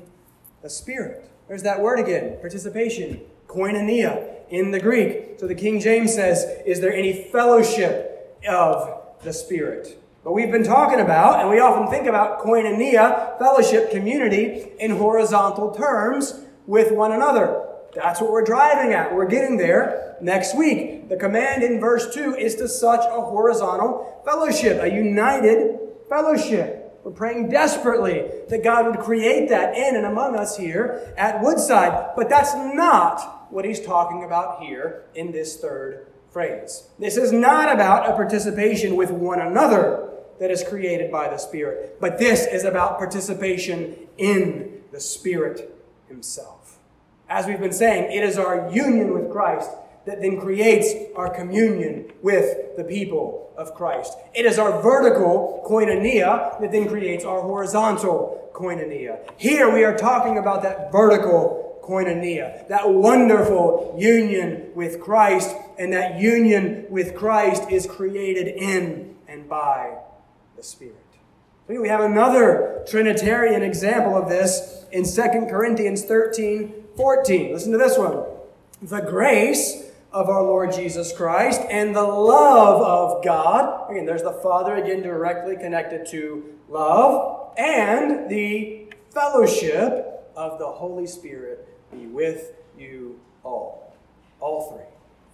the 0.62 0.70
Spirit. 0.70 1.28
There's 1.48 1.62
that 1.62 1.80
word 1.80 1.98
again 1.98 2.38
participation 2.40 3.20
koinonia 3.46 4.34
in 4.48 4.70
the 4.70 4.80
Greek. 4.80 5.38
So 5.38 5.46
the 5.46 5.54
King 5.54 5.80
James 5.80 6.14
says, 6.14 6.44
Is 6.66 6.80
there 6.80 6.92
any 6.92 7.12
fellowship 7.30 8.38
of 8.48 9.02
the 9.22 9.32
Spirit? 9.32 10.02
But 10.24 10.32
we've 10.32 10.50
been 10.50 10.64
talking 10.64 10.98
about, 10.98 11.40
and 11.40 11.50
we 11.50 11.60
often 11.60 11.88
think 11.88 12.08
about 12.08 12.40
koinonia, 12.40 13.38
fellowship, 13.38 13.90
community, 13.90 14.72
in 14.80 14.92
horizontal 14.92 15.72
terms 15.72 16.40
with 16.66 16.90
one 16.90 17.12
another. 17.12 17.62
That's 17.94 18.20
what 18.20 18.30
we're 18.30 18.44
driving 18.44 18.92
at. 18.92 19.14
We're 19.14 19.28
getting 19.28 19.56
there 19.56 20.16
next 20.20 20.56
week. 20.56 21.08
The 21.08 21.16
command 21.16 21.62
in 21.62 21.80
verse 21.80 22.12
2 22.12 22.34
is 22.34 22.56
to 22.56 22.68
such 22.68 23.00
a 23.00 23.20
horizontal 23.20 24.20
fellowship, 24.24 24.82
a 24.82 24.90
united 24.92 25.78
fellowship. 26.08 27.00
We're 27.04 27.12
praying 27.12 27.50
desperately 27.50 28.28
that 28.48 28.64
God 28.64 28.86
would 28.86 28.98
create 28.98 29.48
that 29.50 29.76
in 29.76 29.94
and 29.94 30.06
among 30.06 30.34
us 30.34 30.56
here 30.56 31.14
at 31.16 31.40
Woodside. 31.40 32.16
But 32.16 32.28
that's 32.28 32.52
not 32.52 33.35
what 33.50 33.64
he's 33.64 33.80
talking 33.80 34.24
about 34.24 34.62
here 34.62 35.04
in 35.14 35.32
this 35.32 35.56
third 35.56 36.06
phrase. 36.30 36.88
This 36.98 37.16
is 37.16 37.32
not 37.32 37.72
about 37.72 38.10
a 38.10 38.12
participation 38.12 38.96
with 38.96 39.10
one 39.10 39.40
another 39.40 40.10
that 40.38 40.50
is 40.50 40.62
created 40.62 41.10
by 41.10 41.28
the 41.28 41.38
Spirit, 41.38 41.96
but 42.00 42.18
this 42.18 42.46
is 42.46 42.64
about 42.64 42.98
participation 42.98 43.96
in 44.18 44.82
the 44.92 45.00
Spirit 45.00 45.74
Himself. 46.08 46.78
As 47.28 47.46
we've 47.46 47.60
been 47.60 47.72
saying, 47.72 48.12
it 48.12 48.22
is 48.22 48.38
our 48.38 48.70
union 48.70 49.12
with 49.14 49.30
Christ 49.30 49.70
that 50.04 50.20
then 50.20 50.40
creates 50.40 50.92
our 51.16 51.28
communion 51.28 52.12
with 52.22 52.76
the 52.76 52.84
people 52.84 53.52
of 53.56 53.74
Christ. 53.74 54.16
It 54.34 54.46
is 54.46 54.58
our 54.58 54.80
vertical 54.80 55.64
koinonia 55.66 56.60
that 56.60 56.70
then 56.70 56.88
creates 56.88 57.24
our 57.24 57.40
horizontal 57.40 58.50
koinonia. 58.52 59.18
Here 59.36 59.72
we 59.72 59.84
are 59.84 59.96
talking 59.96 60.38
about 60.38 60.62
that 60.62 60.92
vertical 60.92 61.65
koinonia, 61.86 62.66
that 62.68 62.88
wonderful 62.90 63.94
union 63.98 64.70
with 64.74 65.00
Christ, 65.00 65.54
and 65.78 65.92
that 65.92 66.20
union 66.20 66.86
with 66.90 67.14
Christ 67.14 67.70
is 67.70 67.86
created 67.86 68.48
in 68.48 69.16
and 69.28 69.48
by 69.48 69.96
the 70.56 70.62
Spirit. 70.62 70.96
We 71.68 71.88
have 71.88 72.00
another 72.00 72.84
Trinitarian 72.88 73.62
example 73.62 74.16
of 74.16 74.28
this 74.28 74.84
in 74.92 75.04
2 75.04 75.46
Corinthians 75.50 76.04
13 76.04 76.84
14. 76.96 77.52
Listen 77.52 77.72
to 77.72 77.78
this 77.78 77.98
one. 77.98 78.24
The 78.80 79.00
grace 79.00 79.90
of 80.12 80.30
our 80.30 80.42
Lord 80.42 80.72
Jesus 80.72 81.12
Christ 81.12 81.60
and 81.68 81.94
the 81.94 82.02
love 82.02 82.80
of 82.80 83.24
God. 83.24 83.90
Again, 83.90 84.06
there's 84.06 84.22
the 84.22 84.32
Father, 84.32 84.76
again, 84.76 85.02
directly 85.02 85.56
connected 85.56 86.06
to 86.12 86.54
love, 86.70 87.52
and 87.58 88.30
the 88.30 88.86
fellowship 89.12 90.30
of 90.34 90.58
the 90.58 90.66
Holy 90.66 91.06
Spirit 91.06 91.68
be 91.98 92.06
with 92.06 92.52
you 92.78 93.18
all. 93.42 93.94
All 94.40 94.70
three. 94.70 94.86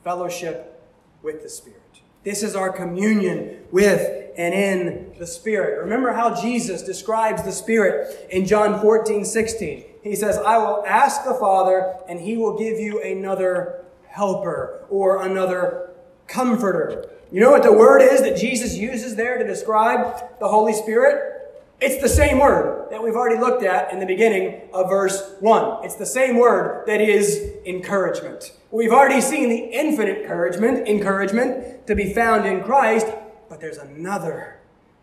Fellowship 0.05 0.81
with 1.23 1.43
the 1.43 1.49
Spirit. 1.49 1.81
This 2.25 2.43
is 2.43 2.55
our 2.55 2.71
communion 2.71 3.65
with 3.73 4.31
and 4.37 4.55
in 4.55 5.15
the 5.19 5.27
Spirit. 5.27 5.81
Remember 5.81 6.13
how 6.13 6.41
Jesus 6.41 6.83
describes 6.83 7.43
the 7.43 7.53
Spirit 7.53 8.29
in 8.31 8.47
John 8.47 8.81
14, 8.81 9.25
16. 9.25 9.85
He 10.03 10.17
says, 10.17 10.39
I 10.39 10.59
will 10.59 10.85
ask 10.87 11.25
the 11.25 11.35
Father, 11.35 11.95
and 12.09 12.21
he 12.21 12.37
will 12.37 12.59
give 12.59 12.79
you 12.79 13.03
another 13.03 13.85
helper 14.09 14.85
or 14.89 15.25
another 15.25 15.91
comforter. 16.27 17.11
You 17.31 17.41
know 17.41 17.51
what 17.51 17.63
the 17.63 17.73
word 17.73 18.03
is 18.03 18.21
that 18.23 18.37
Jesus 18.37 18.77
uses 18.77 19.17
there 19.17 19.39
to 19.39 19.47
describe 19.47 20.39
the 20.39 20.49
Holy 20.49 20.73
Spirit? 20.73 21.42
It's 21.85 22.01
the 22.01 22.09
same 22.09 22.39
word 22.39 22.93
that 22.93 23.03
we've 23.03 23.17
already 23.17 23.41
looked 23.41 23.65
at 23.65 23.93
in 23.93 23.99
the 23.99 24.07
beginning 24.07 24.61
of 24.73 24.89
verse 24.89 25.35
1. 25.41 25.85
It's 25.85 25.97
the 25.97 26.07
same 26.07 26.37
word 26.39 26.87
that 26.87 27.01
is 27.01 27.57
encouragement. 27.67 28.53
We've 28.71 28.93
already 28.93 29.21
seen 29.21 29.49
the 29.49 29.59
infinite 29.59 30.19
encouragement, 30.19 30.87
encouragement 30.87 31.89
to 31.89 31.97
be 31.97 32.15
found 32.15 32.47
in 32.47 32.63
Christ, 32.63 33.09
but 33.49 33.61
there's 33.61 33.79
another 33.79 34.61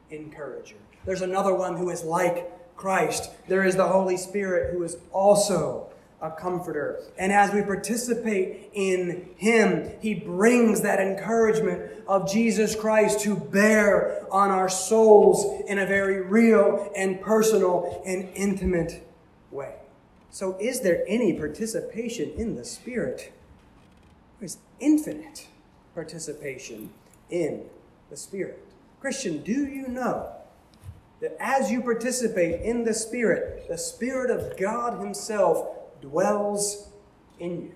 encourager. 0.09 0.77
There's 1.03 1.21
another 1.21 1.53
one 1.53 1.75
who 1.75 1.89
is 1.89 2.05
like 2.05 2.49
Christ. 2.77 3.29
There 3.49 3.65
is 3.65 3.75
the 3.75 3.89
Holy 3.89 4.15
Spirit 4.15 4.73
who 4.73 4.81
is 4.83 4.95
also 5.11 5.89
a 6.21 6.31
comforter. 6.31 7.01
And 7.17 7.31
as 7.31 7.53
we 7.53 7.61
participate 7.61 8.71
in 8.73 9.29
Him, 9.37 9.91
He 10.01 10.13
brings 10.13 10.81
that 10.81 10.99
encouragement 10.99 11.91
of 12.07 12.29
Jesus 12.29 12.75
Christ 12.75 13.21
to 13.21 13.35
bear 13.35 14.25
on 14.31 14.49
our 14.49 14.69
souls 14.69 15.63
in 15.67 15.79
a 15.79 15.85
very 15.85 16.21
real 16.21 16.91
and 16.95 17.21
personal 17.21 18.01
and 18.05 18.29
intimate 18.35 19.07
way. 19.51 19.75
So, 20.31 20.57
is 20.59 20.81
there 20.81 21.03
any 21.07 21.33
participation 21.33 22.31
in 22.31 22.55
the 22.55 22.65
Spirit? 22.65 23.31
There's 24.39 24.57
infinite 24.79 25.47
participation 25.95 26.91
in 27.29 27.63
the 28.09 28.17
Spirit. 28.17 28.63
Christian, 28.99 29.41
do 29.41 29.65
you 29.65 29.87
know 29.87 30.31
that 31.21 31.35
as 31.39 31.71
you 31.71 31.81
participate 31.81 32.61
in 32.61 32.83
the 32.83 32.93
Spirit, 32.93 33.67
the 33.67 33.77
Spirit 33.77 34.29
of 34.29 34.57
God 34.57 34.99
Himself 34.99 35.78
dwells 36.01 36.89
in 37.39 37.61
you. 37.61 37.75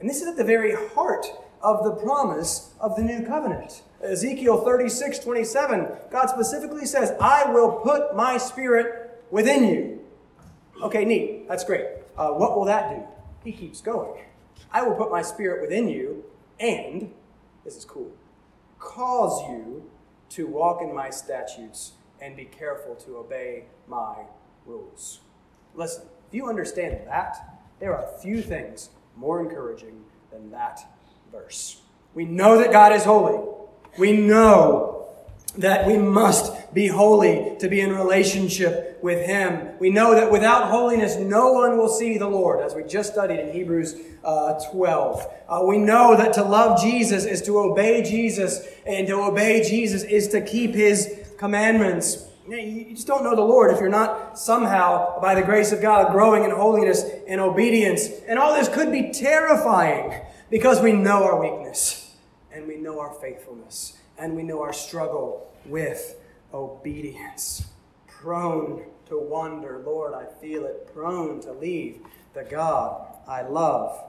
And 0.00 0.08
this 0.08 0.20
is 0.20 0.28
at 0.28 0.36
the 0.36 0.44
very 0.44 0.74
heart 0.94 1.26
of 1.62 1.84
the 1.84 1.92
promise 1.92 2.72
of 2.80 2.96
the 2.96 3.02
new 3.02 3.26
covenant. 3.26 3.82
Ezekiel 4.02 4.64
36, 4.64 5.18
27, 5.18 5.88
God 6.10 6.26
specifically 6.26 6.86
says, 6.86 7.12
I 7.20 7.50
will 7.50 7.72
put 7.72 8.14
my 8.14 8.38
spirit 8.38 9.24
within 9.30 9.64
you. 9.64 10.00
Okay, 10.82 11.04
neat. 11.04 11.48
That's 11.48 11.64
great. 11.64 11.86
Uh, 12.16 12.30
what 12.30 12.56
will 12.56 12.64
that 12.66 12.90
do? 12.90 13.02
He 13.42 13.52
keeps 13.52 13.80
going. 13.80 14.22
I 14.70 14.82
will 14.82 14.94
put 14.94 15.10
my 15.10 15.22
spirit 15.22 15.62
within 15.62 15.88
you, 15.88 16.24
and, 16.60 17.12
this 17.64 17.76
is 17.76 17.84
cool, 17.84 18.12
cause 18.78 19.42
you 19.48 19.90
to 20.30 20.46
walk 20.46 20.82
in 20.82 20.94
my 20.94 21.10
statutes 21.10 21.92
and 22.20 22.36
be 22.36 22.44
careful 22.44 22.94
to 22.96 23.16
obey 23.16 23.64
my 23.86 24.16
rules. 24.66 25.20
Listen, 25.74 26.04
if 26.28 26.34
you 26.34 26.46
understand 26.46 26.98
that, 27.06 27.58
there 27.80 27.96
are 27.96 28.06
few 28.20 28.42
things 28.42 28.90
more 29.16 29.40
encouraging 29.40 30.04
than 30.30 30.50
that 30.50 30.80
verse. 31.32 31.80
We 32.14 32.26
know 32.26 32.58
that 32.58 32.70
God 32.70 32.92
is 32.92 33.04
holy. 33.04 33.42
We 33.98 34.12
know 34.12 35.08
that 35.56 35.86
we 35.86 35.96
must 35.96 36.74
be 36.74 36.86
holy 36.86 37.56
to 37.60 37.68
be 37.68 37.80
in 37.80 37.94
relationship 37.94 38.98
with 39.02 39.26
Him. 39.26 39.70
We 39.78 39.88
know 39.88 40.14
that 40.14 40.30
without 40.30 40.68
holiness, 40.68 41.16
no 41.16 41.52
one 41.52 41.78
will 41.78 41.88
see 41.88 42.18
the 42.18 42.28
Lord, 42.28 42.60
as 42.60 42.74
we 42.74 42.84
just 42.84 43.12
studied 43.12 43.40
in 43.40 43.52
Hebrews 43.52 43.96
uh, 44.22 44.60
12. 44.70 45.34
Uh, 45.48 45.62
we 45.66 45.78
know 45.78 46.16
that 46.16 46.34
to 46.34 46.42
love 46.42 46.80
Jesus 46.80 47.24
is 47.24 47.40
to 47.42 47.58
obey 47.58 48.02
Jesus, 48.02 48.66
and 48.86 49.06
to 49.06 49.14
obey 49.14 49.66
Jesus 49.66 50.02
is 50.02 50.28
to 50.28 50.42
keep 50.42 50.74
His 50.74 51.32
commandments. 51.38 52.27
You 52.48 52.94
just 52.94 53.06
don't 53.06 53.22
know 53.22 53.36
the 53.36 53.42
Lord 53.42 53.72
if 53.72 53.80
you're 53.80 53.90
not 53.90 54.38
somehow, 54.38 55.20
by 55.20 55.34
the 55.34 55.42
grace 55.42 55.70
of 55.70 55.82
God, 55.82 56.12
growing 56.12 56.44
in 56.44 56.50
holiness 56.50 57.04
and 57.26 57.40
obedience. 57.40 58.08
And 58.26 58.38
all 58.38 58.54
this 58.54 58.68
could 58.68 58.90
be 58.90 59.10
terrifying 59.10 60.22
because 60.50 60.80
we 60.80 60.92
know 60.92 61.24
our 61.24 61.38
weakness 61.38 62.16
and 62.50 62.66
we 62.66 62.76
know 62.76 63.00
our 63.00 63.12
faithfulness 63.12 63.98
and 64.16 64.34
we 64.34 64.42
know 64.42 64.62
our 64.62 64.72
struggle 64.72 65.52
with 65.66 66.16
obedience. 66.54 67.68
Prone 68.06 68.84
to 69.06 69.18
wander, 69.18 69.82
Lord, 69.84 70.14
I 70.14 70.24
feel 70.40 70.64
it. 70.64 70.92
Prone 70.94 71.40
to 71.42 71.52
leave 71.52 72.00
the 72.32 72.44
God 72.44 73.06
I 73.26 73.42
love. 73.42 74.02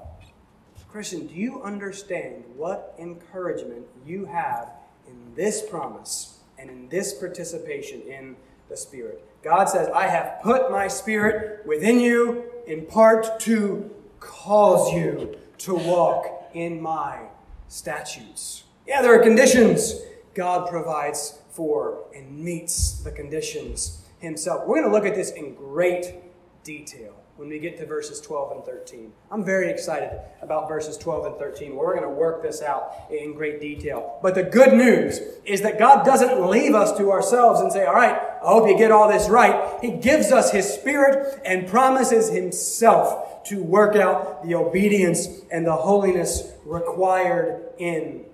Christian, 0.89 1.27
do 1.27 1.35
you 1.35 1.61
understand 1.61 2.43
what 2.55 2.95
encouragement 2.97 3.85
you 4.05 4.25
have 4.25 4.71
in 5.07 5.35
this 5.35 5.61
promise? 5.61 6.38
And 6.59 6.69
in 6.69 6.89
this 6.89 7.13
participation 7.13 8.01
in 8.01 8.35
the 8.69 8.77
Spirit. 8.77 9.23
God 9.41 9.65
says, 9.65 9.87
I 9.89 10.07
have 10.07 10.41
put 10.43 10.71
my 10.71 10.87
Spirit 10.87 11.65
within 11.65 11.99
you 11.99 12.43
in 12.67 12.85
part 12.85 13.39
to 13.41 13.89
cause 14.19 14.93
you 14.93 15.37
to 15.59 15.75
walk 15.75 16.49
in 16.53 16.81
my 16.81 17.19
statutes. 17.67 18.63
Yeah, 18.85 19.01
there 19.01 19.13
are 19.13 19.23
conditions 19.23 19.95
God 20.33 20.69
provides 20.69 21.39
for 21.49 22.05
and 22.15 22.37
meets 22.37 22.99
the 23.03 23.11
conditions 23.11 24.05
himself. 24.19 24.67
We're 24.67 24.81
going 24.81 24.91
to 24.91 24.91
look 24.91 25.05
at 25.05 25.15
this 25.15 25.31
in 25.31 25.55
great 25.55 26.15
detail 26.63 27.15
when 27.39 27.47
we 27.47 27.57
get 27.57 27.77
to 27.77 27.85
verses 27.85 28.19
12 28.19 28.51
and 28.51 28.65
13. 28.65 29.13
I'm 29.31 29.45
very 29.45 29.69
excited 29.69 30.11
about 30.41 30.67
verses 30.67 30.97
12 30.97 31.25
and 31.25 31.35
13. 31.37 31.73
We're 31.73 31.97
going 31.97 32.03
to 32.03 32.13
work 32.13 32.43
this 32.43 32.61
out 32.61 32.91
in 33.09 33.33
great 33.33 33.61
detail. 33.61 34.19
But 34.21 34.35
the 34.35 34.43
good 34.43 34.73
news 34.73 35.21
is 35.45 35.61
that 35.61 35.79
God 35.79 36.05
doesn't 36.05 36.45
leave 36.49 36.75
us 36.75 36.97
to 36.97 37.11
ourselves 37.11 37.61
and 37.61 37.71
say, 37.71 37.85
All 37.85 37.93
right, 37.93 38.11
I 38.43 38.45
hope 38.45 38.67
you 38.67 38.77
get 38.77 38.91
all 38.91 39.07
this 39.07 39.29
right. 39.29 39.79
He 39.81 39.91
gives 39.91 40.33
us 40.33 40.51
His 40.51 40.67
Spirit 40.67 41.41
and 41.45 41.65
promises 41.65 42.29
Himself 42.29 43.45
to 43.45 43.63
work 43.63 43.95
out 43.95 44.43
the 44.45 44.55
obedience 44.55 45.29
and 45.49 45.65
the 45.65 45.77
holiness 45.77 46.51
required 46.65 47.63
in 47.77 48.25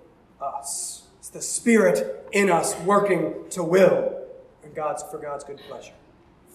us. 0.42 1.04
It's 1.20 1.30
the 1.30 1.44
Spirit 1.44 2.28
in 2.32 2.50
us 2.50 2.76
working 2.80 3.36
to 3.52 3.64
will 3.64 4.20
and 4.64 4.74
God's, 4.74 5.04
for 5.04 5.20
God's 5.20 5.44
good 5.44 5.60
pleasure. 5.70 5.94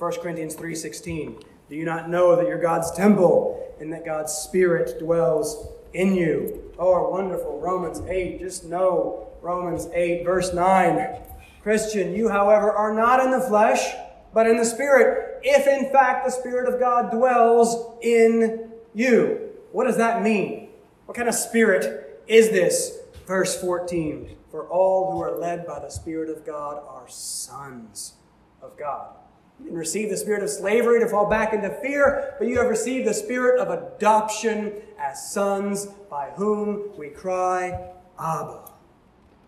1 0.00 0.12
Corinthians 0.20 0.56
3.16 0.56 1.44
do 1.70 1.76
you 1.76 1.84
not 1.84 2.10
know 2.10 2.34
that 2.34 2.48
you're 2.48 2.60
God's 2.60 2.90
temple 2.90 3.72
and 3.78 3.92
that 3.92 4.04
God's 4.04 4.32
Spirit 4.32 4.98
dwells 4.98 5.68
in 5.94 6.16
you? 6.16 6.72
Oh, 6.76 7.10
wonderful. 7.10 7.60
Romans 7.60 8.00
8. 8.00 8.40
Just 8.40 8.64
know 8.64 9.28
Romans 9.40 9.86
8, 9.94 10.24
verse 10.24 10.52
9. 10.52 11.16
Christian, 11.62 12.12
you, 12.12 12.28
however, 12.28 12.72
are 12.72 12.92
not 12.92 13.24
in 13.24 13.30
the 13.30 13.40
flesh, 13.40 13.94
but 14.34 14.48
in 14.48 14.56
the 14.56 14.64
Spirit, 14.64 15.38
if 15.44 15.68
in 15.68 15.92
fact 15.92 16.26
the 16.26 16.32
Spirit 16.32 16.72
of 16.72 16.80
God 16.80 17.12
dwells 17.12 17.96
in 18.02 18.72
you. 18.92 19.50
What 19.70 19.84
does 19.84 19.96
that 19.98 20.22
mean? 20.22 20.70
What 21.06 21.16
kind 21.16 21.28
of 21.28 21.36
spirit 21.36 22.22
is 22.26 22.50
this? 22.50 22.98
Verse 23.28 23.60
14 23.60 24.36
For 24.50 24.68
all 24.68 25.12
who 25.12 25.20
are 25.22 25.38
led 25.38 25.68
by 25.68 25.78
the 25.78 25.90
Spirit 25.90 26.30
of 26.30 26.44
God 26.44 26.82
are 26.88 27.08
sons 27.08 28.14
of 28.60 28.76
God. 28.76 29.19
You 29.60 29.66
didn't 29.66 29.78
receive 29.78 30.08
the 30.08 30.16
spirit 30.16 30.42
of 30.42 30.48
slavery 30.48 31.00
to 31.00 31.08
fall 31.08 31.28
back 31.28 31.52
into 31.52 31.68
fear, 31.68 32.34
but 32.38 32.48
you 32.48 32.58
have 32.58 32.68
received 32.68 33.06
the 33.06 33.14
spirit 33.14 33.60
of 33.60 33.68
adoption 33.68 34.72
as 34.98 35.30
sons 35.30 35.86
by 36.08 36.30
whom 36.30 36.96
we 36.96 37.08
cry, 37.08 37.90
Abba, 38.18 38.70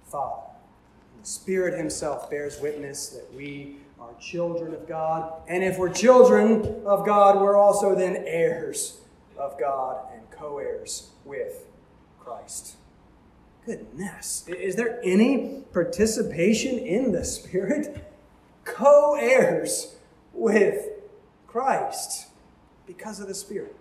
Father. 0.05 0.43
And 1.15 1.25
the 1.25 1.27
Spirit 1.27 1.79
Himself 1.79 2.31
bears 2.31 2.61
witness 2.61 3.09
that 3.09 3.33
we 3.35 3.79
are 3.99 4.13
children 4.21 4.75
of 4.75 4.87
God. 4.87 5.33
And 5.49 5.65
if 5.65 5.79
we're 5.79 5.93
children 5.93 6.83
of 6.85 7.07
God, 7.07 7.41
we're 7.41 7.57
also 7.57 7.95
then 7.95 8.17
heirs 8.27 8.99
of 9.39 9.59
God 9.59 10.05
and 10.13 10.31
co 10.31 10.59
heirs 10.59 11.11
with 11.25 11.65
Christ. 12.21 12.77
Goodness. 13.65 14.45
Is 14.49 14.77
there 14.77 15.01
any 15.03 15.63
participation 15.73 16.79
in 16.79 17.13
the 17.13 17.25
Spirit? 17.25 18.13
Co 18.65 19.15
heirs 19.15 19.97
with 20.33 20.89
Christ 21.47 22.29
because 22.87 23.21
of 23.21 23.29
the 23.29 23.35
Spirit. 23.35 23.77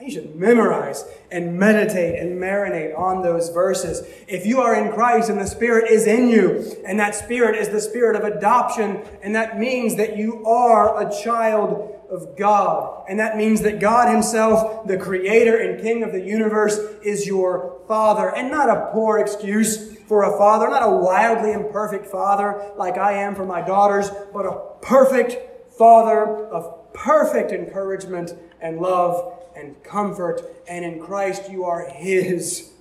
You 0.00 0.10
should 0.10 0.36
memorize 0.36 1.06
and 1.30 1.58
meditate 1.58 2.20
and 2.20 2.38
marinate 2.38 2.98
on 2.98 3.22
those 3.22 3.48
verses. 3.48 4.06
If 4.28 4.44
you 4.44 4.60
are 4.60 4.74
in 4.74 4.92
Christ 4.92 5.30
and 5.30 5.40
the 5.40 5.46
Spirit 5.46 5.90
is 5.90 6.06
in 6.06 6.28
you, 6.28 6.76
and 6.86 7.00
that 7.00 7.14
Spirit 7.14 7.56
is 7.56 7.70
the 7.70 7.80
Spirit 7.80 8.14
of 8.14 8.22
adoption, 8.22 9.02
and 9.22 9.34
that 9.34 9.58
means 9.58 9.96
that 9.96 10.18
you 10.18 10.44
are 10.44 11.00
a 11.00 11.10
child 11.10 11.94
of 12.10 12.36
God. 12.36 13.04
And 13.08 13.18
that 13.18 13.38
means 13.38 13.62
that 13.62 13.80
God 13.80 14.12
Himself, 14.12 14.86
the 14.86 14.98
Creator 14.98 15.56
and 15.56 15.80
King 15.80 16.02
of 16.02 16.12
the 16.12 16.20
universe, 16.20 16.78
is 17.02 17.26
your 17.26 17.80
Father. 17.88 18.34
And 18.34 18.50
not 18.50 18.68
a 18.68 18.90
poor 18.92 19.18
excuse 19.18 19.96
for 20.06 20.22
a 20.22 20.38
father, 20.38 20.68
not 20.68 20.82
a 20.82 20.96
wildly 20.96 21.52
imperfect 21.52 22.06
father 22.06 22.70
like 22.76 22.96
I 22.96 23.14
am 23.14 23.34
for 23.34 23.44
my 23.44 23.60
daughters, 23.60 24.10
but 24.32 24.46
a 24.46 24.60
perfect 24.82 25.55
Father 25.76 26.46
of 26.46 26.92
perfect 26.94 27.52
encouragement 27.52 28.34
and 28.60 28.78
love 28.80 29.44
and 29.54 29.82
comfort, 29.82 30.42
and 30.68 30.84
in 30.84 31.00
Christ 31.00 31.50
you 31.50 31.64
are 31.64 31.88
His 31.88 32.72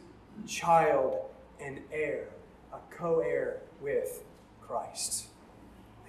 child 0.48 1.18
and 1.60 1.80
heir, 1.92 2.30
a 2.74 2.78
co 2.90 3.20
heir 3.20 3.62
with 3.82 4.24
Christ. 4.62 5.28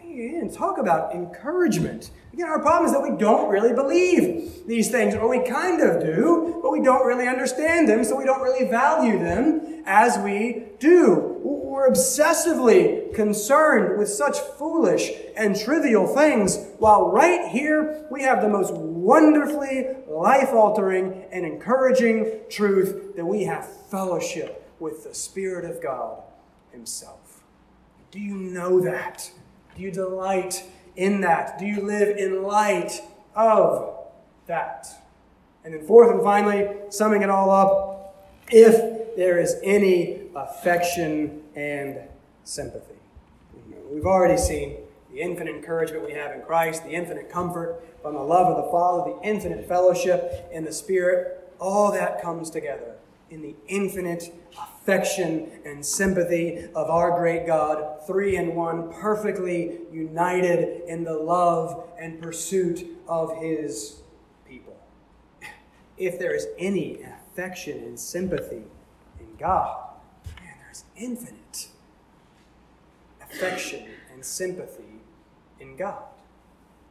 And 0.01 0.53
talk 0.53 0.79
about 0.79 1.13
encouragement. 1.13 2.11
Again, 2.33 2.47
our 2.47 2.61
problem 2.61 2.87
is 2.87 2.93
that 2.93 3.03
we 3.03 3.19
don't 3.19 3.51
really 3.51 3.73
believe 3.73 4.65
these 4.67 4.89
things, 4.89 5.17
or 5.17 5.29
we 5.29 5.41
kind 5.41 5.83
of 5.83 6.01
do, 6.01 6.61
but 6.63 6.71
we 6.71 6.81
don't 6.81 7.05
really 7.05 7.27
understand 7.27 7.89
them, 7.89 8.05
so 8.05 8.17
we 8.17 8.25
don't 8.25 8.43
really 8.43 8.71
value 8.71 9.19
them 9.19 9.83
as 9.85 10.19
we 10.19 10.67
do 10.79 11.26
we're 11.77 11.91
obsessively 11.91 13.15
concerned 13.15 13.99
with 13.99 14.09
such 14.09 14.39
foolish 14.39 15.11
and 15.37 15.55
trivial 15.55 16.07
things, 16.07 16.59
while 16.79 17.11
right 17.11 17.51
here 17.51 18.07
we 18.11 18.23
have 18.23 18.41
the 18.41 18.49
most 18.49 18.73
wonderfully 18.73 19.85
life 20.09 20.49
altering 20.55 21.27
and 21.31 21.45
encouraging 21.45 22.41
truth 22.49 23.15
that 23.15 23.27
we 23.27 23.45
have 23.45 23.69
fellowship 23.91 24.73
with 24.81 25.05
the 25.05 25.13
Spirit 25.13 25.67
of 25.67 25.83
God 25.83 26.23
Himself. 26.73 27.43
Do 28.11 28.21
you 28.21 28.37
know 28.37 28.81
that? 28.81 29.31
Do 29.77 29.83
you 29.83 29.91
delight 29.91 30.65
in 30.97 31.21
that? 31.21 31.59
Do 31.59 31.67
you 31.67 31.83
live 31.83 32.17
in 32.17 32.43
light 32.43 33.03
of 33.35 33.99
that? 34.47 34.87
And 35.63 35.75
then, 35.75 35.87
fourth 35.87 36.11
and 36.11 36.23
finally, 36.23 36.69
summing 36.89 37.21
it 37.21 37.29
all 37.29 37.51
up, 37.51 38.33
if 38.51 39.15
there 39.17 39.39
is 39.39 39.57
any 39.63 40.23
affection 40.37 41.43
and 41.55 42.01
sympathy. 42.45 42.95
We've 43.91 44.07
already 44.07 44.37
seen 44.37 44.77
the 45.11 45.21
infinite 45.21 45.55
encouragement 45.55 46.05
we 46.05 46.13
have 46.13 46.33
in 46.33 46.43
Christ, 46.43 46.85
the 46.85 46.91
infinite 46.91 47.31
comfort 47.31 47.83
from 48.03 48.15
the 48.15 48.21
love 48.21 48.49
of 48.49 48.65
the 48.65 48.71
Father, 48.71 49.13
the 49.13 49.27
infinite 49.27 49.67
fellowship 49.67 50.49
in 50.53 50.65
the 50.65 50.73
Spirit. 50.73 51.53
All 51.59 51.91
that 51.93 52.21
comes 52.21 52.51
together 52.51 52.97
in 53.31 53.43
the 53.43 53.55
infinite 53.67 54.33
affection 54.57 55.51
and 55.65 55.85
sympathy 55.85 56.69
of 56.75 56.91
our 56.91 57.19
great 57.19 57.47
God, 57.47 58.07
three 58.07 58.37
in 58.37 58.55
one, 58.55 58.93
perfectly 58.93 59.79
united 59.91 60.83
in 60.87 61.03
the 61.03 61.15
love 61.15 61.89
and 61.99 62.21
pursuit 62.21 62.87
of 63.09 63.37
His 63.39 64.03
people. 64.49 64.77
If 65.97 66.19
there 66.19 66.35
is 66.35 66.47
any 66.59 67.01
affection 67.03 67.79
and 67.79 67.99
sympathy 67.99 68.65
in 69.19 69.37
God, 69.39 69.86
infinite 70.97 71.69
affection 73.23 73.87
and 74.13 74.25
sympathy 74.25 75.01
in 75.61 75.77
God. 75.77 76.03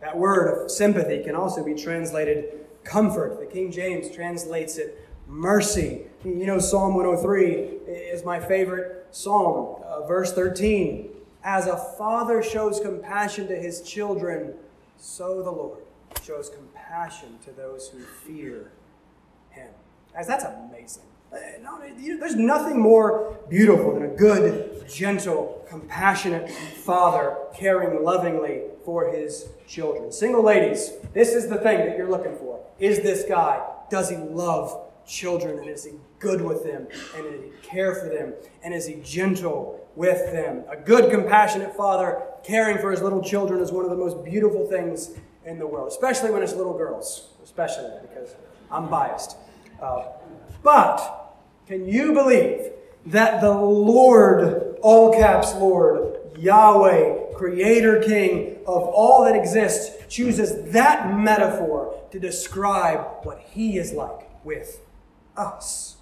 That 0.01 0.17
word 0.17 0.65
of 0.65 0.71
sympathy 0.71 1.23
can 1.23 1.35
also 1.35 1.63
be 1.63 1.73
translated 1.73 2.65
comfort. 2.83 3.39
The 3.39 3.45
King 3.45 3.71
James 3.71 4.13
translates 4.13 4.77
it 4.77 5.07
mercy. 5.27 6.03
You 6.23 6.45
know, 6.45 6.59
Psalm 6.59 6.95
103 6.95 7.51
is 7.91 8.23
my 8.23 8.39
favorite 8.39 9.07
psalm. 9.11 9.81
Uh, 9.83 10.05
verse 10.05 10.33
13 10.33 11.09
As 11.43 11.67
a 11.67 11.77
father 11.97 12.43
shows 12.43 12.79
compassion 12.79 13.47
to 13.47 13.55
his 13.55 13.81
children, 13.81 14.53
so 14.97 15.41
the 15.41 15.51
Lord 15.51 15.83
shows 16.23 16.49
compassion 16.49 17.39
to 17.45 17.51
those 17.51 17.89
who 17.89 17.99
fear 17.99 18.71
him. 19.49 19.69
Guys, 20.13 20.27
that's 20.27 20.43
amazing. 20.43 21.03
Uh, 21.31 21.37
there's 22.19 22.35
nothing 22.35 22.79
more 22.79 23.37
beautiful 23.49 23.93
than 23.93 24.03
a 24.03 24.15
good, 24.15 24.87
gentle, 24.87 25.65
compassionate 25.67 26.49
father 26.49 27.37
caring 27.55 28.03
lovingly 28.03 28.61
for 28.83 29.11
his 29.11 29.49
children. 29.67 30.11
Single 30.11 30.43
ladies, 30.43 30.91
this 31.13 31.33
is 31.33 31.49
the 31.49 31.57
thing 31.57 31.79
that 31.79 31.97
you're 31.97 32.09
looking 32.09 32.35
for. 32.37 32.63
Is 32.79 33.01
this 33.01 33.23
guy, 33.27 33.65
does 33.89 34.09
he 34.09 34.17
love 34.17 34.81
children? 35.07 35.59
And 35.59 35.69
is 35.69 35.83
he 35.83 35.93
good 36.19 36.41
with 36.41 36.63
them? 36.63 36.87
And 37.15 37.23
does 37.23 37.41
he 37.41 37.67
care 37.67 37.95
for 37.95 38.09
them? 38.09 38.33
And 38.63 38.73
is 38.73 38.85
he 38.85 38.95
gentle 39.03 39.87
with 39.95 40.31
them? 40.31 40.63
A 40.69 40.77
good, 40.77 41.11
compassionate 41.11 41.75
father 41.75 42.21
caring 42.43 42.77
for 42.77 42.91
his 42.91 43.01
little 43.01 43.23
children 43.23 43.61
is 43.61 43.71
one 43.71 43.83
of 43.83 43.91
the 43.91 43.97
most 43.97 44.23
beautiful 44.23 44.67
things 44.67 45.11
in 45.45 45.59
the 45.59 45.67
world, 45.67 45.87
especially 45.87 46.31
when 46.31 46.41
it's 46.41 46.53
little 46.53 46.77
girls, 46.77 47.29
especially 47.43 47.91
because 48.01 48.35
I'm 48.71 48.89
biased. 48.89 49.37
Uh, 49.81 50.05
but 50.65 51.37
can 51.67 51.87
you 51.87 52.11
believe 52.11 52.71
that 53.05 53.39
the 53.39 53.53
Lord, 53.53 54.77
all 54.81 55.13
caps 55.13 55.53
Lord, 55.53 56.17
Yahweh, 56.37 57.33
Creator 57.35 58.01
King 58.01 58.57
of 58.65 58.81
all 58.81 59.25
that 59.25 59.35
exists, 59.35 59.91
chooses 60.09 60.71
that 60.73 61.15
metaphor 61.15 62.01
to 62.11 62.19
describe 62.19 63.05
what 63.23 63.39
He 63.39 63.77
is 63.77 63.93
like 63.93 64.27
with 64.43 64.81
us. 65.37 65.97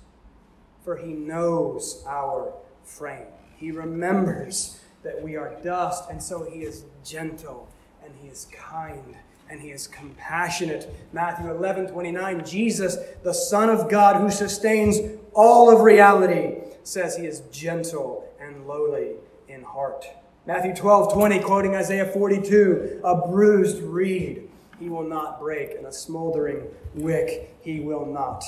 For 0.86 0.96
He 0.96 1.12
knows 1.12 2.02
our 2.08 2.54
frame. 2.86 3.28
He 3.58 3.70
remembers 3.70 4.80
that 5.04 5.22
we 5.22 5.36
are 5.36 5.58
dust, 5.62 6.06
and 6.10 6.24
so 6.24 6.50
He 6.50 6.62
is 6.62 6.86
gentle 7.04 7.68
and 8.02 8.14
He 8.22 8.30
is 8.30 8.48
kind 8.54 9.18
and 9.54 9.62
he 9.62 9.70
is 9.70 9.86
compassionate. 9.86 10.90
Matthew 11.14 11.52
11, 11.52 11.90
29, 11.90 12.44
Jesus, 12.44 12.98
the 13.22 13.36
Son 13.36 13.70
of 13.70 13.88
God 13.88 14.20
who 14.20 14.32
sustains 14.32 14.98
all 15.32 15.72
of 15.72 15.82
reality, 15.82 16.56
says 16.82 17.16
he 17.16 17.28
is 17.28 17.44
gentle 17.52 18.28
and 18.42 18.68
lowly 18.68 19.12
in 19.48 19.62
heart. 19.62 20.06
Matthew 20.48 20.76
12, 20.76 21.14
20, 21.14 21.40
quoting 21.42 21.76
Isaiah 21.76 22.08
42, 22.08 23.02
a 23.04 23.28
bruised 23.28 23.84
reed 23.84 24.50
he 24.80 24.90
will 24.90 25.08
not 25.08 25.40
break, 25.40 25.76
and 25.76 25.86
a 25.86 25.94
smoldering 25.94 26.64
wick 26.96 27.56
he 27.62 27.80
will 27.80 28.08
not 28.08 28.44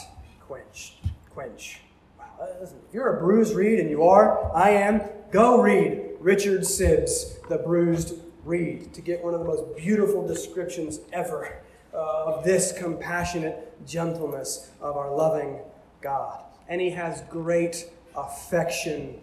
quench. 0.47 0.97
Quench. 1.29 1.81
Wow, 2.17 2.25
listen, 2.59 2.77
if 2.87 2.93
you're 2.95 3.15
a 3.15 3.19
bruised 3.19 3.53
reed, 3.53 3.79
and 3.79 3.91
you 3.91 4.03
are, 4.03 4.51
I 4.55 4.71
am, 4.71 5.03
go 5.31 5.61
read 5.61 6.01
Richard 6.19 6.61
Sibbes, 6.61 7.47
The 7.47 7.59
Bruised 7.59 8.24
Reed 8.45 8.93
to 8.93 9.01
get 9.01 9.23
one 9.23 9.33
of 9.33 9.39
the 9.39 9.45
most 9.45 9.75
beautiful 9.75 10.25
descriptions 10.25 10.99
ever 11.11 11.61
uh, 11.93 12.25
of 12.25 12.43
this 12.43 12.73
compassionate 12.77 13.85
gentleness 13.85 14.69
of 14.79 14.95
our 14.95 15.15
loving 15.15 15.59
God. 16.01 16.43
And 16.69 16.79
He 16.79 16.91
has 16.91 17.23
great 17.29 17.89
affection 18.15 19.19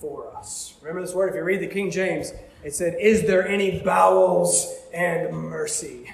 for 0.00 0.36
us. 0.36 0.74
Remember 0.82 1.00
this 1.00 1.14
word? 1.14 1.30
If 1.30 1.36
you 1.36 1.42
read 1.42 1.60
the 1.60 1.68
King 1.68 1.90
James, 1.90 2.32
it 2.64 2.74
said, 2.74 2.96
Is 3.00 3.26
there 3.26 3.46
any 3.46 3.80
bowels 3.80 4.74
and 4.92 5.32
mercy? 5.32 6.10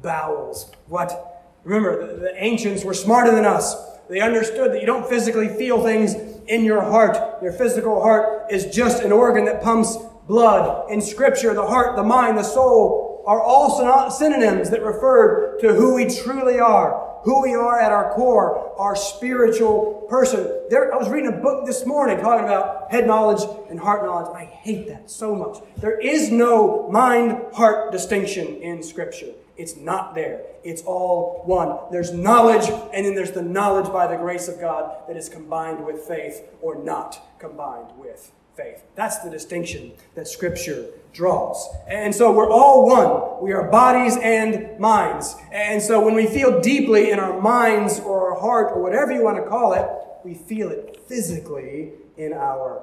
Bowels. 0.00 0.70
What? 0.86 1.44
Remember, 1.64 2.06
the, 2.06 2.20
the 2.20 2.42
ancients 2.42 2.84
were 2.84 2.94
smarter 2.94 3.34
than 3.34 3.44
us. 3.44 3.74
They 4.08 4.20
understood 4.20 4.72
that 4.72 4.80
you 4.80 4.86
don't 4.86 5.06
physically 5.06 5.48
feel 5.48 5.82
things 5.82 6.14
in 6.46 6.64
your 6.64 6.80
heart. 6.80 7.42
Your 7.42 7.52
physical 7.52 8.00
heart 8.00 8.46
is 8.50 8.66
just 8.74 9.02
an 9.02 9.12
organ 9.12 9.44
that 9.44 9.62
pumps 9.62 9.96
blood. 10.28 10.90
In 10.90 11.00
Scripture, 11.00 11.54
the 11.54 11.66
heart, 11.66 11.96
the 11.96 12.04
mind, 12.04 12.38
the 12.38 12.44
soul 12.44 13.24
are 13.26 13.42
all 13.42 14.10
synonyms 14.10 14.70
that 14.70 14.82
refer 14.82 15.58
to 15.60 15.74
who 15.74 15.94
we 15.94 16.08
truly 16.08 16.60
are, 16.60 17.20
who 17.24 17.42
we 17.42 17.54
are 17.54 17.80
at 17.80 17.92
our 17.92 18.14
core, 18.14 18.74
our 18.78 18.94
spiritual 18.94 20.06
person. 20.08 20.46
There, 20.70 20.94
I 20.94 20.96
was 20.96 21.08
reading 21.08 21.32
a 21.32 21.36
book 21.36 21.66
this 21.66 21.84
morning 21.84 22.18
talking 22.18 22.46
about 22.46 22.90
head 22.90 23.06
knowledge 23.06 23.42
and 23.68 23.78
heart 23.78 24.04
knowledge. 24.04 24.34
I 24.34 24.44
hate 24.44 24.88
that 24.88 25.10
so 25.10 25.34
much. 25.34 25.58
There 25.78 25.98
is 25.98 26.30
no 26.30 26.88
mind 26.88 27.54
heart 27.54 27.90
distinction 27.92 28.46
in 28.62 28.82
Scripture. 28.82 29.32
It's 29.56 29.76
not 29.76 30.14
there. 30.14 30.42
It's 30.62 30.82
all 30.82 31.42
one. 31.44 31.90
There's 31.90 32.12
knowledge, 32.12 32.70
and 32.94 33.04
then 33.04 33.14
there's 33.14 33.32
the 33.32 33.42
knowledge 33.42 33.92
by 33.92 34.06
the 34.06 34.16
grace 34.16 34.46
of 34.46 34.60
God 34.60 35.08
that 35.08 35.16
is 35.16 35.28
combined 35.28 35.84
with 35.84 36.00
faith 36.02 36.44
or 36.62 36.82
not 36.82 37.38
combined 37.40 37.90
with 37.98 38.30
faith. 38.58 38.82
That's 38.96 39.18
the 39.20 39.30
distinction 39.30 39.92
that 40.16 40.26
Scripture 40.26 40.86
draws. 41.12 41.68
And 41.86 42.12
so 42.12 42.32
we're 42.32 42.50
all 42.50 42.86
one. 42.86 43.42
We 43.42 43.52
are 43.52 43.70
bodies 43.70 44.16
and 44.20 44.78
minds. 44.80 45.36
And 45.52 45.80
so 45.80 46.04
when 46.04 46.14
we 46.14 46.26
feel 46.26 46.60
deeply 46.60 47.12
in 47.12 47.20
our 47.20 47.40
minds 47.40 48.00
or 48.00 48.32
our 48.32 48.40
heart 48.40 48.72
or 48.72 48.82
whatever 48.82 49.12
you 49.12 49.22
want 49.22 49.36
to 49.36 49.48
call 49.48 49.74
it, 49.74 49.88
we 50.24 50.34
feel 50.34 50.70
it 50.70 51.00
physically 51.06 51.92
in 52.16 52.32
our 52.32 52.82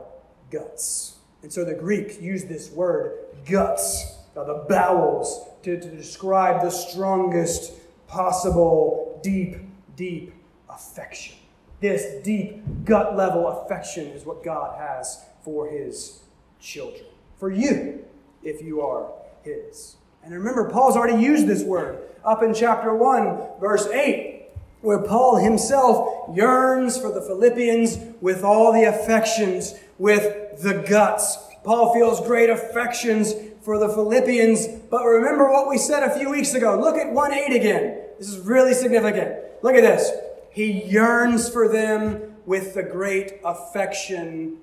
guts. 0.50 1.18
And 1.44 1.52
so 1.52 1.66
the 1.66 1.76
Greeks 1.76 2.20
used 2.22 2.48
this 2.48 2.72
word, 2.72 3.26
guts, 3.46 4.16
the 4.34 4.66
bowels, 4.70 5.50
to, 5.64 5.80
to 5.80 5.92
describe 5.92 6.62
the 6.62 6.70
strongest 6.70 7.74
possible 8.08 9.20
deep, 9.22 9.58
deep 9.98 10.34
affection. 10.70 11.36
This 11.82 12.24
deep 12.24 12.64
gut 12.86 13.18
level 13.18 13.48
affection 13.48 14.08
is 14.08 14.26
what 14.26 14.44
God 14.44 14.80
has 14.80 15.25
for 15.46 15.70
his 15.70 16.24
children. 16.60 17.06
For 17.38 17.52
you, 17.52 18.04
if 18.44 18.62
you 18.64 18.82
are 18.82 19.12
his. 19.44 19.96
And 20.24 20.34
remember, 20.34 20.68
Paul's 20.70 20.98
already 20.98 21.24
used 21.24 21.48
this 21.48 21.64
word 21.64 22.00
up 22.26 22.42
in 22.42 22.56
chapter 22.56 22.96
1, 22.96 23.60
verse 23.62 23.86
8, 23.86 24.48
where 24.82 25.04
Paul 25.04 25.38
himself 25.38 26.36
yearns 26.36 26.98
for 26.98 27.12
the 27.12 27.22
Philippians 27.22 27.98
with 28.22 28.44
all 28.44 28.74
the 28.74 28.86
affections, 28.86 29.76
with 30.00 30.62
the 30.64 30.84
guts. 30.90 31.38
Paul 31.64 31.94
feels 31.94 32.26
great 32.26 32.50
affections 32.50 33.34
for 33.62 33.78
the 33.78 33.90
Philippians, 33.90 34.68
but 34.90 35.04
remember 35.04 35.52
what 35.52 35.70
we 35.70 35.78
said 35.78 36.02
a 36.04 36.18
few 36.18 36.32
weeks 36.32 36.56
ago. 36.56 36.80
Look 36.80 36.98
at 36.98 37.12
1 37.12 37.34
8 37.34 37.56
again. 37.56 38.00
This 38.18 38.30
is 38.30 38.40
really 38.40 38.74
significant. 38.74 39.36
Look 39.62 39.76
at 39.76 39.82
this. 39.82 40.12
He 40.52 40.84
yearns 40.86 41.50
for 41.50 41.68
them 41.68 42.36
with 42.46 42.74
the 42.74 42.84
great 42.84 43.34
affection 43.44 44.58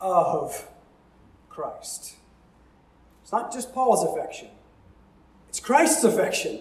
of 0.00 0.68
Christ. 1.48 2.16
It's 3.22 3.32
not 3.32 3.52
just 3.52 3.72
Paul's 3.72 4.04
affection, 4.04 4.48
it's 5.48 5.60
Christ's 5.60 6.04
affection. 6.04 6.60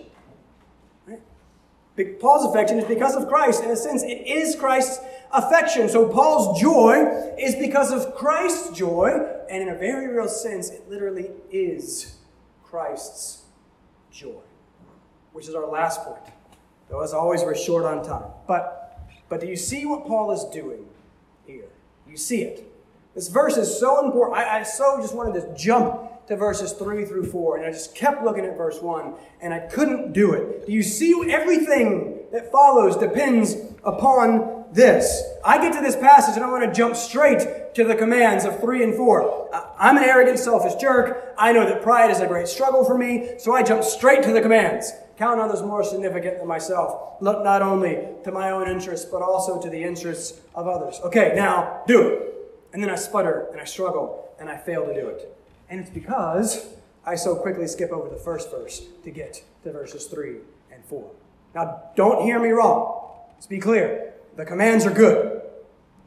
Right? 1.06 2.20
Paul's 2.20 2.50
affection 2.50 2.80
is 2.80 2.86
because 2.86 3.16
of 3.16 3.28
Christ. 3.28 3.64
In 3.64 3.70
a 3.70 3.76
sense, 3.76 4.04
it 4.04 4.28
is 4.28 4.56
Christ's 4.56 5.00
affection. 5.32 5.90
So 5.90 6.08
Paul's 6.08 6.62
joy 6.62 7.34
is 7.38 7.56
because 7.56 7.92
of 7.92 8.16
Christ's 8.16 8.78
joy, 8.78 9.28
and 9.50 9.62
in 9.62 9.70
a 9.70 9.76
very 9.76 10.08
real 10.08 10.28
sense, 10.28 10.70
it 10.70 10.90
literally 10.90 11.32
is 11.52 12.18
Christ's 12.64 13.44
joy, 14.12 14.42
which 15.32 15.48
is 15.48 15.56
our 15.56 15.68
last 15.68 16.02
point. 16.02 16.22
Though, 16.90 17.02
as 17.02 17.14
always, 17.14 17.42
we're 17.42 17.56
short 17.56 17.86
on 17.86 18.04
time. 18.06 18.30
But, 18.48 19.02
but 19.28 19.42
do 19.42 19.48
you 19.48 19.56
see 19.56 19.86
what 19.86 20.06
Paul 20.06 20.32
is 20.32 20.44
doing 20.46 20.86
here? 21.46 21.70
You 22.08 22.18
see 22.18 22.44
it. 22.44 22.73
This 23.16 23.28
verse 23.28 23.58
is 23.58 23.80
so 23.80 24.04
important. 24.06 24.40
I, 24.40 24.60
I 24.60 24.64
so 24.64 25.00
just 25.00 25.16
wanted 25.16 25.40
to 25.40 25.56
jump 25.56 26.28
to 26.28 26.36
verses 26.36 26.72
3 26.72 27.06
through 27.06 27.26
4, 27.26 27.58
and 27.58 27.66
I 27.66 27.72
just 27.72 27.96
kept 27.96 28.24
looking 28.24 28.46
at 28.46 28.58
verse 28.58 28.82
1, 28.82 29.14
and 29.42 29.54
I 29.54 29.60
couldn't 29.60 30.14
do 30.14 30.34
it. 30.34 30.66
Do 30.66 30.72
you 30.72 30.82
see 30.82 31.14
everything 31.30 32.20
that 32.32 32.52
follows 32.52 32.98
depends 32.98 33.56
upon 33.84 34.66
this? 34.72 35.22
I 35.46 35.58
get 35.60 35.74
to 35.74 35.82
this 35.82 35.96
passage 35.96 36.36
and 36.36 36.44
I 36.44 36.50
want 36.50 36.64
to 36.64 36.74
jump 36.74 36.96
straight 36.96 37.76
to 37.76 37.84
the 37.84 37.96
commands 37.96 38.46
of 38.46 38.60
3 38.62 38.84
and 38.84 38.96
4. 38.96 39.50
I'm 39.78 39.98
an 39.98 40.04
arrogant, 40.04 40.40
selfish 40.40 40.76
jerk. 40.76 41.36
I 41.38 41.52
know 41.52 41.66
that 41.66 41.84
pride 41.84 42.10
is 42.10 42.20
a 42.20 42.28
great 42.28 42.48
struggle 42.48 42.86
for 42.86 42.98
me, 42.98 43.34
so 43.38 43.54
I 43.54 43.62
jump 43.62 43.84
straight 43.84 44.24
to 44.24 44.32
the 44.32 44.42
commands. 44.42 44.92
Count 45.18 45.40
others 45.40 45.62
more 45.62 45.84
significant 45.84 46.40
than 46.40 46.48
myself. 46.48 47.18
Look 47.22 47.44
not 47.44 47.62
only 47.62 48.08
to 48.24 48.32
my 48.32 48.50
own 48.50 48.68
interests, 48.68 49.06
but 49.06 49.22
also 49.22 49.62
to 49.62 49.70
the 49.70 49.84
interests 49.84 50.42
of 50.56 50.68
others. 50.68 51.00
Okay, 51.04 51.34
now 51.36 51.84
do 51.86 52.08
it. 52.08 52.33
And 52.74 52.82
then 52.82 52.90
I 52.90 52.96
sputter 52.96 53.48
and 53.52 53.62
I 53.62 53.66
struggle 53.66 54.34
and 54.40 54.50
I 54.50 54.58
fail 54.58 54.86
to 54.86 54.94
do 54.94 55.08
it. 55.08 55.38
And 55.70 55.80
it's 55.80 55.92
because 55.92 56.74
I 57.06 57.16
so 57.16 57.36
quickly 57.36 57.68
skip 57.68 57.92
over 57.92 58.10
the 58.10 58.18
first 58.18 58.52
verse 58.52 58.82
to 59.04 59.12
get 59.12 59.44
to 59.64 59.72
verses 59.72 60.08
3 60.08 60.38
and 60.74 60.84
4. 60.86 61.10
Now, 61.54 61.84
don't 61.96 62.24
hear 62.24 62.40
me 62.40 62.50
wrong. 62.50 63.12
Let's 63.36 63.46
be 63.46 63.60
clear. 63.60 64.14
The 64.36 64.46
commands 64.46 64.86
are 64.86 64.92
good. 64.92 65.42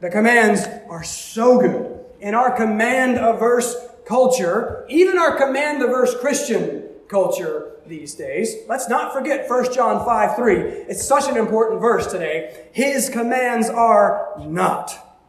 The 0.01 0.09
commands 0.09 0.67
are 0.89 1.03
so 1.03 1.59
good. 1.59 1.99
In 2.19 2.35
our 2.35 2.55
command 2.55 3.17
averse 3.17 3.75
culture, 4.05 4.85
even 4.89 5.17
our 5.17 5.37
command 5.37 5.81
averse 5.81 6.15
Christian 6.19 6.83
culture 7.07 7.73
these 7.85 8.15
days, 8.15 8.55
let's 8.67 8.89
not 8.89 9.13
forget 9.13 9.49
1 9.49 9.73
John 9.73 10.03
5 10.03 10.35
3. 10.35 10.55
It's 10.55 11.07
such 11.07 11.29
an 11.29 11.37
important 11.37 11.79
verse 11.79 12.07
today. 12.07 12.67
His 12.73 13.09
commands 13.09 13.69
are 13.69 14.33
not 14.39 15.19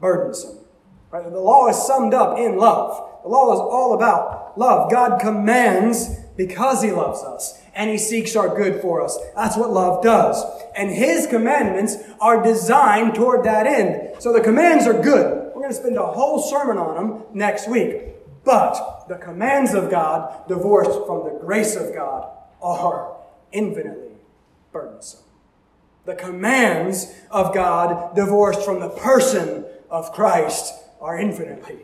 burdensome. 0.00 0.61
Right? 1.12 1.30
The 1.30 1.38
law 1.38 1.68
is 1.68 1.76
summed 1.76 2.14
up 2.14 2.38
in 2.38 2.56
love. 2.56 3.20
The 3.22 3.28
law 3.28 3.52
is 3.52 3.60
all 3.60 3.92
about 3.94 4.58
love. 4.58 4.90
God 4.90 5.20
commands 5.20 6.08
because 6.38 6.82
He 6.82 6.90
loves 6.90 7.22
us 7.22 7.60
and 7.74 7.90
He 7.90 7.98
seeks 7.98 8.34
our 8.34 8.48
good 8.56 8.80
for 8.80 9.02
us. 9.02 9.18
That's 9.36 9.56
what 9.56 9.70
love 9.70 10.02
does. 10.02 10.42
And 10.74 10.90
His 10.90 11.26
commandments 11.26 11.96
are 12.18 12.42
designed 12.42 13.14
toward 13.14 13.44
that 13.44 13.66
end. 13.66 14.22
So 14.22 14.32
the 14.32 14.40
commands 14.40 14.86
are 14.86 15.00
good. 15.00 15.52
We're 15.54 15.60
going 15.60 15.68
to 15.68 15.74
spend 15.74 15.98
a 15.98 16.06
whole 16.06 16.40
sermon 16.40 16.78
on 16.78 16.94
them 16.94 17.24
next 17.34 17.68
week. 17.68 18.06
But 18.42 19.04
the 19.08 19.16
commands 19.16 19.74
of 19.74 19.90
God, 19.90 20.48
divorced 20.48 21.06
from 21.06 21.24
the 21.24 21.38
grace 21.38 21.76
of 21.76 21.94
God, 21.94 22.26
are 22.62 23.16
infinitely 23.52 24.16
burdensome. 24.72 25.20
The 26.06 26.14
commands 26.14 27.14
of 27.30 27.54
God, 27.54 28.16
divorced 28.16 28.64
from 28.64 28.80
the 28.80 28.88
person 28.88 29.66
of 29.90 30.10
Christ, 30.12 30.81
are 31.02 31.18
infinitely 31.18 31.80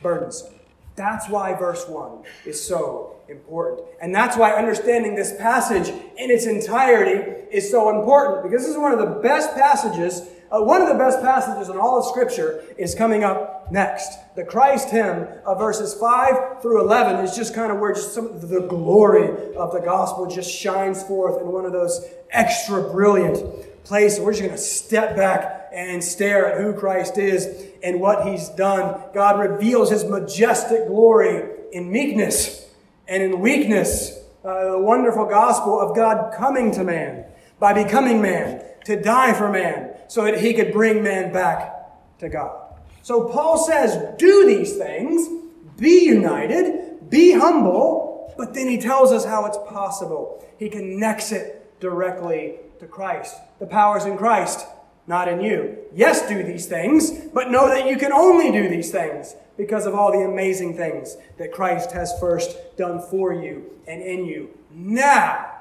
burdensome. 0.00 0.54
That's 0.96 1.28
why 1.28 1.54
verse 1.54 1.88
1 1.88 2.22
is 2.46 2.64
so 2.64 3.16
important. 3.28 3.88
And 4.00 4.14
that's 4.14 4.36
why 4.36 4.52
understanding 4.52 5.16
this 5.16 5.36
passage 5.36 5.88
in 5.88 6.30
its 6.30 6.46
entirety 6.46 7.32
is 7.50 7.68
so 7.70 7.98
important 7.98 8.44
because 8.44 8.62
this 8.62 8.70
is 8.70 8.78
one 8.78 8.92
of 8.92 9.00
the 9.00 9.20
best 9.20 9.54
passages. 9.54 10.22
Uh, 10.52 10.62
one 10.62 10.80
of 10.80 10.88
the 10.88 10.94
best 10.94 11.20
passages 11.20 11.68
in 11.68 11.76
all 11.76 11.98
of 11.98 12.04
Scripture 12.04 12.62
is 12.78 12.94
coming 12.94 13.24
up 13.24 13.72
next. 13.72 14.18
The 14.36 14.44
Christ 14.44 14.90
hymn 14.90 15.26
of 15.44 15.58
verses 15.58 15.94
5 15.94 16.62
through 16.62 16.82
11 16.82 17.24
is 17.24 17.34
just 17.34 17.54
kind 17.54 17.72
of 17.72 17.80
where 17.80 17.92
just 17.92 18.14
some 18.14 18.38
the 18.40 18.60
glory 18.60 19.54
of 19.56 19.72
the 19.72 19.80
gospel 19.80 20.26
just 20.26 20.50
shines 20.50 21.02
forth 21.02 21.40
in 21.40 21.48
one 21.48 21.64
of 21.64 21.72
those 21.72 22.06
extra 22.30 22.82
brilliant 22.82 23.42
places. 23.82 24.20
We're 24.20 24.32
just 24.32 24.42
going 24.42 24.54
to 24.54 24.58
step 24.58 25.16
back 25.16 25.63
and 25.74 26.02
stare 26.02 26.46
at 26.46 26.60
who 26.60 26.72
Christ 26.72 27.18
is 27.18 27.66
and 27.82 28.00
what 28.00 28.26
he's 28.26 28.48
done. 28.50 29.00
God 29.12 29.40
reveals 29.40 29.90
his 29.90 30.04
majestic 30.04 30.86
glory 30.86 31.50
in 31.72 31.90
meekness 31.90 32.66
and 33.08 33.22
in 33.22 33.40
weakness. 33.40 34.16
Uh, 34.44 34.72
the 34.72 34.78
wonderful 34.78 35.26
gospel 35.26 35.80
of 35.80 35.96
God 35.96 36.32
coming 36.36 36.70
to 36.72 36.84
man 36.84 37.24
by 37.58 37.72
becoming 37.72 38.22
man 38.22 38.62
to 38.84 39.00
die 39.00 39.32
for 39.32 39.50
man 39.50 39.90
so 40.06 40.24
that 40.24 40.40
he 40.40 40.54
could 40.54 40.72
bring 40.72 41.02
man 41.02 41.32
back 41.32 42.18
to 42.18 42.28
God. 42.28 42.60
So 43.02 43.28
Paul 43.28 43.58
says, 43.58 44.16
do 44.16 44.46
these 44.46 44.76
things, 44.76 45.28
be 45.76 46.04
united, 46.04 47.10
be 47.10 47.32
humble, 47.32 48.32
but 48.36 48.54
then 48.54 48.68
he 48.68 48.78
tells 48.78 49.12
us 49.12 49.24
how 49.24 49.44
it's 49.46 49.58
possible. 49.68 50.46
He 50.58 50.68
connects 50.68 51.32
it 51.32 51.80
directly 51.80 52.56
to 52.78 52.86
Christ. 52.86 53.34
The 53.58 53.66
power's 53.66 54.04
in 54.04 54.16
Christ 54.16 54.66
not 55.06 55.28
in 55.28 55.40
you. 55.40 55.78
Yes, 55.94 56.26
do 56.28 56.42
these 56.42 56.66
things, 56.66 57.10
but 57.32 57.50
know 57.50 57.68
that 57.68 57.86
you 57.86 57.96
can 57.96 58.12
only 58.12 58.50
do 58.50 58.68
these 58.68 58.90
things 58.90 59.36
because 59.56 59.86
of 59.86 59.94
all 59.94 60.12
the 60.12 60.24
amazing 60.24 60.76
things 60.76 61.16
that 61.38 61.52
Christ 61.52 61.92
has 61.92 62.18
first 62.18 62.56
done 62.76 63.00
for 63.00 63.32
you 63.32 63.70
and 63.86 64.02
in 64.02 64.24
you. 64.24 64.50
Now, 64.70 65.52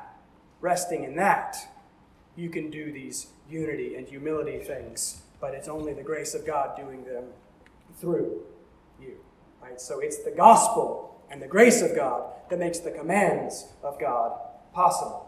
resting 0.61 1.03
in 1.03 1.15
that, 1.17 1.57
you 2.35 2.49
can 2.49 2.71
do 2.71 2.91
these 2.91 3.27
unity 3.49 3.95
and 3.95 4.07
humility 4.07 4.59
things, 4.59 5.21
but 5.39 5.53
it's 5.53 5.67
only 5.67 5.93
the 5.93 6.03
grace 6.03 6.33
of 6.33 6.45
God 6.45 6.75
doing 6.75 7.03
them 7.03 7.25
through 7.99 8.41
you. 8.99 9.17
Right? 9.61 9.79
So 9.79 9.99
it's 9.99 10.23
the 10.23 10.31
gospel 10.31 11.21
and 11.29 11.41
the 11.41 11.47
grace 11.47 11.81
of 11.81 11.95
God 11.95 12.31
that 12.49 12.59
makes 12.59 12.79
the 12.79 12.91
commands 12.91 13.67
of 13.83 13.99
God 13.99 14.39
possible. 14.73 15.22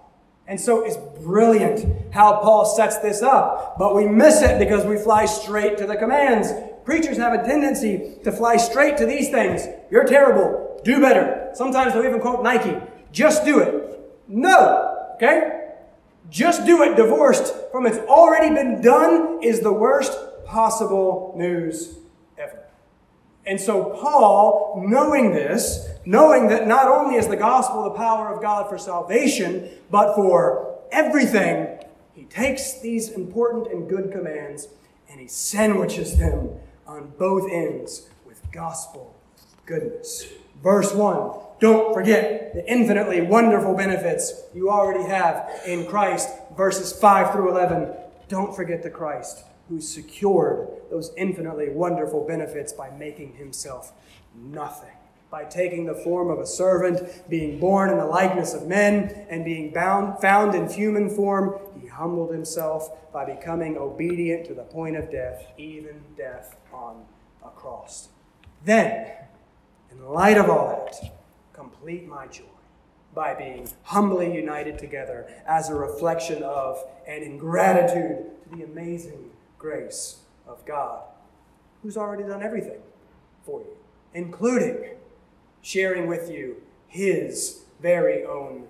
And 0.47 0.59
so 0.59 0.85
it's 0.85 0.97
brilliant 1.23 2.13
how 2.13 2.39
Paul 2.41 2.65
sets 2.65 2.99
this 2.99 3.21
up, 3.21 3.77
but 3.79 3.95
we 3.95 4.05
miss 4.05 4.41
it 4.41 4.59
because 4.59 4.85
we 4.85 4.97
fly 4.97 5.25
straight 5.25 5.77
to 5.79 5.87
the 5.87 5.95
commands. 5.95 6.51
Preachers 6.83 7.17
have 7.17 7.33
a 7.33 7.43
tendency 7.43 8.17
to 8.23 8.31
fly 8.31 8.57
straight 8.57 8.95
to 8.97 9.07
these 9.07 9.29
things. 9.29 9.67
You're 9.89 10.05
terrible. 10.05 10.79
Do 10.83 11.01
better. 11.01 11.49
Sometimes 11.55 11.93
they'll 11.93 12.05
even 12.05 12.21
quote 12.21 12.43
Nike. 12.43 12.77
Just 13.11 13.43
do 13.43 13.59
it. 13.59 13.99
No. 14.27 15.09
Okay? 15.15 15.71
Just 16.29 16.65
do 16.65 16.83
it 16.83 16.95
divorced 16.95 17.53
from 17.71 17.87
it's 17.87 17.97
already 17.97 18.53
been 18.53 18.81
done 18.81 19.39
is 19.41 19.61
the 19.61 19.73
worst 19.73 20.17
possible 20.45 21.33
news. 21.35 21.97
And 23.47 23.59
so 23.59 23.95
Paul, 24.01 24.83
knowing 24.87 25.31
this, 25.31 25.87
knowing 26.05 26.47
that 26.47 26.67
not 26.67 26.87
only 26.87 27.15
is 27.15 27.27
the 27.27 27.37
gospel 27.37 27.83
the 27.83 27.91
power 27.91 28.33
of 28.33 28.41
God 28.41 28.69
for 28.69 28.77
salvation, 28.77 29.69
but 29.91 30.15
for 30.15 30.79
everything, 30.91 31.79
he 32.13 32.23
takes 32.25 32.79
these 32.79 33.09
important 33.09 33.67
and 33.67 33.87
good 33.87 34.11
commands 34.11 34.67
and 35.09 35.19
he 35.19 35.27
sandwiches 35.27 36.17
them 36.17 36.49
on 36.87 37.13
both 37.17 37.49
ends 37.51 38.09
with 38.25 38.41
gospel 38.51 39.15
goodness. 39.65 40.25
Verse 40.63 40.93
1 40.93 41.31
Don't 41.59 41.93
forget 41.93 42.53
the 42.53 42.69
infinitely 42.69 43.21
wonderful 43.21 43.75
benefits 43.75 44.41
you 44.53 44.69
already 44.69 45.07
have 45.07 45.49
in 45.67 45.85
Christ. 45.85 46.29
Verses 46.57 46.91
5 46.93 47.33
through 47.33 47.51
11 47.51 47.93
Don't 48.27 48.55
forget 48.55 48.81
the 48.81 48.89
Christ 48.89 49.43
who 49.69 49.81
secured 49.81 50.67
those 50.89 51.11
infinitely 51.17 51.69
wonderful 51.69 52.25
benefits 52.25 52.71
by 52.73 52.89
making 52.91 53.33
himself 53.35 53.93
nothing 54.35 54.95
by 55.35 55.43
taking 55.43 55.85
the 55.85 55.93
form 55.93 56.29
of 56.29 56.39
a 56.39 56.45
servant, 56.45 57.01
being 57.29 57.59
born 57.59 57.89
in 57.89 57.97
the 57.97 58.05
likeness 58.05 58.53
of 58.53 58.67
men, 58.67 59.25
and 59.29 59.43
being 59.43 59.69
bound, 59.69 60.17
found 60.21 60.55
in 60.55 60.69
human 60.69 61.09
form, 61.09 61.59
he 61.81 61.87
humbled 61.87 62.31
himself 62.31 63.11
by 63.11 63.25
becoming 63.25 63.77
obedient 63.77 64.45
to 64.45 64.53
the 64.53 64.63
point 64.63 64.95
of 64.95 65.11
death, 65.11 65.45
even 65.57 66.01
death 66.15 66.55
on 66.71 67.03
a 67.43 67.49
cross. 67.49 68.07
Then, 68.63 69.11
in 69.91 70.05
light 70.05 70.37
of 70.37 70.49
all 70.49 70.85
that, 70.85 71.17
complete 71.51 72.07
my 72.07 72.27
joy 72.27 72.43
by 73.13 73.33
being 73.33 73.67
humbly 73.83 74.33
united 74.33 74.79
together 74.79 75.29
as 75.45 75.69
a 75.69 75.75
reflection 75.75 76.43
of 76.43 76.81
and 77.05 77.21
in 77.21 77.37
gratitude 77.37 78.25
to 78.43 78.55
the 78.55 78.63
amazing 78.63 79.31
grace 79.57 80.19
of 80.47 80.65
God, 80.65 81.03
who's 81.81 81.97
already 81.97 82.23
done 82.23 82.43
everything 82.43 82.79
for 83.43 83.61
you, 83.61 83.75
including 84.13 84.95
sharing 85.61 86.07
with 86.07 86.29
you 86.29 86.61
his 86.87 87.63
very 87.81 88.23
own 88.25 88.67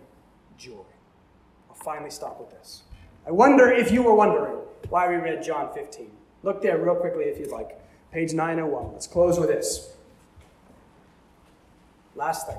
joy. 0.58 0.86
I'll 1.70 1.76
finally 1.76 2.10
stop 2.10 2.40
with 2.40 2.52
this. 2.52 2.84
I 3.28 3.32
wonder 3.32 3.70
if 3.72 3.92
you 3.92 4.04
were 4.04 4.16
wondering 4.16 4.58
why 4.90 5.08
we 5.10 5.16
read 5.16 5.44
John 5.44 5.74
15. 5.74 6.10
Look 6.44 6.62
there 6.62 6.78
real 6.78 6.96
quickly 6.96 7.26
if 7.26 7.40
you'd 7.40 7.52
like. 7.52 7.80
Page 8.12 8.34
901. 8.34 8.94
Let's 8.94 9.08
close 9.08 9.40
with 9.40 9.50
this. 9.50 9.96
Last 12.16 12.48
thing. 12.48 12.58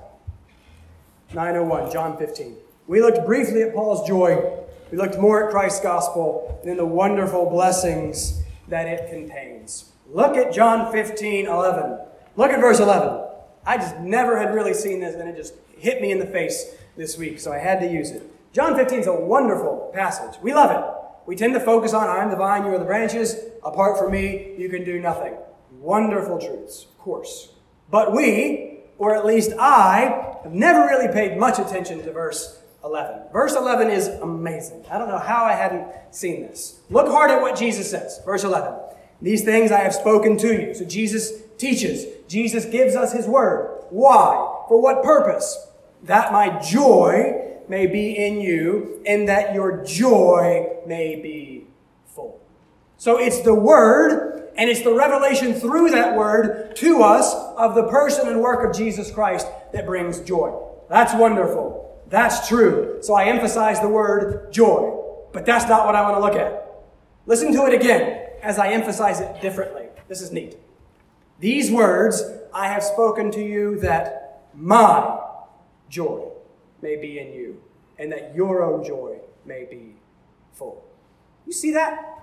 901, 1.35 1.93
John 1.93 2.19
15. 2.19 2.57
We 2.87 3.01
looked 3.01 3.25
briefly 3.27 3.63
at 3.63 3.75
Paul's 3.75 4.07
joy. 4.07 4.66
We 4.91 4.99
looked 4.99 5.19
more 5.19 5.45
at 5.45 5.51
Christ's 5.51 5.81
gospel 5.81 6.61
and 6.65 6.79
the 6.79 6.87
wonderful 6.87 7.51
blessings 7.51 8.43
that 8.69 8.87
it 8.87 9.11
contains. 9.11 9.91
Look 10.09 10.37
at 10.37 10.53
John 10.53 10.93
15, 10.93 11.47
11. 11.47 11.99
Look 12.37 12.51
at 12.53 12.61
verse 12.61 12.79
11. 12.79 13.25
I 13.65 13.79
just 13.79 13.99
never 13.99 14.39
had 14.39 14.55
really 14.55 14.75
seen 14.75 15.01
this, 15.01 15.17
and 15.17 15.29
it 15.29 15.37
just 15.37 15.55
hit 15.77 16.01
me 16.01 16.13
in 16.13 16.21
the 16.21 16.27
face 16.27 16.77
this 16.97 17.19
week, 17.19 17.41
so 17.41 17.53
I 17.53 17.59
had 17.59 17.81
to 17.81 17.91
use 17.91 18.11
it. 18.11 18.23
John 18.53 18.77
15 18.77 19.01
is 19.01 19.07
a 19.09 19.15
wonderful 19.15 19.91
passage. 19.93 20.39
We 20.41 20.55
love 20.55 20.71
it. 20.71 20.85
We 21.27 21.35
tend 21.35 21.55
to 21.55 21.61
focus 21.61 21.93
on, 21.93 22.09
I 22.09 22.23
am 22.23 22.31
the 22.31 22.37
vine, 22.37 22.65
you 22.65 22.73
are 22.73 22.79
the 22.79 22.85
branches. 22.85 23.37
Apart 23.65 23.99
from 23.99 24.13
me, 24.13 24.55
you 24.57 24.69
can 24.69 24.85
do 24.85 25.01
nothing. 25.01 25.35
Wonderful 25.73 26.39
truths, 26.39 26.85
of 26.85 26.99
course. 26.99 27.49
But 27.91 28.13
we, 28.13 28.81
or 28.99 29.17
at 29.17 29.27
least 29.27 29.53
I, 29.59 30.37
have 30.45 30.53
never 30.53 30.87
really 30.87 31.13
paid 31.13 31.37
much 31.37 31.59
attention 31.59 32.05
to 32.05 32.13
verse 32.13 32.63
11. 32.85 33.33
Verse 33.33 33.55
11 33.55 33.91
is 33.91 34.09
amazing. 34.09 34.85
I 34.91 34.99
don't 34.99 35.09
know 35.09 35.19
how 35.19 35.45
I 35.45 35.53
hadn't 35.53 35.87
seen 36.11 36.43
this. 36.43 36.81
Look 36.91 37.09
hard 37.09 37.31
at 37.31 37.41
what 37.41 37.59
Jesus 37.59 37.91
says. 37.91 38.21
Verse 38.25 38.45
11. 38.45 38.73
These 39.21 39.45
things 39.45 39.73
I 39.73 39.81
have 39.81 39.95
spoken 39.95 40.37
to 40.39 40.53
you. 40.53 40.75
So 40.75 40.85
Jesus 40.85 41.33
teaches. 41.59 42.07
Jesus 42.29 42.65
gives 42.67 42.95
us 42.95 43.13
his 43.13 43.27
word. 43.27 43.85
Why? 43.91 44.65
For 44.69 44.81
what 44.81 45.03
purpose? 45.03 45.69
That 46.03 46.33
my 46.33 46.61
joy 46.61 47.43
may 47.69 47.87
be 47.87 48.13
in 48.13 48.41
you 48.41 49.03
and 49.07 49.29
that 49.29 49.55
your 49.55 49.85
joy 49.85 50.79
may 50.87 51.17
be 51.21 51.67
full. 52.15 52.41
So 52.97 53.19
it's 53.19 53.41
the 53.41 53.55
word 53.55 54.51
and 54.57 54.71
it's 54.71 54.83
the 54.83 54.95
revelation 54.95 55.55
through 55.55 55.91
that 55.91 56.17
word 56.17 56.77
to 56.77 57.03
us 57.03 57.35
of 57.57 57.75
the 57.75 57.89
person 57.89 58.29
and 58.29 58.41
work 58.41 58.69
of 58.69 58.77
Jesus 58.77 59.11
Christ 59.11 59.47
that 59.73 59.87
brings 59.87 60.21
joy. 60.21 60.59
That's 60.89 61.15
wonderful. 61.15 61.86
That's 62.09 62.49
true. 62.49 62.99
So 63.03 63.15
I 63.15 63.25
emphasize 63.25 63.81
the 63.81 63.89
word 63.89 64.53
joy. 64.53 65.03
But 65.33 65.45
that's 65.45 65.69
not 65.69 65.85
what 65.85 65.95
I 65.95 66.03
want 66.03 66.17
to 66.17 66.21
look 66.21 66.35
at. 66.35 66.85
Listen 67.27 67.53
to 67.53 67.67
it 67.67 67.75
again 67.75 68.27
as 68.43 68.59
I 68.59 68.69
emphasize 68.69 69.21
it 69.21 69.41
differently. 69.43 69.87
This 70.09 70.21
is 70.21 70.33
neat. 70.33 70.57
These 71.41 71.71
words 71.71 72.25
I 72.55 72.69
have 72.69 72.83
spoken 72.83 73.31
to 73.33 73.43
you 73.43 73.79
that 73.81 74.49
my 74.55 75.21
joy 75.91 76.29
may 76.81 76.97
be 76.97 77.19
in 77.19 77.33
you 77.33 77.63
and 77.99 78.11
that 78.13 78.35
your 78.35 78.63
own 78.63 78.85
joy 78.85 79.19
may 79.45 79.65
be 79.65 79.97
full. 80.55 80.85
You 81.47 81.53
see 81.53 81.73
that? 81.73 82.23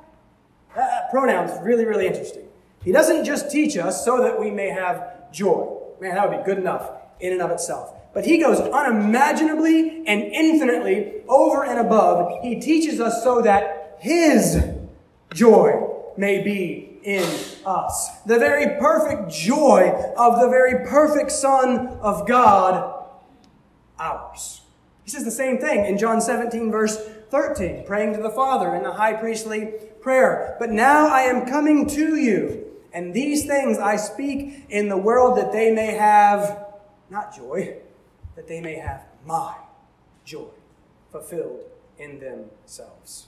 Pronouns, 1.11 1.51
really, 1.61 1.85
really 1.85 2.07
interesting. 2.07 2.47
He 2.83 2.91
doesn't 2.91 3.25
just 3.25 3.51
teach 3.51 3.77
us 3.77 4.03
so 4.03 4.23
that 4.23 4.39
we 4.39 4.49
may 4.49 4.69
have 4.69 5.31
joy. 5.31 5.77
Man, 6.01 6.15
that 6.15 6.29
would 6.29 6.39
be 6.39 6.43
good 6.43 6.57
enough 6.57 6.89
in 7.19 7.31
and 7.31 7.41
of 7.41 7.51
itself. 7.51 7.93
But 8.13 8.25
he 8.25 8.37
goes 8.37 8.59
unimaginably 8.59 10.05
and 10.05 10.21
infinitely 10.21 11.23
over 11.27 11.63
and 11.65 11.79
above. 11.79 12.43
He 12.43 12.59
teaches 12.59 12.99
us 12.99 13.23
so 13.23 13.41
that 13.41 13.97
his 13.99 14.63
joy 15.33 15.89
may 16.15 16.43
be 16.43 16.99
in 17.03 17.23
us. 17.65 18.09
The 18.25 18.37
very 18.39 18.79
perfect 18.79 19.31
joy 19.31 19.89
of 20.15 20.39
the 20.39 20.47
very 20.47 20.85
perfect 20.87 21.31
Son 21.31 21.87
of 22.01 22.27
God, 22.27 23.05
ours. 23.99 24.61
He 25.03 25.09
says 25.09 25.25
the 25.25 25.31
same 25.31 25.57
thing 25.57 25.85
in 25.85 25.97
John 25.97 26.21
17, 26.21 26.71
verse 26.71 26.97
13, 27.29 27.83
praying 27.85 28.13
to 28.13 28.21
the 28.21 28.29
Father 28.29 28.75
in 28.75 28.83
the 28.83 28.93
high 28.93 29.13
priestly 29.13 29.73
prayer. 30.01 30.55
But 30.59 30.69
now 30.69 31.07
I 31.07 31.21
am 31.21 31.45
coming 31.45 31.87
to 31.89 32.15
you, 32.15 32.65
and 32.93 33.13
these 33.13 33.45
things 33.45 33.79
I 33.79 33.95
speak 33.95 34.65
in 34.69 34.87
the 34.87 34.97
world 34.97 35.37
that 35.37 35.51
they 35.51 35.73
may 35.73 35.93
have 35.93 36.67
not 37.09 37.35
joy, 37.35 37.77
that 38.35 38.47
they 38.47 38.61
may 38.61 38.75
have 38.75 39.05
my 39.25 39.55
joy 40.25 40.49
fulfilled 41.11 41.63
in 41.97 42.19
themselves. 42.19 43.27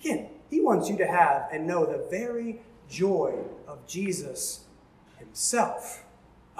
Again, 0.00 0.28
he 0.50 0.60
wants 0.60 0.88
you 0.88 0.96
to 0.96 1.06
have 1.06 1.48
and 1.52 1.66
know 1.66 1.84
the 1.84 2.06
very 2.10 2.60
joy 2.88 3.34
of 3.66 3.86
Jesus 3.86 4.64
himself. 5.18 6.04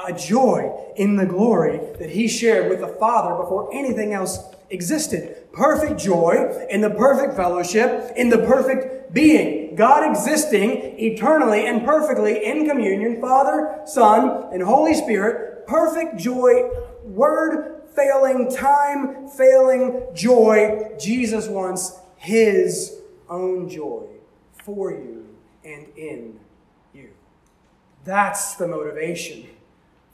A 0.05 0.13
joy 0.13 0.93
in 0.97 1.17
the 1.17 1.27
glory 1.27 1.81
that 1.99 2.11
he 2.11 2.29
shared 2.29 2.69
with 2.71 2.81
the 2.81 2.89
Father 2.89 3.35
before 3.41 3.69
anything 3.73 4.13
else 4.13 4.39
existed. 4.71 5.53
Perfect 5.53 5.99
joy 5.99 6.67
in 6.71 6.81
the 6.81 6.91
perfect 6.91 7.35
fellowship, 7.35 8.13
in 8.17 8.29
the 8.29 8.39
perfect 8.39 9.13
being. 9.13 9.75
God 9.75 10.09
existing 10.09 10.99
eternally 10.99 11.67
and 11.67 11.85
perfectly 11.85 12.45
in 12.45 12.69
communion, 12.69 13.21
Father, 13.21 13.81
Son, 13.87 14.53
and 14.53 14.63
Holy 14.63 14.95
Spirit. 14.95 15.48
Perfect 15.69 16.17
joy, 16.17 16.71
word 17.05 17.83
failing, 17.95 18.51
time 18.51 19.29
failing 19.29 20.03
joy. 20.15 20.93
Jesus 20.99 21.47
wants 21.47 22.01
his 22.17 23.01
own 23.29 23.69
joy 23.69 24.07
for 24.65 24.91
you 24.91 25.29
and 25.65 25.87
in 25.97 26.41
you. 26.95 27.11
That's 28.05 28.55
the 28.55 28.67
motivation 28.67 29.47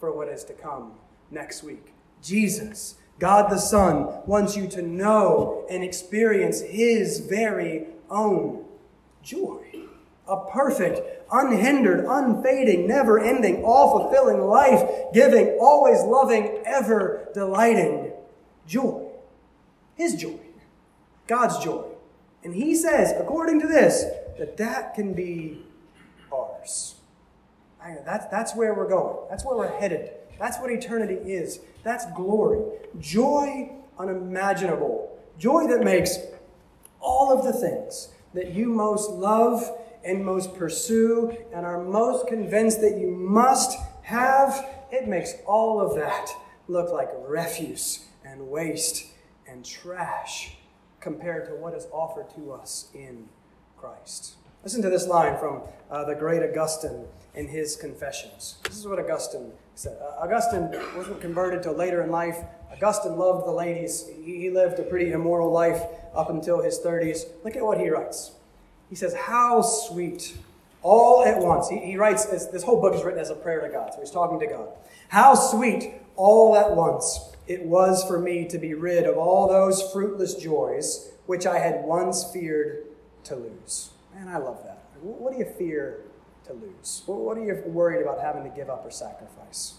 for 0.01 0.13
what 0.13 0.29
is 0.29 0.43
to 0.45 0.53
come 0.55 0.93
next 1.31 1.63
week. 1.63 1.95
Jesus, 2.21 2.97
God 3.19 3.49
the 3.49 3.59
Son, 3.59 4.23
wants 4.27 4.57
you 4.57 4.67
to 4.69 4.83
know 4.83 5.65
and 5.71 5.85
experience 5.85 6.63
His 6.63 7.21
very 7.21 7.87
own 8.11 8.65
joy. 9.23 9.74
A 10.27 10.51
perfect, 10.51 11.01
unhindered, 11.31 12.07
unfading, 12.09 12.87
never 12.87 13.21
ending, 13.21 13.63
all 13.63 13.99
fulfilling, 13.99 14.41
life 14.41 14.83
giving, 15.13 15.59
always 15.61 16.03
loving, 16.03 16.63
ever 16.65 17.29
delighting 17.35 18.13
joy. 18.67 19.07
His 19.97 20.15
joy. 20.15 20.39
God's 21.27 21.63
joy. 21.63 21.85
And 22.43 22.55
he 22.55 22.75
says, 22.75 23.13
according 23.19 23.61
to 23.61 23.67
this, 23.67 24.05
that 24.39 24.57
that 24.57 24.95
can 24.95 25.15
be 25.15 25.63
ours. 26.33 26.97
That's, 28.05 28.27
that's 28.27 28.55
where 28.55 28.75
we're 28.75 28.89
going. 28.89 29.27
That's 29.29 29.45
where 29.45 29.57
we're 29.57 29.79
headed. 29.79 30.11
That's 30.39 30.59
what 30.59 30.71
eternity 30.71 31.15
is. 31.15 31.61
That's 31.83 32.07
glory. 32.13 32.61
Joy 32.99 33.71
unimaginable. 33.99 35.19
Joy 35.39 35.67
that 35.69 35.83
makes 35.83 36.19
all 37.01 37.33
of 37.33 37.45
the 37.45 37.53
things 37.53 38.09
that 38.33 38.53
you 38.53 38.69
most 38.69 39.11
love 39.11 39.71
and 40.05 40.25
most 40.25 40.55
pursue 40.55 41.37
and 41.53 41.65
are 41.65 41.83
most 41.83 42.27
convinced 42.27 42.81
that 42.81 42.99
you 42.99 43.11
must 43.11 43.79
have, 44.03 44.67
it 44.93 45.09
makes 45.09 45.35
all 45.47 45.81
of 45.81 45.97
that 45.97 46.31
look 46.69 46.93
like 46.93 47.09
refuse 47.27 48.05
and 48.25 48.49
waste 48.49 49.07
and 49.49 49.65
trash 49.65 50.57
compared 51.01 51.47
to 51.47 51.55
what 51.55 51.75
is 51.75 51.87
offered 51.93 52.29
to 52.35 52.53
us 52.53 52.89
in 52.95 53.29
Christ. 53.77 54.35
Listen 54.63 54.81
to 54.83 54.89
this 54.89 55.07
line 55.07 55.39
from 55.39 55.61
uh, 55.91 56.05
the 56.05 56.15
great 56.15 56.43
Augustine 56.43 57.05
in 57.35 57.49
his 57.49 57.77
Confessions. 57.77 58.57
This 58.65 58.79
is 58.79 58.87
what 58.87 58.99
Augustine 58.99 59.53
said. 59.75 59.99
Uh, 60.01 60.25
Augustine 60.25 60.71
wasn't 60.97 61.21
converted 61.21 61.63
till 61.63 61.75
later 61.75 62.03
in 62.03 62.11
life. 62.11 62.39
Augustine 62.73 63.17
loved 63.17 63.47
the 63.47 63.51
ladies. 63.51 64.09
He, 64.25 64.39
he 64.41 64.51
lived 64.51 64.79
a 64.79 64.83
pretty 64.83 65.13
immoral 65.13 65.53
life 65.53 65.83
up 66.15 66.31
until 66.31 66.63
his 66.63 66.81
30s. 66.81 67.25
Look 67.45 67.57
at 67.57 67.63
what 67.63 67.79
he 67.79 67.91
writes. 67.91 68.33
He 68.89 68.97
says, 68.97 69.15
How 69.15 69.63
sweet 69.63 70.37
all 70.85 71.25
at 71.25 71.39
once. 71.39 71.69
He, 71.69 71.79
he 71.79 71.97
writes, 71.97 72.27
this, 72.27 72.47
this 72.47 72.63
whole 72.63 72.81
book 72.81 72.95
is 72.95 73.03
written 73.03 73.19
as 73.19 73.31
a 73.31 73.35
prayer 73.35 73.61
to 73.63 73.69
God, 73.69 73.93
so 73.93 74.01
he's 74.01 74.11
talking 74.11 74.39
to 74.39 74.47
God. 74.47 74.69
How 75.09 75.35
sweet 75.35 75.95
all 76.15 76.57
at 76.57 76.77
once 76.77 77.33
it 77.49 77.63
was 77.63 78.05
for 78.05 78.21
me 78.21 78.47
to 78.47 78.59
be 78.59 78.75
rid 78.75 79.05
of 79.05 79.17
all 79.17 79.49
those 79.49 79.83
fruitless 79.93 80.35
joys 80.35 81.11
which 81.27 81.47
I 81.47 81.59
had 81.59 81.85
once 81.85 82.31
feared 82.33 82.85
to 83.25 83.35
lose. 83.35 83.91
Man, 84.15 84.29
I 84.29 84.37
love 84.37 84.63
that. 84.65 84.85
What 85.01 85.33
do 85.33 85.39
you 85.39 85.47
fear 85.59 86.03
to 86.47 86.53
lose? 86.53 87.03
What 87.07 87.37
are 87.39 87.45
you 87.45 87.63
worried 87.67 88.03
about 88.03 88.21
having 88.21 88.45
to 88.45 88.51
give 88.51 88.69
up 88.69 88.85
or 88.85 88.91
sacrifice? 88.91 89.75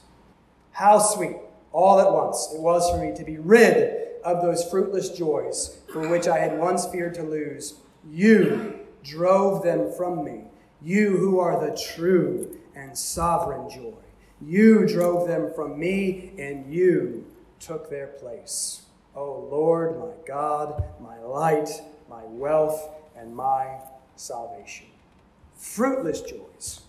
How 0.71 0.97
sweet, 0.99 1.37
all 1.71 1.99
at 1.99 2.11
once, 2.11 2.51
it 2.53 2.59
was 2.59 2.89
for 2.89 2.97
me 2.97 3.15
to 3.15 3.23
be 3.23 3.37
rid 3.37 4.21
of 4.23 4.41
those 4.41 4.67
fruitless 4.69 5.09
joys 5.09 5.77
for 5.93 6.07
which 6.09 6.27
I 6.27 6.39
had 6.39 6.57
once 6.57 6.87
feared 6.87 7.13
to 7.15 7.23
lose. 7.23 7.75
You 8.09 8.84
drove 9.05 9.63
them 9.63 9.91
from 9.95 10.25
me. 10.25 10.45
You 10.81 11.17
who 11.17 11.39
are 11.39 11.59
the 11.59 11.77
true 11.77 12.57
and 12.75 12.97
sovereign 12.97 13.69
joy. 13.69 13.93
You 14.41 14.85
drove 14.85 15.27
them 15.27 15.51
from 15.55 15.79
me, 15.79 16.33
and 16.37 16.71
you 16.71 17.25
took 17.59 17.89
their 17.89 18.07
place. 18.07 18.81
O 19.15 19.21
oh 19.21 19.47
Lord, 19.49 19.97
my 19.97 20.11
God, 20.27 20.83
my 20.99 21.19
light, 21.19 21.69
my 22.09 22.23
wealth, 22.25 22.89
and 23.15 23.33
my 23.33 23.79
salvation. 24.17 24.87
Fruitless 25.55 26.21
joys, 26.21 26.81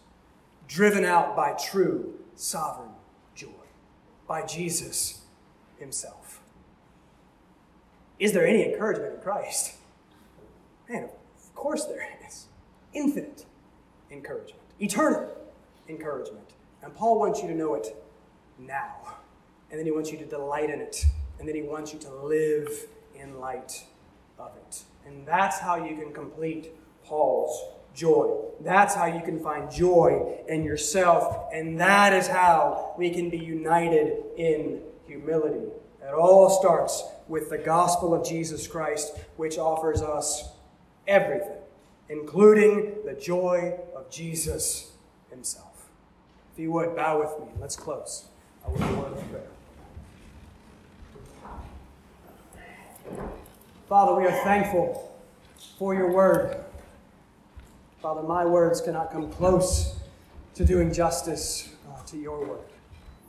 driven 0.67 1.05
out 1.05 1.37
by 1.37 1.53
true 1.53 2.15
sovereign 2.35 2.91
joy, 3.37 3.49
by 4.27 4.45
Jesus 4.45 5.21
Himself. 5.79 6.41
Is 8.19 8.33
there 8.33 8.47
any 8.47 8.65
encouragement 8.65 9.15
in 9.15 9.21
Christ? 9.21 9.77
Man, 10.89 11.09
course 11.57 11.85
there 11.87 12.07
is. 12.27 12.47
Infinite 12.93 13.45
encouragement, 14.11 14.63
eternal 14.79 15.29
encouragement. 15.89 16.53
And 16.83 16.95
Paul 16.95 17.19
wants 17.19 17.43
you 17.43 17.49
to 17.49 17.55
know 17.55 17.75
it 17.75 17.97
now. 18.59 19.17
And 19.71 19.79
then 19.79 19.87
he 19.87 19.93
wants 19.93 20.13
you 20.13 20.19
to 20.19 20.27
delight 20.27 20.71
in 20.71 20.81
it. 20.81 21.05
And 21.39 21.49
then 21.49 21.57
he 21.57 21.63
wants 21.63 21.93
you 21.93 21.99
to 22.01 22.15
live 22.15 22.71
in 23.15 23.41
light 23.41 23.85
of 24.39 24.53
it. 24.57 24.85
And 25.05 25.27
that's 25.27 25.59
how 25.59 25.85
you 25.85 25.97
can 25.97 26.13
complete 26.13 26.71
Paul's 27.05 27.77
joy. 27.97 28.37
That's 28.61 28.95
how 28.95 29.07
you 29.07 29.21
can 29.23 29.41
find 29.41 29.71
joy 29.71 30.39
in 30.49 30.63
yourself, 30.63 31.49
and 31.53 31.81
that 31.81 32.13
is 32.13 32.29
how 32.29 32.95
we 32.99 33.11
can 33.11 33.31
be 33.31 33.39
united 33.39 34.23
in 34.37 34.83
humility. 35.07 35.67
It 36.03 36.15
all 36.15 36.51
starts 36.51 37.03
with 37.27 37.51
the 37.51 37.59
gospel 37.59 38.15
of 38.15 38.25
Jesus 38.25 38.67
Christ, 38.67 39.17
which 39.37 39.59
offers 39.59 40.03
us 40.03 40.51
everything, 41.07 41.59
including 42.09 42.95
the 43.05 43.15
joy 43.15 43.79
of 43.95 44.11
Jesus 44.11 44.93
himself. 45.31 45.89
If 46.53 46.61
you 46.61 46.73
would, 46.73 46.97
bow 46.97 47.21
with 47.21 47.39
me. 47.41 47.53
Let's 47.61 47.77
close 47.77 48.27
I 48.65 48.69
a 48.69 48.73
word 48.73 49.13
of 49.13 49.31
prayer. 49.31 49.43
Father, 53.89 54.15
we 54.15 54.27
are 54.27 54.43
thankful 54.43 55.17
for 55.79 55.95
your 55.95 56.11
word. 56.11 56.57
Father, 58.01 58.23
my 58.23 58.45
words 58.45 58.81
cannot 58.81 59.13
come 59.13 59.31
close 59.31 59.99
to 60.55 60.65
doing 60.65 60.93
justice 60.93 61.71
uh, 61.89 62.03
to 62.07 62.17
your 62.17 62.45
word. 62.45 62.61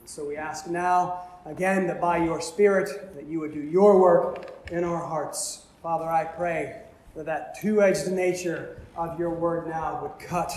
So 0.04 0.24
we 0.24 0.36
ask 0.36 0.66
now, 0.66 1.20
again, 1.44 1.86
that 1.86 2.00
by 2.00 2.16
your 2.16 2.40
Spirit, 2.40 3.14
that 3.14 3.26
you 3.26 3.40
would 3.40 3.52
do 3.52 3.60
your 3.60 4.00
work 4.00 4.66
in 4.72 4.82
our 4.82 5.04
hearts. 5.04 5.66
Father, 5.82 6.08
I 6.08 6.24
pray 6.24 6.80
that 7.16 7.26
that 7.26 7.60
two-edged 7.60 8.08
nature 8.08 8.80
of 8.96 9.18
your 9.18 9.30
word 9.30 9.68
now 9.68 10.00
would 10.02 10.18
cut 10.26 10.52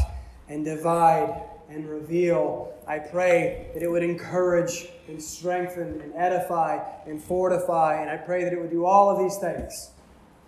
and 0.50 0.66
divide 0.66 1.42
and 1.70 1.90
reveal. 1.90 2.74
I 2.88 3.00
pray 3.00 3.72
that 3.74 3.82
it 3.82 3.90
would 3.90 4.04
encourage 4.04 4.90
and 5.08 5.22
strengthen 5.22 6.02
and 6.02 6.14
edify 6.16 6.80
and 7.06 7.22
fortify. 7.22 8.02
And 8.02 8.10
I 8.10 8.18
pray 8.18 8.44
that 8.44 8.54
it 8.54 8.60
would 8.60 8.72
do 8.72 8.86
all 8.86 9.10
of 9.10 9.20
these 9.20 9.38
things 9.38 9.92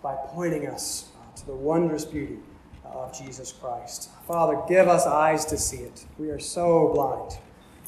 by 0.02 0.14
pointing 0.28 0.66
us 0.66 1.08
to 1.36 1.46
the 1.46 1.54
wondrous 1.54 2.04
beauty 2.04 2.38
of 2.84 3.16
Jesus 3.16 3.52
Christ. 3.52 4.10
Father, 4.26 4.60
give 4.68 4.86
us 4.86 5.06
eyes 5.06 5.44
to 5.46 5.56
see 5.56 5.78
it. 5.78 6.04
We 6.18 6.28
are 6.28 6.38
so 6.38 6.92
blind 6.94 7.38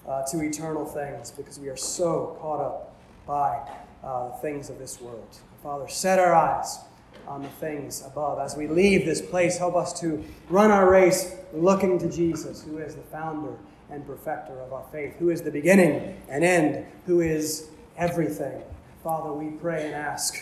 uh, 0.08 0.22
to 0.30 0.42
eternal 0.42 0.84
things 0.84 1.30
because 1.30 1.60
we 1.60 1.68
are 1.68 1.76
so 1.76 2.36
caught 2.40 2.60
up 2.60 2.96
by 3.26 3.68
uh, 4.02 4.28
the 4.28 4.36
things 4.38 4.70
of 4.70 4.78
this 4.78 5.00
world. 5.00 5.36
Father, 5.62 5.88
set 5.88 6.18
our 6.18 6.34
eyes 6.34 6.78
on 7.27 7.43
the 7.43 7.49
things 7.49 8.05
above. 8.07 8.39
As 8.39 8.57
we 8.57 8.66
leave 8.66 9.05
this 9.05 9.20
place, 9.20 9.59
help 9.59 9.74
us 9.77 9.99
to 10.01 10.24
run 10.49 10.70
our 10.70 10.91
race 10.91 11.35
looking 11.53 11.99
to 11.99 12.11
Jesus, 12.11 12.62
who 12.62 12.79
is 12.79 12.95
the 12.95 13.03
founder 13.03 13.57
and 13.91 14.07
perfecter 14.07 14.59
of 14.61 14.72
our 14.72 14.85
faith, 14.93 15.16
who 15.18 15.31
is 15.31 15.43
the 15.43 15.51
beginning 15.51 16.20
and 16.29 16.45
end, 16.45 16.87
who 17.07 17.20
is 17.20 17.68
everything. 17.97 18.62
Father, 19.03 19.33
we 19.33 19.51
pray 19.59 19.87
and 19.87 19.95
ask. 19.95 20.37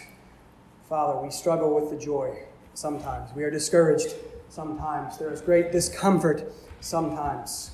Father, 0.88 1.20
we 1.20 1.30
struggle 1.30 1.74
with 1.74 1.90
the 1.90 1.96
joy 1.96 2.38
sometimes. 2.74 3.34
We 3.34 3.44
are 3.44 3.50
discouraged 3.50 4.14
sometimes. 4.48 5.18
There 5.18 5.32
is 5.32 5.40
great 5.40 5.72
discomfort 5.72 6.52
sometimes. 6.80 7.70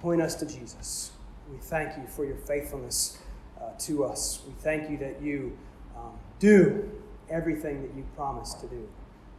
Point 0.00 0.22
us 0.22 0.34
to 0.36 0.46
Jesus. 0.46 1.12
We 1.50 1.58
thank 1.58 1.96
you 1.96 2.06
for 2.06 2.24
your 2.24 2.36
faithfulness 2.36 3.18
uh, 3.60 3.70
to 3.80 4.04
us. 4.04 4.40
We 4.46 4.54
thank 4.60 4.88
you 4.88 4.96
that 4.98 5.20
you 5.20 5.56
um, 5.96 6.12
do 6.38 6.90
everything 7.30 7.82
that 7.82 7.94
you 7.96 8.04
promised 8.16 8.60
to 8.60 8.66
do 8.66 8.88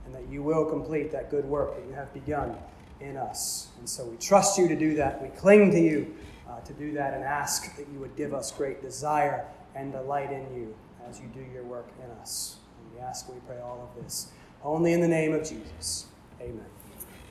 and 0.06 0.16
that 0.16 0.28
you 0.32 0.42
will 0.42 0.66
complete 0.66 1.12
that 1.12 1.30
good 1.30 1.46
work 1.46 1.76
that 1.76 1.86
you 1.88 1.94
have 1.94 2.12
begun 2.14 2.56
in 3.00 3.18
us. 3.18 3.70
And 3.80 3.88
so 3.88 4.06
we 4.06 4.18
trust 4.18 4.58
you 4.58 4.68
to 4.68 4.76
do 4.76 4.96
that. 4.96 5.22
We 5.22 5.30
cling 5.30 5.72
to 5.72 5.80
you 5.80 6.16
uh, 6.50 6.60
to 6.62 6.74
do 6.74 6.94
that 6.94 7.14
and 7.14 7.24
ask 7.24 7.76
that 7.78 7.88
you 7.92 8.00
would 8.00 8.16
give 8.16 8.34
us 8.34 8.52
great 8.52 8.82
desire 8.82 9.46
and 9.76 9.92
delight 9.92 10.32
in 10.32 10.54
you 10.56 10.76
as 11.08 11.20
you 11.20 11.28
do 11.34 11.42
your 11.54 11.64
work 11.64 11.88
in 12.04 12.12
us. 12.20 12.58
And 12.80 12.96
we 12.96 13.02
ask, 13.02 13.30
we 13.30 13.40
pray 13.48 13.60
all 13.60 13.90
of 13.96 14.04
this 14.04 14.32
only 14.64 14.94
in 14.94 15.02
the 15.02 15.08
name 15.08 15.34
of 15.34 15.42
Jesus. 15.42 16.06
Amen. 16.40 16.81